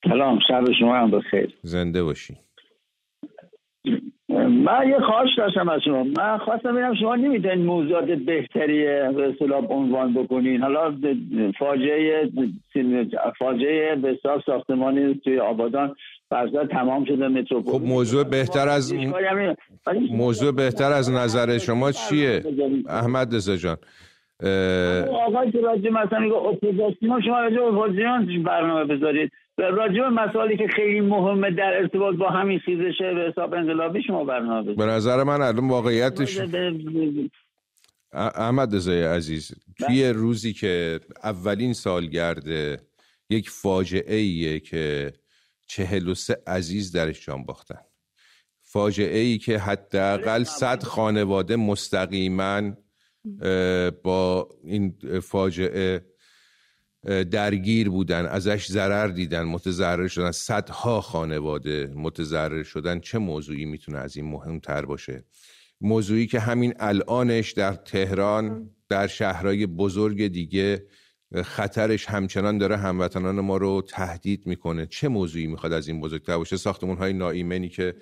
سلام 0.03 0.39
شب 0.47 0.63
شما 0.79 0.95
هم 0.95 1.11
بخیر. 1.11 1.57
زنده 1.61 2.03
باشی 2.03 2.37
من 4.29 4.89
یه 4.89 4.99
خواهش 4.99 5.29
داشتم 5.37 5.69
از 5.69 5.81
شما. 5.85 6.03
من 6.03 6.37
خواستم 6.37 6.71
ببینم 6.71 6.95
شما 6.95 7.15
نمی‌تونید 7.15 7.65
موضوعات 7.65 8.05
بهتری 8.05 8.83
به 9.13 9.29
اصطلاح 9.33 9.65
عنوان 9.65 10.13
بکنین. 10.13 10.61
حالا 10.61 10.99
فاجعه 11.59 12.31
فاجعه 13.39 13.95
به 13.95 14.19
ساختمانی 14.45 15.15
توی 15.15 15.39
آبادان 15.39 15.95
فرضا 16.29 16.65
تمام 16.65 17.05
شده 17.05 17.27
متروپول 17.27 17.73
خب 17.73 17.81
موضوع 17.81 18.23
بهتر 18.23 18.67
از 18.69 18.93
موضوع 20.11 20.51
بهتر 20.51 20.91
از 20.91 21.11
نظر 21.11 21.57
شما 21.57 21.91
چیه؟ 21.91 22.43
احمد 22.89 23.35
رضا 23.35 23.55
جان 23.57 23.77
آقای 25.27 25.51
که 25.51 25.61
راجع 25.61 25.89
مثلا 25.89 26.35
اپوزیسیون 26.35 27.21
شما 27.21 27.39
راجع 27.39 27.61
اپوزیسیون 27.61 28.43
برنامه 28.43 28.95
بذارید. 28.95 29.31
راجع 29.57 30.07
مسائلی 30.07 30.57
که 30.57 30.67
خیلی 30.67 31.01
مهمه 31.01 31.51
در 31.51 31.73
ارتباط 31.77 32.15
با 32.15 32.29
همین 32.29 32.59
خیزش 32.59 33.01
به 33.01 33.31
حساب 33.31 33.53
انقلابی 33.53 34.03
شما 34.03 34.23
برنامه 34.23 34.61
بذارید. 34.61 34.77
به 34.77 34.85
نظر 34.85 35.23
من 35.23 35.41
الان 35.41 35.69
واقعیتش 35.69 36.39
احمد 38.13 38.75
رضای 38.75 39.03
عزیز 39.03 39.51
توی 39.79 40.09
روزی 40.09 40.53
که 40.53 40.99
اولین 41.23 41.73
سالگرد 41.73 42.47
یک 43.29 43.49
فاجعه 43.49 44.15
ایه 44.15 44.59
که 44.59 45.13
چهل 45.75 46.07
و 46.07 46.15
سه 46.15 46.37
عزیز 46.47 46.91
درش 46.91 47.25
جان 47.25 47.45
باختن. 47.45 47.79
فاجعه 48.61 49.19
ای 49.19 49.37
که 49.37 49.57
حداقل 49.57 50.43
صد 50.43 50.83
خانواده 50.83 51.55
مستقیما 51.55 52.71
با 54.03 54.49
این 54.63 54.97
فاجعه 55.19 56.05
درگیر 57.31 57.89
بودن 57.89 58.25
ازش 58.25 58.67
ضرر 58.67 59.07
دیدن 59.07 59.43
متضرر 59.43 60.07
شدن. 60.07 60.31
صدها 60.31 61.01
خانواده 61.01 61.93
متضرر 61.95 62.63
شدن. 62.63 62.99
چه 62.99 63.17
موضوعی 63.17 63.65
می‌تونه 63.65 63.97
از 63.97 64.17
این 64.17 64.25
مهمتر 64.25 64.85
باشه؟ 64.85 65.25
موضوعی 65.81 66.27
که 66.27 66.39
همین 66.39 66.73
الانش 66.79 67.51
در 67.51 67.73
تهران 67.73 68.69
در 68.89 69.07
شهرهای 69.07 69.65
بزرگ 69.65 70.27
دیگه 70.27 70.85
خطرش 71.41 72.09
همچنان 72.09 72.57
داره 72.57 72.77
هموطنان 72.77 73.39
ما 73.39 73.57
رو 73.57 73.81
تهدید 73.81 74.47
می‌کنه. 74.47 74.85
چه 74.85 75.07
موضوعی 75.07 75.47
می‌خواد 75.47 75.73
از 75.73 75.87
این 75.87 76.01
بزرگتر 76.01 76.37
باشه؟ 76.37 76.57
ساختمون 76.57 76.97
های 76.97 77.13
ناایمنی 77.13 77.69
که 77.69 77.93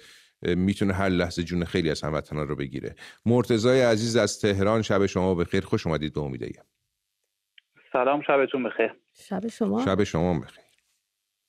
می‌تونه 0.42 0.94
هر 0.94 1.10
لحظه 1.10 1.44
جون 1.44 1.66
خیلی 1.66 1.90
از 1.90 2.02
هموطنان 2.02 2.48
رو 2.48 2.56
بگیره. 2.56 2.96
مرتضای 3.26 3.82
عزیز 3.82 4.18
از 4.18 4.40
تهران 4.40 4.82
شب 4.82 5.06
شما 5.06 5.36
بخیر. 5.36 5.66
خوش 5.66 5.88
اومدید 5.88 6.14
به 6.14 6.22
امیده 6.22 6.52
سلام 7.94 8.22
شبتون 8.22 8.64
بخیر. 8.64 8.94
شب 9.14 9.48
شما؟ 9.48 9.86
شب 9.86 10.04
شما 10.04 10.40
بخیر. 10.40 10.64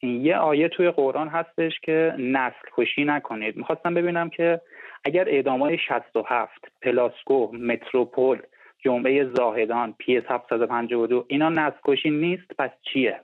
یه 0.03 0.37
آیه 0.37 0.69
توی 0.69 0.91
قرآن 0.91 1.29
هستش 1.29 1.73
که 1.83 2.13
نسل 2.19 2.69
کشی 2.77 3.05
نکنید. 3.05 3.57
می‌خواستم 3.57 3.95
ببینم 3.95 4.31
که 4.31 4.61
اگر 5.05 5.29
اعدامای 5.29 5.79
67 5.89 6.51
پلاسکو 6.83 7.53
متروپول 7.53 8.43
جمعه 8.85 9.25
زاهدان 9.25 9.95
پی 9.99 10.17
752 10.17 11.25
اینا 11.29 11.49
نسل 11.49 12.11
نیست 12.11 12.53
پس 12.59 12.71
چیه؟ 12.93 13.21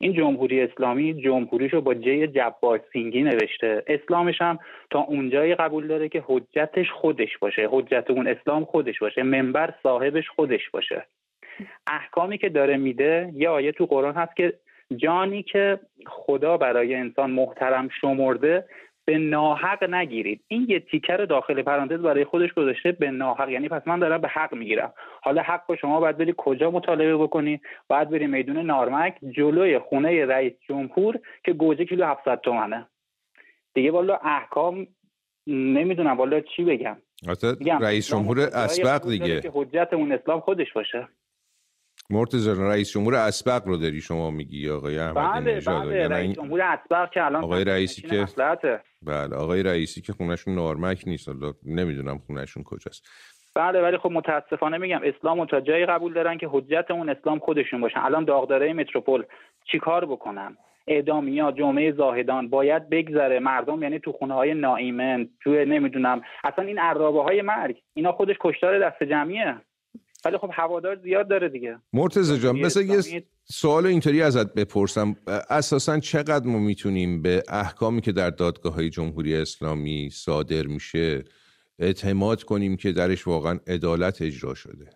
این 0.00 0.12
جمهوری 0.12 0.60
اسلامی 0.60 1.22
جمهوریش 1.22 1.72
رو 1.72 1.80
با 1.80 1.94
جی 1.94 2.26
جبار 2.26 2.80
سینگی 2.92 3.22
نوشته. 3.22 3.84
اسلامش 3.86 4.42
هم 4.42 4.58
تا 4.90 5.00
اونجایی 5.00 5.54
قبول 5.54 5.86
داره 5.86 6.08
که 6.08 6.24
حجتش 6.26 6.90
خودش 6.90 7.38
باشه. 7.38 7.68
حجت 7.70 8.10
اون 8.10 8.28
اسلام 8.28 8.64
خودش 8.64 8.98
باشه. 8.98 9.22
منبر 9.22 9.74
صاحبش 9.82 10.28
خودش 10.28 10.70
باشه. 10.70 11.06
احکامی 11.86 12.38
که 12.38 12.48
داره 12.48 12.76
میده 12.76 13.30
یه 13.34 13.48
آیه 13.48 13.72
تو 13.72 13.86
قرآن 13.86 14.14
هست 14.14 14.36
که 14.36 14.52
جانی 14.96 15.42
که 15.42 15.80
خدا 16.06 16.56
برای 16.56 16.94
انسان 16.94 17.30
محترم 17.30 17.88
شمرده 18.00 18.64
به 19.06 19.18
ناحق 19.18 19.84
نگیرید. 19.84 20.44
این 20.48 20.66
یه 20.68 20.80
تیکر 20.80 21.16
داخل 21.16 21.62
پرانتز 21.62 22.00
برای 22.00 22.24
خودش 22.24 22.52
گذاشته 22.52 22.92
به 22.92 23.10
ناحق. 23.10 23.48
یعنی 23.48 23.68
پس 23.68 23.82
من 23.86 23.98
دارم 23.98 24.20
به 24.20 24.28
حق 24.28 24.54
می‌گیرم. 24.54 24.92
حالا 25.22 25.42
حق 25.42 25.62
رو 25.68 25.76
شما 25.76 26.00
باید 26.00 26.16
بری 26.16 26.34
کجا 26.36 26.70
مطالبه 26.70 27.16
بکنی؟ 27.16 27.60
باید 27.88 28.10
بری 28.10 28.26
میدون 28.26 28.58
نارمک 28.58 29.18
جلوی 29.36 29.78
خونه 29.78 30.26
رئیس 30.26 30.52
جمهور 30.68 31.18
که 31.44 31.52
گوجه 31.52 31.84
کیلو 31.84 32.06
700 32.06 32.40
تومنه. 32.40 32.86
دیگه 33.74 33.90
والا 33.90 34.16
احکام 34.16 34.86
نمی‌دونم. 35.46 36.16
والا 36.16 36.40
چی 36.40 36.64
بگم؟ 36.64 36.96
رئیس 37.80 38.10
جمهور 38.10 38.40
اسبق 38.40 39.08
دیگه. 39.08 39.40
که 39.40 39.50
حجت 39.54 39.88
اون 39.92 40.12
اسلام 40.12 40.40
خودش 40.40 40.72
باشه. 40.72 41.08
مرتضی 42.10 42.50
رئیس 42.58 42.92
جمهور 42.92 43.14
اسبق 43.14 43.62
رو 43.66 43.76
داری 43.76 44.00
شما 44.00 44.30
میگی 44.30 44.70
آقای 44.70 44.98
احمدی 44.98 45.42
بله 45.42 45.60
بله 45.60 46.08
رئیس 46.08 46.36
جمهور 46.36 46.62
اسبق 46.62 47.10
که 47.10 47.24
الان 47.24 47.44
آقای 47.44 47.64
رئیسی 47.64 48.02
که 48.02 48.26
بله 49.02 49.36
آقای 49.36 49.62
رئیسی 49.62 50.00
که 50.00 50.12
خونشون 50.12 50.54
نارمک 50.54 51.02
نیست 51.06 51.28
نمی‌دونم 51.66 52.18
خونشون 52.18 52.62
کجاست. 52.62 53.08
بله 53.54 53.82
ولی 53.82 53.98
خب 53.98 54.10
متاسفانه 54.10 54.78
میگم 54.78 55.00
اسلام 55.04 55.46
تا 55.46 55.60
جایی 55.60 55.86
قبول 55.86 56.14
دارن 56.14 56.38
که 56.38 56.48
حجت 56.50 56.90
اون 56.90 57.08
اسلام 57.08 57.38
خودشون 57.38 57.80
باشن 57.80 58.00
الان 58.00 58.24
داغداره 58.24 58.72
متروپول 58.72 59.24
چیکار 59.72 60.04
بکنن؟ 60.04 60.56
اعدامیا 60.86 61.52
جمعه 61.52 61.92
زاهدان 61.92 62.48
باید 62.48 62.90
بگذره 62.90 63.38
مردم 63.38 63.82
یعنی 63.82 63.98
تو 63.98 64.12
خونه 64.12 64.34
های 64.34 64.54
ناایمن 64.54 65.28
تو 65.42 65.50
نمی‌دونم 65.50 66.22
اصلا 66.44 66.64
این 66.64 66.78
عرابه 66.78 67.22
های 67.22 67.42
مرگ 67.42 67.76
اینا 67.94 68.12
خودش 68.12 68.36
کشتار 68.40 68.78
دست 68.78 69.02
جمعیه. 69.02 69.56
ولی 70.26 70.38
خب 70.38 70.50
هوادار 70.52 70.96
زیاد 70.96 71.28
داره 71.28 71.48
دیگه. 71.48 71.78
مرتضی 71.92 72.38
جان 72.38 72.58
مثل 72.58 72.80
یه 72.86 73.22
سوال 73.44 73.86
اینطوری 73.86 74.22
ازت 74.22 74.54
بپرسم. 74.54 75.16
اساسا 75.50 75.98
چقدر 76.00 76.46
ما 76.46 76.58
می‌تونیم 76.58 77.22
به 77.22 77.42
احکامی 77.48 78.00
که 78.00 78.12
در 78.12 78.30
دادگاه 78.30 78.74
های 78.74 78.90
جمهوری 78.90 79.36
اسلامی 79.36 80.10
صادر 80.10 80.62
میشه 80.62 81.24
اعتماد 81.78 82.42
کنیم 82.42 82.76
که 82.76 82.92
درش 82.92 83.26
واقعا 83.26 83.58
عدالت 83.66 84.22
اجرا 84.22 84.54
شده؟ 84.54 84.90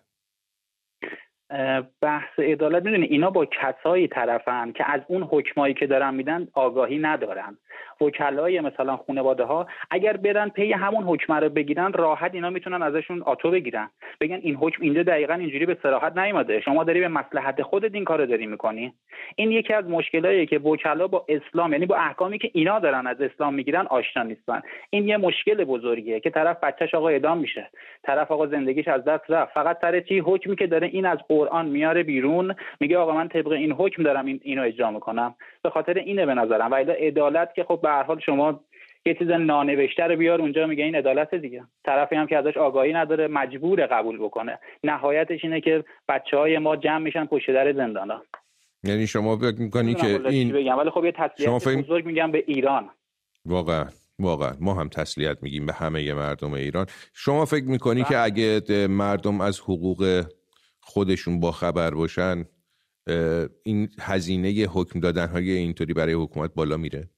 بحث 2.01 2.39
عدالت 2.39 2.83
می‌دونی 2.83 3.05
اینا 3.05 3.29
با 3.29 3.45
کسایی 3.45 4.07
طرفن 4.07 4.71
که 4.71 4.91
از 4.91 5.01
اون 5.07 5.23
حکمایی 5.23 5.73
که 5.73 5.87
دارن 5.87 6.13
میدن 6.13 6.47
آگاهی 6.53 6.97
ندارن. 6.97 7.57
وکلای 8.01 8.59
مثلا 8.59 8.97
خانواده 8.97 9.43
ها 9.43 9.67
اگر 9.91 10.17
برن 10.17 10.49
پی 10.49 10.73
همون 10.73 11.03
حکم 11.03 11.33
رو 11.33 11.49
بگیرن 11.49 11.93
راحت 11.93 12.33
اینا 12.33 12.49
می‌تونن 12.49 12.81
ازشون 12.81 13.21
آتو 13.21 13.51
بگیرن. 13.51 13.89
بگن 14.21 14.39
این 14.43 14.55
حکم 14.55 14.83
اینجا 14.83 15.03
دقیقا 15.03 15.33
اینجوری 15.33 15.65
به 15.65 15.77
صراحت 15.83 16.17
نیومده. 16.17 16.61
شما 16.61 16.83
داری 16.83 16.99
به 16.99 17.07
مصلحت 17.07 17.61
خودت 17.61 17.95
این 17.95 18.03
کارو 18.03 18.25
داری 18.25 18.45
می‌کنی. 18.45 18.93
این 19.35 19.51
یکی 19.51 19.73
از 19.73 19.85
مشکلاییه 19.85 20.45
که 20.45 20.59
وکلا 20.59 21.07
با 21.07 21.25
اسلام 21.29 21.71
یعنی 21.71 21.85
با 21.85 21.95
احکامی 21.95 22.37
که 22.37 22.49
اینا 22.53 22.79
دارن 22.79 23.07
از 23.07 23.21
اسلام 23.21 23.53
می‌گیرن 23.53 23.85
آشنا 23.85 24.23
نیستن. 24.23 24.61
این 24.89 25.07
یه 25.07 25.17
مشکل 25.17 25.63
بزرگیه 25.63 26.19
که 26.19 26.29
طرف 26.29 26.63
بچهش 26.63 26.95
آقا 26.95 27.09
اعدام 27.09 27.37
میشه. 27.37 27.69
طرف 28.03 28.31
آقا 28.31 28.47
زندگیش 28.47 28.87
از 28.87 29.03
دست 29.03 29.23
رفت. 29.29 29.53
فقط 29.53 29.77
سر 29.81 29.99
چی؟ 29.99 30.19
حکمی 30.19 30.55
که 30.55 30.67
داره 30.67 30.87
این 30.87 31.05
از 31.05 31.17
قرآن 31.27 31.65
میاره 31.65 32.03
بیرون. 32.03 32.55
میگه 32.79 32.97
آقا 32.97 33.11
من 33.11 33.27
طبق 33.27 33.51
این 33.51 33.71
حکم 33.71 34.03
دارم 34.03 34.25
این 34.25 34.39
اینو 34.43 34.61
اجرا 34.61 34.91
می‌کنم. 34.91 35.35
به 35.63 35.69
خاطر 35.69 35.93
اینه 35.93 36.25
به 36.25 36.33
نظرم. 36.33 36.71
و 36.71 36.75
عدالت 36.75 37.53
که 37.55 37.63
خب 37.63 37.79
به 37.83 37.89
هر 37.89 38.03
حال 38.03 38.19
شما 38.19 38.59
یه 39.05 39.13
چیز 39.13 39.27
نانوشته 39.27 40.03
رو 40.03 40.15
بیار 40.15 40.41
اونجا 40.41 40.67
میگه 40.67 40.83
این 40.83 40.95
عدالت 40.95 41.35
دیگه. 41.35 41.63
طرفی 41.85 42.15
هم 42.15 42.27
که 42.27 42.37
ازش 42.37 42.57
آگاهی 42.57 42.93
نداره 42.93 43.27
مجبور 43.27 43.85
قبول 43.85 44.17
بکنه. 44.17 44.59
نهایتش 44.83 45.39
اینه 45.43 45.61
که 45.61 45.83
بچه 46.09 46.37
های 46.37 46.57
ما 46.57 46.75
جمع 46.75 46.97
میشن 46.97 47.25
پشت 47.25 47.51
در 47.51 47.73
زندانا. 47.73 48.21
یعنی 48.83 49.07
شما 49.07 49.37
فکر 49.37 49.61
می‌کنی 49.61 49.93
که 49.93 50.27
این 50.27 50.51
بگم 50.51 50.77
ولی 50.77 50.89
خب 50.89 51.05
یه 51.05 51.11
تسلیت 51.11 51.77
بزرگ 51.83 52.05
میگم 52.05 52.31
به 52.31 52.43
ایران. 52.47 52.89
واقعا 53.45 53.85
واقعا. 54.19 54.51
ما 54.59 54.73
هم 54.73 54.89
تسلیت 54.89 55.37
میگیم 55.41 55.65
به 55.65 55.73
همه 55.73 56.13
مردم 56.13 56.53
ایران. 56.53 56.85
شما 57.13 57.45
فکر 57.45 57.65
می‌کنی 57.65 58.03
که 58.03 58.17
اگه 58.17 58.61
مردم 58.89 59.41
از 59.41 59.59
حقوق 59.59 60.23
خودشون 60.79 61.39
با 61.39 61.51
خبر 61.51 61.91
باشن 61.91 62.45
این 63.63 63.89
هزینه 64.01 64.49
حکم 64.49 64.99
دادن 64.99 65.27
های 65.27 65.51
اینطوری 65.51 65.93
برای 65.93 66.13
حکومت 66.13 66.53
بالا 66.53 66.77
میره؟ 66.77 67.09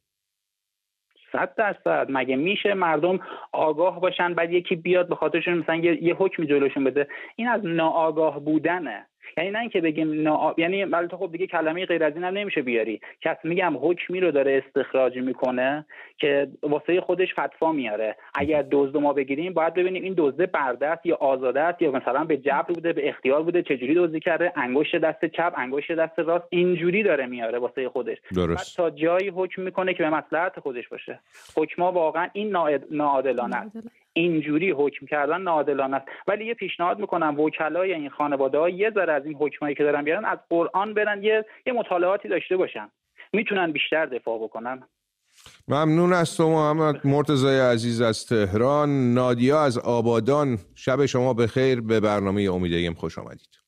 صد 1.32 1.56
درصد. 1.56 2.08
مگه 2.10 2.36
میشه 2.36 2.74
مردم 2.74 3.20
آگاه 3.52 4.02
باشن 4.02 4.34
بعد 4.34 4.52
یکی 4.52 4.76
بیاد 4.76 5.10
به 5.10 5.16
خاطرشون 5.16 5.54
مثلا 5.54 5.76
یه, 5.76 6.04
یه 6.04 6.16
حکمی 6.16 6.48
جلوشون 6.48 6.84
بده؟ 6.84 7.08
این 7.36 7.48
از 7.48 7.62
ناآگاه 7.64 8.40
بودنه. 8.40 9.06
یعنی 9.38 9.52
نه 9.52 9.60
اینکه 9.60 9.82
بگیم 9.82 10.22
نا... 10.22 10.56
یعنی 10.58 10.84
البته 10.84 11.18
خب 11.18 11.32
دیگه 11.32 11.48
کلمه 11.48 11.86
غیر 11.86 12.04
از 12.04 12.14
این 12.16 12.24
هم 12.24 12.34
نمیشه 12.34 12.62
بیاری. 12.62 13.02
کس 13.22 13.38
میگم 13.44 13.74
حکمی 13.82 14.20
رو 14.20 14.32
داره 14.32 14.64
استخراج 14.66 15.18
می‌کنه 15.18 15.86
که 16.18 16.48
واسه 16.64 17.02
خودش 17.02 17.34
فتوا 17.40 17.72
میاره. 17.72 18.16
اگر 18.36 18.66
دزد 18.72 18.98
ما 18.98 19.14
بگیریم 19.14 19.54
باید 19.54 19.74
ببینیم 19.74 20.04
این 20.04 20.14
دزده 20.18 20.46
بردست 20.46 21.06
یا 21.06 21.16
آزاده 21.16 21.62
است 21.62 21.82
یا 21.82 21.92
مثلا 21.92 22.24
به 22.24 22.38
جبر 22.38 22.74
بوده 22.74 22.94
به 22.94 23.10
اختیار 23.10 23.44
بوده 23.44 23.62
چجوری 23.62 23.96
دزدی 23.96 24.20
کرده؟ 24.20 24.54
انگشت 24.56 24.96
دست 24.96 25.26
چپ 25.26 25.54
انگشت 25.58 25.92
دست 25.92 26.20
راست 26.20 26.46
اینجوری 26.50 27.04
داره 27.04 27.26
میاره 27.26 27.60
واسه 27.60 27.90
خودش. 27.90 28.18
درست. 28.36 28.78
تا 28.78 28.90
جایی 28.90 29.30
حکم 29.30 29.62
می‌کنه 29.62 29.94
که 29.94 30.04
به 30.04 30.10
مصلحت 30.10 30.60
خودش 30.60 30.88
باشه. 30.88 31.20
حکما 31.58 31.92
واقعا 31.92 32.28
این 32.34 32.56
ناعادلانه 32.92 33.56
است. 33.56 34.03
اینجوری 34.14 34.72
حکم 34.72 35.06
کردن 35.06 35.42
ناعادلانه 35.42 35.98
است. 35.98 36.08
ولی 36.28 36.46
یه 36.46 36.54
پیشنهاد 36.54 37.00
می‌کنم 37.00 37.40
وکلای 37.40 37.94
این 37.94 38.10
خانواده 38.10 38.58
ها 38.58 38.70
یه 38.70 38.92
ذره 38.92 39.14
از 39.14 39.26
این 39.26 39.36
حکمایی 39.36 39.76
که 39.76 39.84
دارن 39.84 40.04
بیارن 40.04 40.26
از 40.26 40.38
قرآن 40.50 40.94
برن 40.94 41.24
یه 41.24 41.46
یه 41.66 41.74
مطالعاتی 41.74 42.30
داشته 42.30 42.58
باشن. 42.58 42.90
می‌تونن 43.34 43.72
بیشتر 43.72 44.06
دفاع 44.06 44.44
بکنن. 44.44 44.84
ممنون 45.68 46.14
از 46.14 46.38
تو 46.38 46.50
محمد. 46.50 47.08
مرتضای 47.08 47.60
عزیز 47.60 48.02
از 48.02 48.26
تهران. 48.26 49.14
نادیا 49.14 49.64
از 49.64 49.78
آبادان. 49.78 50.58
شب 50.76 51.06
شما 51.06 51.34
به 51.34 51.48
خیر 51.48 51.82
به 51.82 52.00
برنامه 52.00 52.42
امیدیم 52.42 52.94
خوش 52.94 53.18
آمدید. 53.18 53.60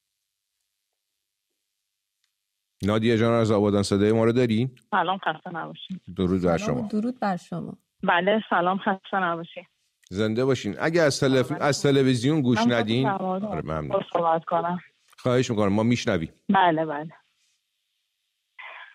نادیا 2.81 3.17
جان 3.17 3.33
از 3.33 3.51
آبادان 3.51 3.83
صدای 3.83 4.11
ما 4.11 4.25
رو 4.25 4.31
دارین؟ 4.31 4.69
سلام 4.91 5.17
خسته 5.17 5.55
نباشین 5.55 5.99
درود 6.17 6.41
بر 6.43 6.57
شما. 6.57 6.87
درود 6.91 7.19
بر 7.19 7.37
شما. 7.37 7.77
بله 8.03 8.41
سلام 8.49 8.77
خسته 8.77 9.17
نباشین 9.23 9.63
زنده 10.09 10.45
باشین. 10.45 10.75
اگه 10.79 11.01
از, 11.01 11.19
تلف... 11.19 11.51
از 11.61 11.83
تلویزیون 11.83 12.41
گوش 12.41 12.59
ندین 12.67 13.07
آره 13.07 13.61
ممنون. 13.61 14.01
صحبت 14.13 14.45
کنم. 14.45 14.79
خواهش 15.17 15.49
می‌کنم. 15.49 15.73
ما 15.73 15.83
میشنویم. 15.83 16.33
بله 16.49 16.85
بله. 16.85 17.09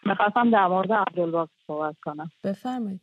می‌خواستم 0.04 0.50
در 0.50 0.66
مورد 0.66 0.92
عبدالباقی 0.92 1.52
صحبت 1.66 1.96
کنم. 2.04 2.30
بفرمایید. 2.44 3.00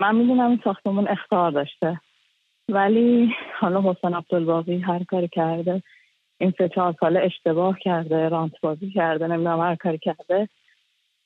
من 0.00 0.14
می‌دونم 0.14 0.50
این 0.50 0.60
ساختمون 0.64 1.08
اختار 1.08 1.50
داشته 1.50 2.00
ولی 2.68 3.34
حالا 3.60 3.80
حسین 3.80 4.14
عبدالباقی 4.14 4.78
هر 4.78 5.04
کاری 5.04 5.28
کرده 5.28 5.82
این 6.38 6.52
سه 6.58 6.68
چهار 6.68 6.94
ساله 7.00 7.20
اشتباه 7.20 7.78
کرده 7.78 8.28
رانت 8.28 8.52
بازی 8.62 8.90
کرده 8.90 9.26
نمی‌دونم 9.26 9.60
هر 9.60 9.74
کاری 9.74 9.98
کرده 9.98 10.48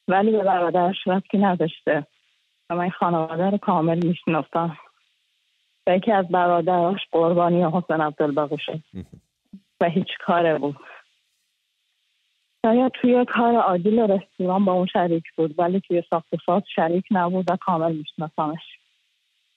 ولی 0.09 0.31
به 0.31 0.43
برادرش 0.45 0.97
ربطی 1.07 1.39
نداشته. 1.39 2.07
و 2.71 2.75
من 2.75 2.81
این 2.81 2.91
خانواده 2.91 3.51
رو 3.51 3.59
کامل 3.59 4.07
میشناختم. 4.07 4.79
و 5.87 5.97
یکی 5.97 6.13
از 6.13 6.29
برادراش 6.29 7.01
قربانی 7.13 7.65
حسین 7.65 8.01
عبدالباقی 8.01 8.59
شد 8.59 8.81
و 9.81 9.89
هیچ 9.89 10.09
کاره 10.27 10.59
بود. 10.59 10.77
شاید 12.67 12.93
توی 12.93 13.25
کار 13.25 13.55
عادل 13.55 13.99
رستوران 14.11 14.65
با 14.65 14.73
اون 14.73 14.87
شریک 14.87 15.25
بود 15.37 15.59
ولی 15.59 15.81
توی 15.81 16.03
ساخت 16.11 16.29
ساز 16.47 16.63
شریک 16.75 17.05
نبود 17.11 17.51
و 17.51 17.57
کامل 17.57 17.97
میشناسمش. 17.97 18.63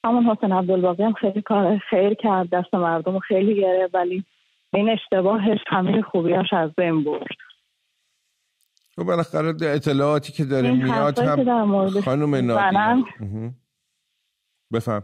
همون 0.04 0.24
حسین 0.24 0.52
عبدالباقی 0.52 1.02
هم 1.02 1.12
خیلی 1.12 1.42
کار 1.42 1.78
خیر 1.78 2.14
کرد 2.14 2.50
دست 2.50 2.74
مردم 2.74 3.18
خیلی 3.18 3.54
گره 3.54 3.88
ولی 3.94 4.24
این 4.72 4.90
اشتباهش 4.90 5.58
همه 5.66 6.02
خوبیاش 6.02 6.52
از 6.52 6.70
بین 6.74 7.04
برد. 7.04 7.36
و 8.98 9.02
خب 9.02 9.06
بالاخره 9.06 9.54
اطلاعاتی 9.62 10.32
که 10.32 10.44
داره 10.44 10.70
میاد 10.70 11.18
هم 11.18 11.88
خانم 12.00 12.34
نادی 12.34 13.04
بفهم. 14.72 15.02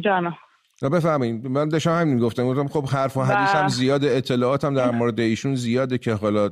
جانا. 0.00 0.36
بفهمین 0.82 1.48
من 1.48 1.68
داشتم 1.68 1.90
همین 1.90 2.18
گفتم 2.18 2.46
گفتم 2.46 2.68
خب 2.68 2.86
حرف 2.86 3.16
و 3.16 3.22
حدیث 3.22 3.54
هم 3.54 3.68
زیاده 3.68 4.10
اطلاعات 4.10 4.64
هم 4.64 4.74
در 4.74 4.90
مورد 4.90 5.20
ایشون 5.20 5.54
زیاده 5.54 5.98
که 5.98 6.14
حالا 6.14 6.48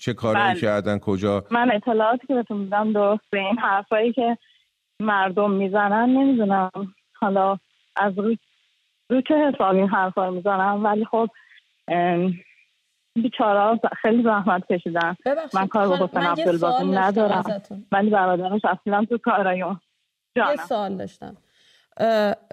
چه 0.00 0.14
کارایی 0.14 0.50
بله. 0.52 0.60
کردن 0.60 0.98
کجا. 0.98 1.44
من 1.50 1.72
اطلاعاتی 1.72 2.26
که 2.26 2.34
بهتون 2.34 2.56
میدم 2.56 2.92
درسته 2.92 3.36
این 3.36 3.58
حرفایی 3.58 4.12
که 4.12 4.38
مردم 5.00 5.50
می‌زنن 5.50 6.10
نمی‌دونم. 6.10 6.70
حالا 7.20 7.58
از 7.96 8.18
روی 8.18 8.38
رو 9.10 9.20
چه 9.20 9.34
حساب 9.34 9.76
این 9.76 9.88
حرفا 9.88 10.26
رو 10.28 10.34
می‌زنن؟ 10.34 10.82
ولی 10.82 11.04
خب 11.04 11.28
بیچارا 13.14 13.78
خیلی 14.02 14.22
زحمت 14.22 14.66
کشیدن. 14.72 15.16
من 15.54 15.66
کار 15.66 15.88
با 15.88 16.06
حسین 16.06 16.22
عبدالباقی 16.22 16.84
ندارم. 16.84 17.62
ولی 17.92 18.10
برادرش 18.10 18.60
اصلا 18.64 19.04
تو 19.04 19.18
کارایون 19.18 19.80
یه 20.36 20.56
سوال 20.68 20.96
داشتم. 20.96 21.36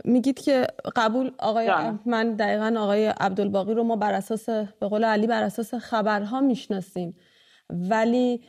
میگید 0.06 0.39
که 0.39 0.68
قبول 0.96 1.32
آقای 1.39 1.72
من 2.06 2.34
دقیقا 2.34 2.76
آقای 2.80 3.06
عبدالباقی 3.08 3.74
رو 3.74 3.84
ما 3.84 3.96
بر 3.96 4.14
اساس 4.14 4.50
به 4.50 4.88
قول 4.88 5.04
علی 5.04 5.28
بر 5.28 5.44
اساس 5.44 5.74
خبرها 5.74 6.42
می‌شناسیم. 6.42 7.16
ولی 7.70 8.44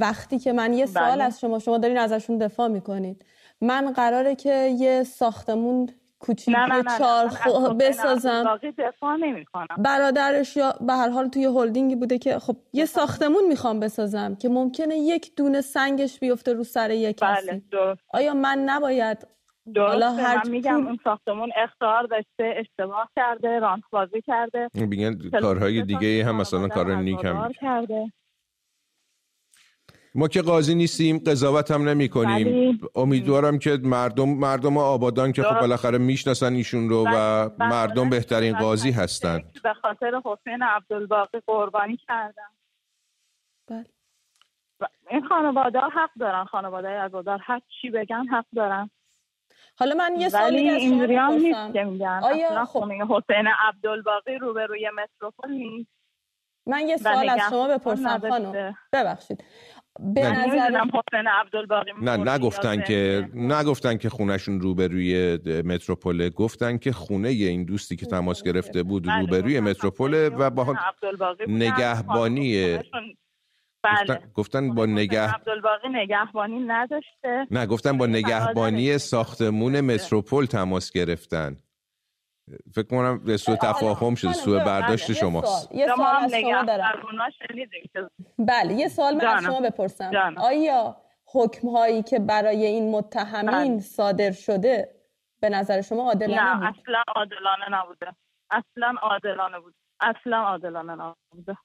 وقتی 0.00 0.38
که 0.38 0.52
من 0.52 0.72
یه 0.72 0.86
سوال 0.86 1.10
بله. 1.10 1.24
از 1.24 1.40
شما 1.40 1.58
شما 1.58 1.78
دارین 1.78 1.98
ازشون 1.98 2.38
دفاع 2.38 2.68
می‌کنید. 2.68 3.24
من 3.60 3.92
قراره 3.92 4.34
که 4.34 4.74
یه 4.78 5.02
ساختمون 5.02 5.88
کوچیک 6.20 6.56
چهار 6.98 7.74
بسازم. 7.74 8.58
برادرش 9.78 10.56
یا 10.56 10.74
به 10.80 10.92
هر 10.92 11.08
حال 11.08 11.28
توی 11.28 11.44
هلدینگی 11.44 11.96
بوده 11.96 12.18
که 12.18 12.38
خب 12.38 12.56
یه 12.72 12.84
ساختمون 12.84 13.46
می‌خوام 13.48 13.80
بسازم 13.80 14.34
که 14.34 14.48
ممکنه 14.48 14.98
یک 14.98 15.36
دونه 15.36 15.60
سنگش 15.60 16.18
بیفته 16.18 16.52
رو 16.52 16.64
سر 16.64 16.90
یک 16.90 17.20
بله، 17.20 17.36
کسی 17.36 17.62
آیا 18.08 18.34
من 18.34 18.58
نباید 18.58 19.26
حالا 19.76 20.10
هر 20.10 20.36
من 20.36 20.50
میگم 20.50 20.86
اون 20.86 20.98
ساختمون 21.04 21.52
اختار 21.56 22.02
داشته 22.02 22.54
اشتباه 22.56 23.10
کرده 23.16 23.58
رانت 23.58 23.82
بازی 23.90 24.22
کرده. 24.22 24.70
میگن 24.74 25.30
کارهای 25.40 25.82
دیگه 25.82 26.24
هم 26.24 26.36
مثلا 26.36 26.68
کار 26.68 26.94
نیک 26.94 27.24
هم 27.24 27.52
کرده. 27.60 28.12
ما 30.14 30.28
که 30.28 30.42
قاضی 30.42 30.74
نیستیم 30.74 31.18
قضاوت 31.18 31.70
هم 31.70 31.88
نمی 31.88 32.08
کنیم 32.08 32.80
امیدوارم 32.94 33.58
که 33.58 33.78
مردم 33.82 34.28
مردم 34.28 34.76
آبادان 34.78 35.32
که 35.32 35.42
خب 35.42 35.60
بالاخره 35.60 35.98
می‌شناسن 35.98 36.52
ایشون 36.52 36.88
رو 36.88 37.04
و 37.14 37.48
مردم 37.58 38.10
بهترین 38.10 38.58
قاضی 38.58 38.90
هستند 38.90 39.52
به 39.62 39.74
خاطر 39.74 40.20
حسین 40.24 40.62
عبدالباقی 40.62 41.40
قربانی 41.46 41.96
کردن 41.96 42.42
بله. 43.68 43.86
این 45.10 45.28
خانواده 45.28 45.78
حق 45.78 46.10
دارن 46.20 46.44
خانواده 46.44 46.88
عزادار 46.88 47.40
هر 47.42 47.60
چی 47.80 47.90
بگن 47.90 48.24
حق 48.26 48.46
دارن. 48.56 48.90
حالا 49.78 49.94
من 49.94 50.20
یه 50.20 50.28
سوالی 50.28 50.70
از 50.70 50.76
اینجوری 50.76 51.16
هم 51.16 51.32
نیست 51.32 51.72
که 51.72 51.84
میگن. 51.84 52.20
آیا 52.22 52.64
خب... 52.64 52.92
حسین 52.92 53.48
عبدالباقی 53.68 54.38
روبروی 54.38 54.90
متروپول 54.90 55.50
نیست. 55.50 55.90
من 56.66 56.88
یه 56.88 56.96
سوال 56.96 57.28
از 57.28 57.40
شما 57.50 57.68
بپرسم 57.68 58.18
خانم. 58.28 58.74
ببخشید. 58.92 59.44
به 60.00 60.30
نظر 60.30 60.80
حسین 60.84 61.28
عبدالباقی 61.28 61.90
نه 62.02 62.16
نگفتن 62.16 62.82
که 62.82 63.28
نگفتن 63.34 63.96
که 63.96 64.08
خونشون 64.08 64.60
روبروی 64.60 65.38
متروپول 65.64 66.28
گفتن 66.28 66.78
که 66.78 66.92
خونه 66.92 67.28
این 67.28 67.64
دوستی 67.64 67.96
که 67.96 68.06
تماس 68.06 68.42
گرفته 68.42 68.82
بود 68.82 69.02
بله، 69.02 69.20
روبروی 69.20 69.60
متروپول 69.60 70.30
و 70.38 70.50
با 70.50 70.76
نگهبانی 71.48 72.78
بله. 74.08 74.20
گفتن, 74.34 74.74
با 74.74 74.86
نگه 74.86 75.34
عبدالباقی 75.34 75.88
نگهبانی 75.88 76.58
نداشته. 76.58 77.46
نه 77.50 77.66
گفتن 77.66 77.98
با 77.98 78.06
نگهبانی 78.06 78.98
ساختمون 78.98 79.80
متروپول 79.80 80.44
تماس 80.44 80.92
گرفتن. 80.92 81.56
فکر 82.74 82.86
کنم 82.86 83.24
به 83.24 83.36
سوء 83.36 83.56
تفاهم 83.56 84.14
شده 84.14 84.32
سوء 84.32 84.64
برداشت 84.64 85.12
شماست. 85.12 85.74
یه 85.74 85.86
سوال 85.86 86.24
از 86.24 86.34
شما 86.34 86.62
دارم. 86.62 86.92
بله 88.38 88.74
یه 88.74 88.88
سوال 88.88 89.14
من 89.14 89.26
از 89.26 89.44
شما 89.44 89.60
بپرسم. 89.60 90.34
آیا 90.36 90.96
حکم 91.32 91.68
هایی 91.68 92.02
که 92.02 92.18
برای 92.18 92.66
این 92.66 92.90
متهمین 92.90 93.72
بله. 93.72 93.80
صادر 93.80 94.32
شده 94.32 94.88
به 95.40 95.48
نظر 95.48 95.80
شما 95.80 96.02
عادلانه 96.02 96.42
نه 96.42 96.68
اصلا 96.68 97.02
عادلانه 97.16 97.68
نبوده. 97.70 98.14
اصلا 98.50 98.94
عادلانه 99.02 99.60
بود. 99.60 99.74
اصلا 100.00 100.36
عادلانه 100.36 100.92
نبوده. 100.92 101.56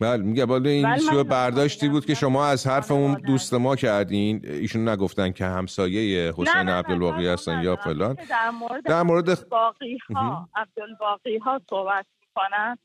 بله 0.00 0.22
میگه 0.22 0.46
بالا 0.46 0.70
این 0.70 0.96
سو 0.96 1.24
برداشتی 1.24 1.88
بود 1.88 2.06
که 2.06 2.14
شما 2.14 2.46
از 2.46 2.66
حرف 2.66 2.90
اون 2.90 3.14
دوست 3.14 3.54
ما 3.54 3.76
کردین 3.76 4.40
ایشون 4.44 4.88
نگفتن 4.88 5.32
که 5.32 5.44
همسایه 5.44 6.32
حسین 6.36 6.68
عبدالباقی 6.68 7.28
هستن 7.28 7.62
یا 7.62 7.76
فلان. 7.76 8.16
در 8.30 8.50
مورد, 8.50 8.84
در 8.84 9.02
مورد 9.02 9.48
باقی 9.48 9.98
ها 10.14 10.48
عبدالباقی 10.56 11.38
ها 11.38 11.60
صحبت 11.70 12.06
می‌کنن 12.20 12.78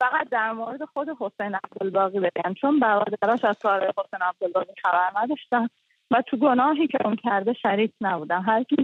فقط 0.00 0.28
در 0.28 0.52
مورد 0.52 0.84
خود 0.84 1.08
حسین 1.20 1.54
عبدالباقی 1.54 2.20
بگن 2.20 2.54
چون 2.54 2.80
برادراش 2.80 3.44
از 3.44 3.58
کار 3.58 3.80
حسین 3.80 4.20
عبدالباقی 4.22 4.72
خبر 4.82 5.12
نداشتن 5.22 5.68
و 6.10 6.22
تو 6.26 6.36
گناهی 6.36 6.86
که 6.86 6.98
اون 7.04 7.16
کرده 7.16 7.52
شریک 7.52 7.92
نبودن. 8.00 8.42
هر 8.42 8.62
کی 8.62 8.76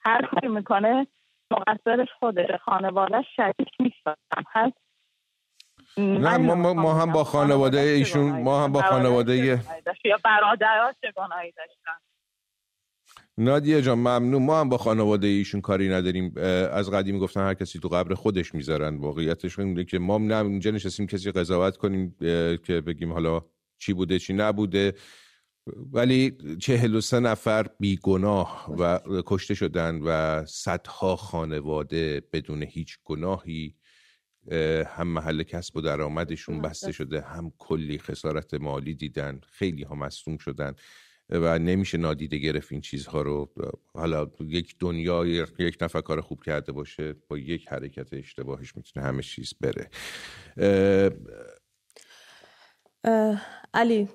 هر 0.00 0.26
کاری 0.26 0.48
می‌کنه 0.48 1.06
مقصرش 1.50 2.08
خودش 2.18 2.60
خانوادهش 2.64 3.26
شریک 3.36 3.68
نیستن 3.80 4.14
هر 4.48 4.72
نه 5.98 6.36
ما, 6.36 6.54
ما, 6.54 6.74
ما 6.74 6.94
هم 6.94 7.12
با 7.12 7.24
خانواده 7.24 7.80
ایشون 7.80 8.42
ما 8.42 8.64
هم 8.64 8.72
با 8.72 8.82
خانواده 8.82 9.36
یا 9.36 9.56
داشتن؟ 11.56 11.98
نادیه 13.38 13.82
جان 13.82 13.98
ممنون. 13.98 14.42
ما 14.42 14.60
هم 14.60 14.68
با 14.68 14.78
خانواده 14.78 15.26
ایشون 15.26 15.60
کاری 15.60 15.88
نداریم. 15.88 16.34
از 16.72 16.90
قدیم 16.90 17.18
گفتن 17.18 17.40
هر 17.40 17.54
کسی 17.54 17.78
تو 17.78 17.88
قبر 17.88 18.14
خودش 18.14 18.54
می‌ذارن. 18.54 18.96
واقعیتش 18.96 19.58
اینه 19.58 19.84
که 19.84 19.98
ما 19.98 20.18
نه 20.18 20.36
اینجا 20.36 20.70
نشستیم 20.70 21.06
کسی 21.06 21.30
قضاوت 21.30 21.76
کنیم 21.76 22.16
که 22.64 22.82
بگیم 22.86 23.12
حالا 23.12 23.42
چی 23.78 23.92
بوده 23.92 24.18
چی 24.18 24.32
نبوده. 24.32 24.94
ولی 25.92 26.36
چهل 26.60 26.94
و 26.94 27.00
سه 27.00 27.20
نفر 27.20 27.66
بیگناه 27.80 28.74
و 28.78 28.98
کشته 29.26 29.54
شدن 29.54 30.00
و 30.04 30.44
صدها 30.46 31.16
خانواده 31.16 32.22
بدون 32.32 32.62
هیچ 32.62 32.98
گناهی 33.04 33.74
هم 34.86 35.08
محل 35.08 35.42
کسب 35.42 35.76
و 35.76 35.80
درآمدشون 35.80 36.62
بسته 36.62 36.92
شده 36.92 37.20
هم 37.20 37.52
کلی 37.58 37.98
خسارت 37.98 38.54
مالی 38.54 38.94
دیدن 38.94 39.40
خیلی 39.50 39.82
ها 39.82 39.94
مصدوم 39.94 40.36
شدن 40.38 40.74
و 41.30 41.58
نمیشه 41.58 41.98
نادیده 41.98 42.38
گرفت 42.38 42.72
این 42.72 42.80
چیزها 42.80 43.22
رو. 43.22 43.52
حالا 43.94 44.30
یک 44.40 44.76
دنیا 44.78 45.26
یک 45.58 45.76
نفر 45.80 46.00
کار 46.00 46.20
خوب 46.20 46.42
کرده 46.44 46.72
باشه 46.72 47.14
با 47.28 47.38
یک 47.38 47.68
حرکت 47.68 48.12
اشتباهش 48.12 48.76
می‌تونه 48.76 49.06
همه 49.06 49.22
چیز 49.22 49.54
بره. 49.60 49.90
علی 53.74 54.08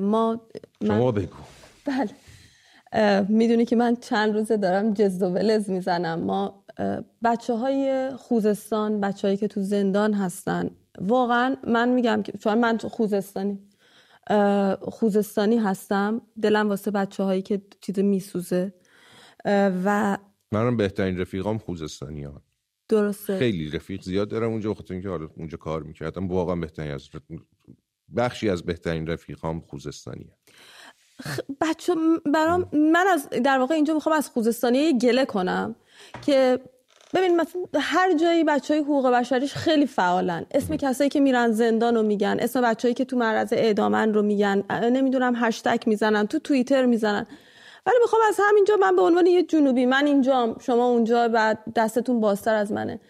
ما 0.00 0.48
شما 0.86 1.12
بگو. 1.12 1.36
بله. 1.84 2.10
می‌دونی 3.28 3.64
که 3.64 3.76
من 3.76 3.96
چند 3.96 4.34
روزه 4.34 4.56
دارم 4.56 4.94
جز 4.94 5.22
و 5.22 5.26
ولز 5.26 5.70
می‌زنم. 5.70 6.20
ما 6.20 6.64
بچه 7.24 7.54
های 7.54 8.10
خوزستان 8.16 9.00
بچه 9.00 9.28
هایی 9.28 9.36
که 9.36 9.48
تو 9.48 9.62
زندان 9.62 10.14
هستن 10.14 10.70
واقعا 10.98 11.56
من 11.66 11.88
میگم 11.88 12.22
که 12.22 12.32
چون 12.38 12.58
من 12.58 12.78
خوزستانی 12.78 13.58
خوزستانی 14.80 15.58
هستم 15.58 16.22
دلم 16.42 16.68
واسه 16.68 16.90
بچه 16.90 17.22
هایی 17.22 17.42
که 17.42 17.62
چیز 17.80 17.98
میسوزه. 17.98 18.74
و 19.84 20.18
منم 20.52 20.76
بهترین 20.76 21.18
رفیقام 21.18 21.58
خوزستانی 21.58 22.24
ها 22.24 22.42
درسته. 22.88 23.38
خیلی 23.38 23.70
رفیق 23.70 24.02
زیاد 24.02 24.28
دارم 24.28 24.50
اونجا 24.50 24.70
بخاطر 24.70 24.94
اینکه 24.94 25.08
حالا 25.08 25.28
اونجا 25.36 25.56
کار 25.56 25.82
می‌کردم. 25.82 26.28
واقعا 26.28 26.56
بهترین 26.56 26.90
از 26.90 27.08
بخشی 28.16 28.50
از 28.50 28.62
بهترین 28.62 29.06
رفیقام 29.06 29.60
خوزستانی 29.60 30.30
بچه 31.60 31.94
برام 32.26 32.68
من 32.72 33.06
از 33.12 33.28
در 33.28 33.58
واقع 33.58 33.74
اینجا 33.74 33.94
می‌خوام 33.94 34.14
از 34.16 34.30
خوزستانی 34.30 34.98
گله 34.98 35.24
کنم 35.24 35.74
که 36.26 36.60
ببین 37.14 37.36
مثلا 37.36 37.62
هر 37.80 38.14
جایی 38.14 38.44
بچه 38.44 38.74
های 38.74 38.82
حقوق 38.82 39.10
بشریش 39.10 39.54
خیلی 39.54 39.86
فعالن. 39.86 40.46
اسم 40.50 40.76
کسایی 40.76 41.10
که 41.10 41.20
میرن 41.20 41.52
زندان 41.52 41.94
رو 41.94 42.02
میگن 42.02 42.36
اسم 42.40 42.60
بچههایی 42.60 42.94
که 42.94 43.04
تو 43.04 43.16
معرض 43.16 43.52
اعدامن 43.52 44.14
رو 44.14 44.22
میگن. 44.22 44.64
نمی‌دونم 44.70 45.34
هشتک 45.36 45.88
می‌زنن 45.88 46.26
تو 46.26 46.38
توییتر 46.38 46.86
می‌زنن. 46.86 47.26
ولی 47.86 47.96
می‌خوام 48.02 48.22
از 48.28 48.40
همینجا 48.48 48.76
من 48.76 48.96
به 48.96 49.02
عنوان 49.02 49.26
یه 49.26 49.42
جنوبی 49.42 49.86
من 49.86 50.06
اینجام 50.06 50.56
شما 50.58 50.86
اونجا 50.86 51.28
بعد 51.28 51.58
دستتون 51.76 52.20
بازتر 52.20 52.54
از 52.54 52.72
منه. 52.72 53.00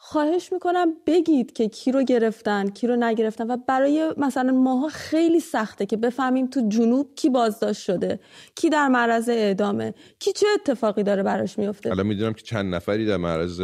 خواهش 0.00 0.52
می‌کنم 0.52 0.92
بگید 1.06 1.52
که 1.52 1.68
کی 1.68 1.92
رو 1.92 2.02
گرفتن 2.02 2.68
کی 2.68 2.86
رو 2.86 2.96
نگرفتن 2.96 3.50
و 3.50 3.56
برای 3.56 4.14
مثلا 4.16 4.52
ماها 4.52 4.88
خیلی 4.88 5.40
سخته 5.40 5.86
که 5.86 5.96
بفهمیم 5.96 6.46
تو 6.46 6.68
جنوب 6.68 7.14
کی 7.14 7.28
بازداشت 7.30 7.82
شده 7.82 8.20
کی 8.54 8.70
در 8.70 8.88
معرض 8.88 9.28
اعدامه 9.28 9.94
کی 10.18 10.32
چه 10.32 10.46
اتفاقی 10.54 11.02
داره 11.02 11.22
براش 11.22 11.58
میفته 11.58 11.88
حالا 11.88 12.02
می‌دونم 12.02 12.32
که 12.32 12.42
چند 12.42 12.74
نفری 12.74 13.06
در 13.06 13.16
معرض 13.16 13.62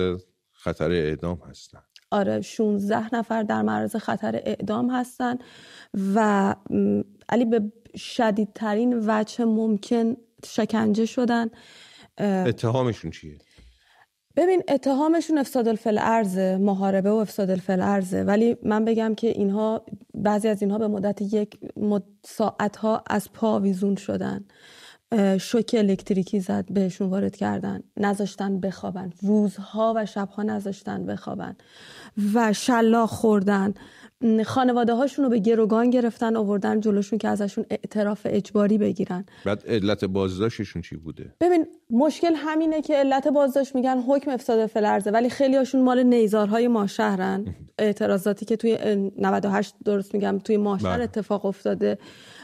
خطر 0.53 0.91
اعدام 0.91 1.43
هستن. 1.51 1.83
آره 2.11 2.41
16 2.41 3.15
نفر 3.15 3.43
در 3.43 3.63
معرض 3.63 3.97
خطر 3.97 4.41
اعدام 4.45 4.91
هستن 4.91 5.39
و 6.15 6.55
علی 7.29 7.45
به 7.45 7.73
شدیدترین 7.97 9.03
وجه 9.07 9.45
ممکن 9.45 10.17
شکنجه 10.47 11.07
شدن. 11.07 11.51
اتهامشون 12.19 13.11
چیه؟ 13.11 13.39
ببین 14.37 14.63
اتهامشون 14.69 15.39
افساد 15.39 15.69
الفل 15.69 15.99
ارزه 15.99 16.57
محاربه 16.57 17.11
و 17.11 17.15
افساد 17.15 17.51
الفل 17.51 17.81
ارزه 17.81 18.23
ولی 18.23 18.57
من 18.63 18.85
بگم 18.85 19.15
که 19.15 19.29
اینها 19.29 19.85
بعضی 20.15 20.49
از 20.49 20.63
اینها 20.63 20.79
به 20.79 20.89
مدت 20.89 21.23
یک 21.23 21.59
ساعت 22.25 22.77
ها 22.77 23.03
از 23.07 23.33
پا 23.33 23.61
ویزون 23.61 23.97
شدن. 23.97 24.45
شوک 25.41 25.75
الکتریکی 25.79 26.41
زد 26.41 26.65
بهشون 26.71 27.11
وارد 27.11 27.37
کردن. 27.37 27.83
نذاشتن 27.97 28.61
بخوابن. 28.61 29.13
روزها 29.23 29.93
و 29.97 30.07
شبها 30.07 30.43
نذاشتن 30.43 31.07
بخوابن. 31.07 31.57
و 32.35 32.53
شلاق 32.53 33.09
خوردن. 33.09 33.75
خانواده 34.45 34.95
هاشون 34.95 35.25
رو 35.25 35.31
به 35.31 35.39
گروگان 35.39 35.91
گرفتن 35.91 36.37
آوردن 36.37 36.81
جلوشون 36.81 37.19
که 37.19 37.29
ازشون 37.29 37.65
اعتراف 37.71 38.27
اجباری 38.31 38.79
بگیرن. 38.79 39.27
بعد 39.45 39.63
علت 39.67 40.05
بازداشتشون 40.05 40.83
چی 40.83 40.97
بوده؟ 40.97 41.35
ببین 41.41 41.67
مشکل 41.91 42.35
همینه 42.35 42.83
که 42.83 42.95
علت 42.95 43.29
بازداشت 43.29 43.75
میگن 43.75 43.99
حکم 43.99 44.31
افساد 44.31 44.67
فلرزه 44.67 45.11
ولی 45.11 45.31
خیلی 45.31 45.57
هاشون 45.57 45.83
مال 45.83 46.03
نیزارهای 46.03 46.69
ماشهرن 46.69 47.45
اعتراضاتی 47.79 48.45
که 48.45 48.57
توی 48.57 48.79
98 49.19 49.75
درست 49.85 50.15
میگم 50.15 50.39
توی 50.39 50.57
ماشهر 50.57 50.95
بله. 50.95 51.05
اتفاق 51.05 51.47
افتاده. 51.47 51.99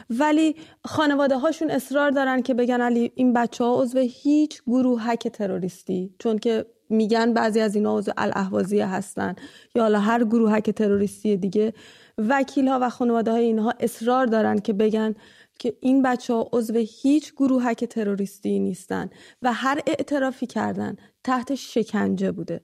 ولی 0.09 0.55
خانواده 0.85 1.37
هاشون 1.37 1.71
اصرار 1.71 2.11
دارن 2.11 2.41
که 2.41 2.53
بگن 2.53 2.81
علی 2.81 3.11
این 3.15 3.33
بچه 3.33 3.63
ها 3.63 3.81
عضو 3.81 3.99
هیچ 3.99 4.61
گروهک 4.67 5.27
تروریستی 5.27 6.15
چون 6.19 6.37
که 6.37 6.65
میگن 6.91 7.33
بعضی 7.33 7.59
از 7.59 7.75
اینا 7.75 7.97
عضو 7.97 8.11
الاهوازیه 8.17 8.87
هستن. 8.87 9.35
یا 9.75 9.83
حالا 9.83 9.99
هر 9.99 10.23
گروهک 10.23 10.69
تروریستی 10.69 11.37
دیگه. 11.37 11.73
وکیل 12.17 12.67
ها 12.67 12.79
و 12.81 12.89
خانواده 12.89 13.31
های 13.31 13.45
اینها 13.45 13.73
اصرار 13.79 14.25
دارن 14.25 14.59
که 14.59 14.73
بگن 14.73 15.15
که 15.59 15.73
این 15.79 16.01
بچه 16.01 16.33
ها 16.33 16.49
عضو 16.53 16.73
هیچ 17.01 17.33
گروهک 17.33 17.85
تروریستی 17.85 18.59
نیستن 18.59 19.09
و 19.41 19.53
هر 19.53 19.81
اعترافی 19.87 20.47
کردن 20.47 20.95
تحت 21.23 21.55
شکنجه 21.55 22.31
بوده. 22.31 22.61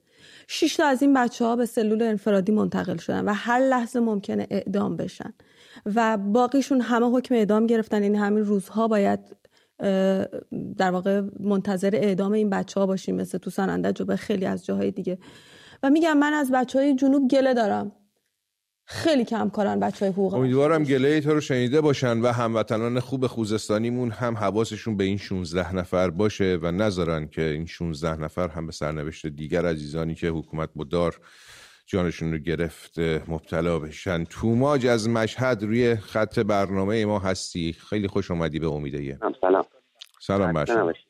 شش 0.48 0.76
تا 0.76 0.86
از 0.86 1.02
این 1.02 1.14
بچه 1.14 1.46
ها 1.46 1.56
به 1.56 1.66
سلول 1.66 2.02
انفرادی 2.02 2.52
منتقل 2.52 2.98
شدن 2.98 3.26
و 3.26 3.34
هر 3.34 3.60
لحظه 3.60 4.00
ممکنه 4.00 4.48
اعدام 4.52 4.98
بشن. 4.98 5.34
و 5.96 6.18
باقیشون 6.18 6.82
همه 6.82 7.06
حکم 7.06 7.36
اعدام 7.36 7.68
گرفتن. 7.68 8.04
این 8.04 8.04
یعنی 8.04 8.26
همین 8.26 8.46
روزها 8.46 8.88
باید 8.88 9.20
در 10.78 10.92
واقع 10.92 11.22
منتظر 11.40 11.96
اعدام 11.96 12.32
این 12.32 12.50
بچه 12.50 12.80
ها 12.80 12.86
باشیم 12.86 13.16
مثل 13.16 13.38
تو 13.38 13.50
سنندج 13.50 14.02
و 14.02 14.06
به 14.06 14.16
خیلی 14.16 14.46
از 14.46 14.66
جاهای 14.66 14.92
دیگه. 14.92 15.18
و 15.84 15.90
میگم 15.90 16.18
من 16.18 16.34
از 16.34 16.52
بچه 16.52 16.80
های 16.80 16.96
جنوب 16.96 17.30
گله 17.30 17.54
دارم. 17.54 17.92
خیلی 18.90 19.26
کم 19.26 19.50
کارن 19.50 19.80
بچه 19.80 20.06
های 20.06 20.14
حقوق. 20.14 20.34
امیدوارم 20.34 20.84
گله 20.84 21.22
تو 21.22 21.34
رو 21.34 21.42
شنیده 21.42 21.82
باشن 21.82 22.22
و 22.22 22.28
هموطنان 22.28 23.00
خوب 23.00 23.28
خوزستانیمون 23.28 24.12
هم 24.12 24.38
حواسشون 24.38 24.98
به 24.98 25.04
این 25.04 25.18
16 25.18 25.76
نفر 25.76 26.10
باشه 26.10 26.60
و 26.62 26.72
نذارن 26.72 27.28
که 27.28 27.42
این 27.42 27.66
16 27.66 28.16
نفر 28.16 28.48
هم 28.48 28.66
به 28.66 28.72
سرنوشت 28.72 29.28
دیگر 29.28 29.66
عزیزانی 29.66 30.16
که 30.16 30.28
حکومت 30.28 30.70
مدار 30.76 31.20
جانشون 31.90 32.32
رو 32.32 32.38
گرفت 32.38 33.00
مبتلا 33.28 33.80
بشن. 33.80 34.24
توماج 34.24 34.88
از 34.88 35.10
مشهد 35.10 35.64
روی 35.64 35.96
خط 35.96 36.40
برنامه 36.40 37.06
ما 37.06 37.20
هستی. 37.20 37.74
خیلی 37.90 38.08
خوش 38.08 38.32
اومدی 38.32 38.60
به 38.60 38.68
امیده 38.68 39.20
سلام 39.42 39.64
سلام. 40.20 40.86
باشید 40.86 41.08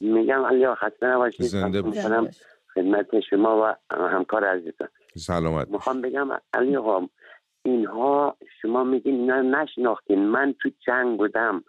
میگم 0.00 0.44
علی 0.44 0.74
خسته 0.74 1.06
نباشید. 1.06 1.46
زنده 1.46 1.82
خدمت 2.74 3.20
شما 3.30 3.76
و 3.90 3.94
همکار 3.96 4.44
عزیزم 4.44 4.88
سلامت 5.16 5.68
می‌خوام 5.68 6.00
بگم 6.00 6.28
علی 6.52 6.76
آقا 6.76 7.06
اینها 7.62 8.36
شما 8.62 8.84
میگین 8.84 9.14
اینا 9.14 9.42
نشناختین. 9.42 10.26
من 10.26 10.54
تو 10.62 10.70
جنگ 10.86 11.18
بودم. 11.18 11.64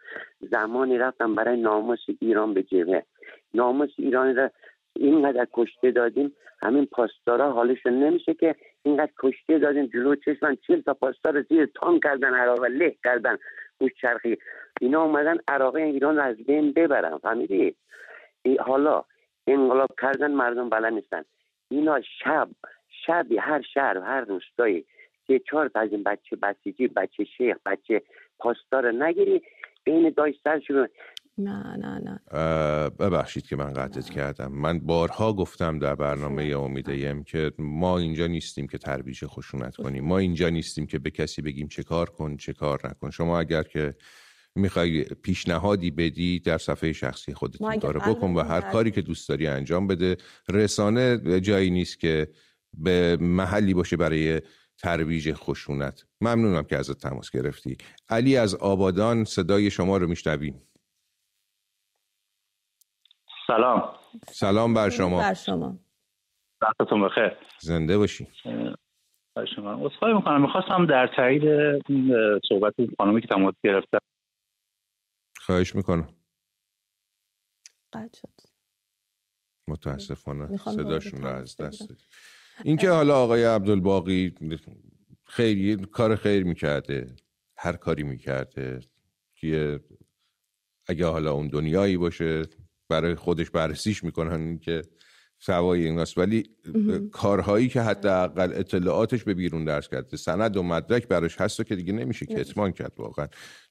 زمانی 0.52 0.98
رفتم 0.98 1.36
برای 1.36 1.62
ناموس 1.62 2.00
ایران 2.20 2.54
به 2.54 2.64
جبه 2.64 3.06
ناموس 3.54 3.90
ایران 3.98 4.36
را 4.36 4.52
اینقدر 5.00 5.48
کشته 5.54 5.92
دادیم 5.92 6.34
همین 6.62 6.86
پاسدارا 6.86 7.52
حالشون 7.52 8.04
نمیشه 8.04 8.34
که 8.34 8.56
اینقدر 8.84 9.12
کشته 9.20 9.60
دادیم 9.60 9.86
جلو 9.86 10.16
چشمن 10.16 10.58
چیل 10.68 10.82
تا 10.82 10.94
پاسدار 10.94 11.42
زیر 11.42 11.66
تام 11.66 12.00
کردن 12.00 12.34
عراق 12.34 12.64
له 12.64 12.96
کردن 13.04 13.38
گوش 13.80 13.92
چرخی. 14.02 14.38
اینا 14.82 15.04
اومدن 15.04 15.38
عراق 15.48 15.76
ایران 15.76 16.16
رو 16.16 16.24
از 16.24 16.38
بین 16.38 16.72
ببرن 16.72 17.18
فهمیدی؟ 17.18 17.76
حالا 18.60 19.04
انقلاب 19.48 19.90
کردن 20.02 20.32
مردم 20.32 20.70
بلد 20.70 20.94
نیستن. 20.94 21.24
اینا 21.70 22.02
شب 22.02 22.50
شبی 23.06 23.38
هر 23.38 23.62
شهر 23.62 23.98
هر 23.98 24.22
روستایی 24.22 24.86
که 25.28 25.40
چهار 25.40 25.68
تا 25.68 25.80
از 25.80 25.92
این 25.92 26.04
بچه 26.04 26.36
بسیجی 26.36 26.88
بچه 26.88 27.24
شیخ 27.24 27.58
بچه 27.66 28.02
پاسدار 28.40 28.92
نگیری 28.92 29.42
بین 29.84 30.10
داشت 30.18 30.40
سرشون 30.44 30.88
نه 31.38 31.78
نه 31.78 32.00
نه. 32.00 32.20
ببخشید 32.90 33.46
که 33.48 33.56
من 33.56 33.74
قطعت 33.74 34.10
کردم. 34.10 34.52
من 34.52 34.80
بارها 34.80 35.34
گفتم 35.34 35.80
در 35.80 35.96
برنامه 35.96 36.44
امیدیم 36.44 37.24
که 37.24 37.52
ما 37.60 38.00
اینجا 38.00 38.28
نیستیم 38.28 38.68
که 38.68 38.78
ترویج 38.78 39.26
خشونت 39.26 39.76
کنیم. 39.76 40.06
ما 40.06 40.18
اینجا 40.18 40.50
نیستیم 40.50 40.86
که 40.86 41.00
به 41.00 41.12
کسی 41.12 41.42
بگیم 41.42 41.68
چه 41.68 41.84
کار 41.84 42.10
کن 42.10 42.38
چه 42.38 42.54
کار 42.54 42.88
نکن. 42.88 43.10
شما 43.10 43.40
اگر 43.40 43.64
که 43.64 43.96
می‌خوای 44.56 45.04
پیشنهادی 45.04 45.92
بدی 45.92 46.40
در 46.40 46.58
صفحه 46.58 46.94
شخصی 46.94 47.34
خودت 47.34 47.62
این 47.62 47.80
کارو 47.80 48.00
بکن 48.00 48.34
و 48.34 48.40
هر 48.40 48.62
کاری 48.62 48.92
که 48.92 49.02
دوست 49.02 49.30
داری 49.30 49.48
انجام 49.48 49.88
بده. 49.88 50.18
رسانه 50.50 51.40
جایی 51.40 51.70
نیست 51.70 52.00
که 52.00 52.28
به 52.74 53.18
محلی 53.22 53.74
باشه 53.74 53.98
برای 53.98 54.42
ترویج 54.78 55.34
خشونت. 55.34 56.06
ممنونم 56.22 56.64
که 56.64 56.78
ازت 56.78 56.98
تماس 56.98 57.32
گرفتی. 57.32 57.78
علی 58.10 58.38
از 58.38 58.56
آبادان 58.56 59.24
صدای 59.24 59.72
شما 59.72 59.98
رو 59.98 60.08
میشنویم. 60.08 60.62
سلام. 63.48 63.94
سلام 64.28 64.74
بر 64.74 64.90
شما. 64.90 65.18
بر 65.18 65.34
شما. 65.34 65.80
وقتتون 66.62 67.04
بخیر. 67.08 67.38
زنده 67.60 67.98
باشی. 67.98 68.28
بر 69.36 69.46
شما. 69.56 69.88
اصخایی 69.88 70.16
می‌کنم. 70.16 70.42
می‌خواستم 70.42 70.86
در 70.86 71.10
تایید 71.16 71.44
صحبت 72.50 72.74
خانمی 72.98 73.22
که 73.22 73.28
تماس 73.28 73.54
گرفتم 73.64 74.00
خواهش 75.38 75.76
می‌کنم. 75.76 76.08
شد. 77.94 78.48
متاسفانه 79.68 80.58
صداشون 80.58 81.22
رو 81.22 81.28
از 81.28 81.58
دست 81.58 81.94
اینکه 82.64 82.90
حالا 82.90 83.16
آقای 83.24 83.44
عبدالباقی 83.44 84.34
خیلی 85.26 85.76
کار 85.86 86.16
خیر 86.16 86.44
می‌کرده. 86.44 87.16
هر 87.58 87.76
کاری 87.76 88.04
می‌کرده. 88.04 88.80
که 89.36 89.80
اگه 90.88 91.06
حالا 91.06 91.32
اون 91.32 91.48
دنیایی 91.48 91.98
باشه 91.98 92.42
برای 92.90 93.16
خودش 93.16 93.50
بررسیش 93.50 94.04
می‌کنن 94.04 94.58
که 94.60 94.82
سوای 95.40 95.86
این 95.86 96.00
است 96.00 96.18
ولی 96.18 96.44
کارهایی 97.12 97.70
که 97.70 97.82
حداقل 97.82 98.54
اطلاعاتش 98.56 99.24
به 99.24 99.34
بیرون 99.34 99.66
درس 99.66 99.90
کرده 99.90 100.18
سند 100.18 100.58
و 100.58 100.64
مدرک 100.64 101.08
براش 101.08 101.42
هست 101.42 101.60
و 101.60 101.64
که 101.64 101.76
دیگه 101.76 101.94
نمیشه 101.94 102.26
کتمان 102.26 102.72
کرد 102.72 102.94
واقعا. 102.98 103.28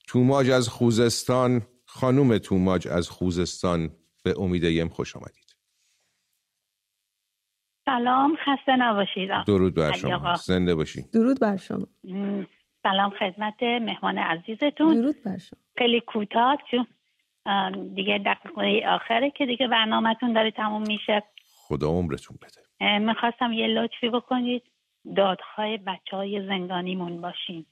توماج 0.07 0.51
از 0.51 0.69
خوزستان 0.69 1.62
خانوم 1.85 2.39
توماج 2.39 2.89
از 2.89 3.09
خوزستان 3.09 3.91
به 4.25 4.35
امید 4.39 4.64
یم 4.64 4.89
خوش 4.89 5.17
آمدید. 5.17 5.57
سلام 7.85 8.37
خسته 8.37 8.77
نباشید. 8.79 9.31
درود 9.47 9.75
بر 9.75 9.93
شما. 9.93 10.35
زنده 10.37 10.75
باشید 10.75 11.11
درود 11.11 11.41
بر 11.41 11.57
شما. 11.57 11.87
سلام 12.83 13.11
خدمت 13.11 13.62
مهمان 13.62 14.19
عزیزتون. 14.19 15.01
درود 15.01 15.23
بر 15.25 15.39
شما. 15.39 15.61
خیلی 15.79 16.01
کوتاه 16.01 16.59
چون 16.71 16.87
دیگه 17.95 18.19
دقیقه 18.19 18.89
آخره 18.89 19.31
که 19.31 19.47
دیگه 19.47 19.69
برنامهتون 19.69 20.33
داره 20.33 20.51
تموم 20.51 20.83
میشه. 20.83 21.23
خدا 21.69 21.89
عمرتون 21.89 22.37
بده. 22.43 22.99
می‌خواستم 22.99 23.53
یه 23.53 23.67
لطفی 23.67 24.09
بکنید. 24.09 24.63
دادخواه 25.17 25.77
بچه 25.77 26.17
های 26.17 26.47
زندانیمون 26.47 27.21
باشین. 27.21 27.67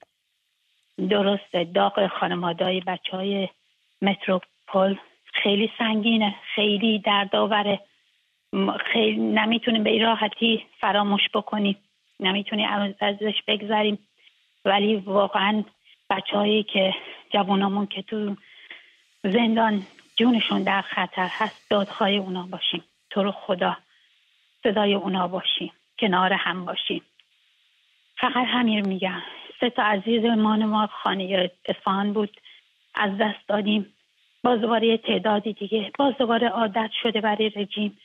درسته 1.09 1.63
داغ 1.63 2.07
خانمادای 2.07 2.81
بچه 2.81 3.17
های 3.17 3.49
متروپول 4.01 4.97
خیلی 5.43 5.71
سنگینه 5.77 6.35
خیلی 6.55 6.99
دردآوره. 6.99 7.79
خیلی 8.93 9.17
نمی‌تونیم 9.17 9.83
به 9.83 10.03
راحتی 10.03 10.65
فراموش 10.79 11.29
بکنیم. 11.33 11.77
نمی‌تونیم 12.19 12.95
ازش 12.99 13.41
بگذریم. 13.47 13.99
ولی 14.65 14.95
واقعا 14.95 15.63
بچههایی 16.09 16.63
که 16.63 16.93
جوانامون 17.33 17.87
که 17.87 18.01
تو 18.01 18.35
زندان 19.31 19.83
جونشون 20.17 20.63
در 20.63 20.81
خطر 20.81 21.27
هست. 21.31 21.69
دادخواه 21.69 22.09
اونا 22.09 22.47
باشیم. 22.51 22.83
تو 23.09 23.23
رو 23.23 23.31
خدا 23.31 23.77
صدای 24.63 24.93
اونا 24.93 25.27
باشیم. 25.27 25.71
کنار 25.99 26.33
هم 26.33 26.65
باشیم. 26.65 27.01
فقط 28.17 28.45
همین 28.47 28.87
میگم. 28.87 29.21
سه 29.59 29.69
تا 29.69 29.83
عزیز 29.83 30.25
ما 30.25 30.87
خانه 30.87 31.51
اصفهان 31.65 32.13
بود. 32.13 32.41
از 32.95 33.17
دست 33.17 33.47
دادیم. 33.47 33.93
باز 34.43 34.61
دوباره 34.61 34.97
تعدادی 34.97 35.53
دیگه. 35.53 35.91
باز 35.99 36.13
دوباره 36.17 36.47
عادت 36.47 36.91
شده 37.03 37.21
برای 37.21 37.49
رژیم. 37.49 37.97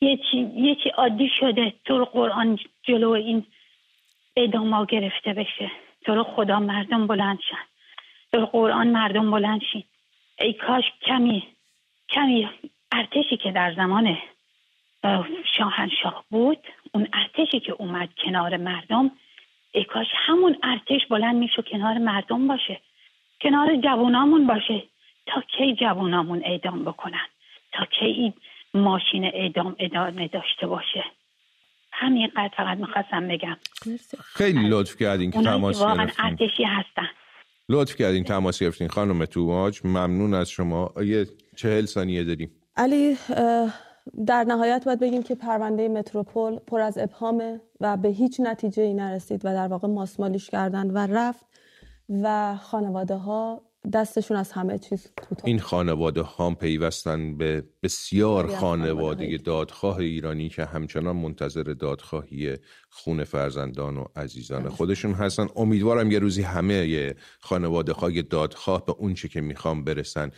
یه 0.00 0.16
چی, 0.16 0.38
یه 0.56 0.76
عادی 0.96 1.30
شده. 1.40 1.74
تو 1.84 2.04
قرآن 2.04 2.58
جلو 2.82 3.10
این 3.10 3.46
اعدام 4.36 4.84
گرفته 4.84 5.32
بشه. 5.32 5.70
تو 6.04 6.24
خدا 6.24 6.60
مردم 6.60 7.06
بلند 7.06 7.38
شن. 7.50 7.64
تو 8.32 8.46
قرآن 8.46 8.88
مردم 8.88 9.30
بلند 9.30 9.60
شین. 9.72 9.84
ای 10.40 10.52
کاش 10.52 10.84
کمی 11.02 11.48
کمی 12.08 12.48
ارتشی 12.92 13.36
که 13.36 13.52
در 13.52 13.74
زمان 13.74 14.18
شاهنشاه 15.56 16.24
بود 16.30 16.58
اون 16.92 17.08
ارتشی 17.12 17.60
که 17.60 17.72
اومد 17.72 18.08
کنار 18.24 18.56
مردم 18.56 19.10
ای 19.72 19.84
کاش 19.84 20.06
همون 20.14 20.56
ارتش 20.62 21.06
بلند 21.10 21.36
میشه 21.36 21.62
کنار 21.62 21.98
مردم 21.98 22.48
باشه 22.48 22.80
کنار 23.40 23.76
جوانامون 23.76 24.46
باشه 24.46 24.82
تا 25.26 25.40
کی 25.40 25.74
جوانامون 25.74 26.42
اعدام 26.44 26.84
بکنن 26.84 27.26
تا 27.72 27.84
کی 27.84 28.04
این 28.04 28.32
ماشین 28.74 29.24
اعدام 29.24 29.76
ادامه 29.78 30.28
داشته 30.28 30.66
باشه. 30.66 31.04
همینقدر 31.92 32.50
فقط 32.56 32.78
می‌خواستم 32.78 33.28
بگم. 33.28 33.56
خیلی 34.34 34.68
لطف 34.68 34.96
کردین 34.96 35.30
که 35.30 35.42
تماس 35.42 35.80
واقعا 35.80 36.08
ارتشی 36.18 36.64
هستن. 36.64 37.08
لطف 37.68 37.96
کردین 37.96 38.24
تماس 38.24 38.58
گرفتین. 38.58 38.88
خانم 38.88 39.24
توماج 39.24 39.80
ممنون 39.84 40.34
از 40.34 40.50
شما. 40.50 40.92
یه 41.04 41.26
چهل 41.56 41.86
ثانیه 41.86 42.24
داریم. 42.24 42.50
علی 42.76 43.16
در 44.26 44.44
نهایت 44.44 44.82
باید 44.86 45.00
بگیم 45.00 45.22
که 45.22 45.34
پرونده 45.34 45.88
متروپول 45.88 46.58
پر 46.58 46.80
از 46.80 46.98
ابهامه 46.98 47.60
و 47.80 47.96
به 47.96 48.08
هیچ 48.08 48.40
نتیجه 48.40 48.82
ای 48.82 48.94
نرسید 48.94 49.44
و 49.44 49.54
در 49.54 49.68
واقع 49.68 49.88
ماسمالیش 49.88 50.50
کردن 50.50 50.90
و 50.90 50.98
رفت 50.98 51.46
و 52.22 52.56
خانواده 52.56 53.14
ها 53.14 53.62
دستشون 53.92 54.36
از 54.36 54.52
همه 54.52 54.78
چیز 54.78 55.06
کوتاه 55.16 55.46
این 55.46 55.58
خانواده 55.58 56.22
ها 56.22 56.54
پیوستن 56.54 57.36
به 57.36 57.64
بسیار 57.82 58.56
خانواده 58.56 59.36
دادخواه 59.36 59.96
ایرانی 59.96 60.48
که 60.48 60.64
همچنان 60.64 61.16
منتظر 61.16 61.62
دادخواهی 61.62 62.56
خون 62.90 63.24
فرزندان 63.24 63.96
و 63.96 64.04
عزیزان 64.16 64.68
خودشون 64.68 65.12
هستن. 65.12 65.48
امیدوارم 65.56 66.10
یه 66.10 66.18
روزی 66.18 66.42
همه 66.42 67.14
خانواده 67.40 67.92
های 67.92 68.22
دادخواه 68.22 68.86
به 68.86 68.92
اون 68.92 69.14
که 69.14 69.40
می‌خوام 69.40 69.84
برسن. 69.84 70.30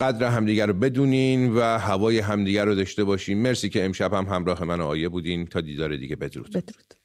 قدر 0.00 0.30
همدیگر 0.30 0.66
رو 0.66 0.72
بدونین 0.72 1.54
و 1.54 1.60
هوای 1.78 2.18
همدیگر 2.18 2.64
رو 2.64 2.74
داشته 2.74 3.04
باشین. 3.04 3.42
مرسی 3.42 3.68
که 3.68 3.84
امشب 3.84 4.14
هم 4.14 4.24
همراه 4.24 4.64
من 4.64 4.80
آیه 4.80 5.08
بودین. 5.08 5.46
تا 5.46 5.60
دیدار 5.60 5.96
دیگه. 5.96 6.16
بدرود. 6.16 6.50
بدرود. 6.50 7.01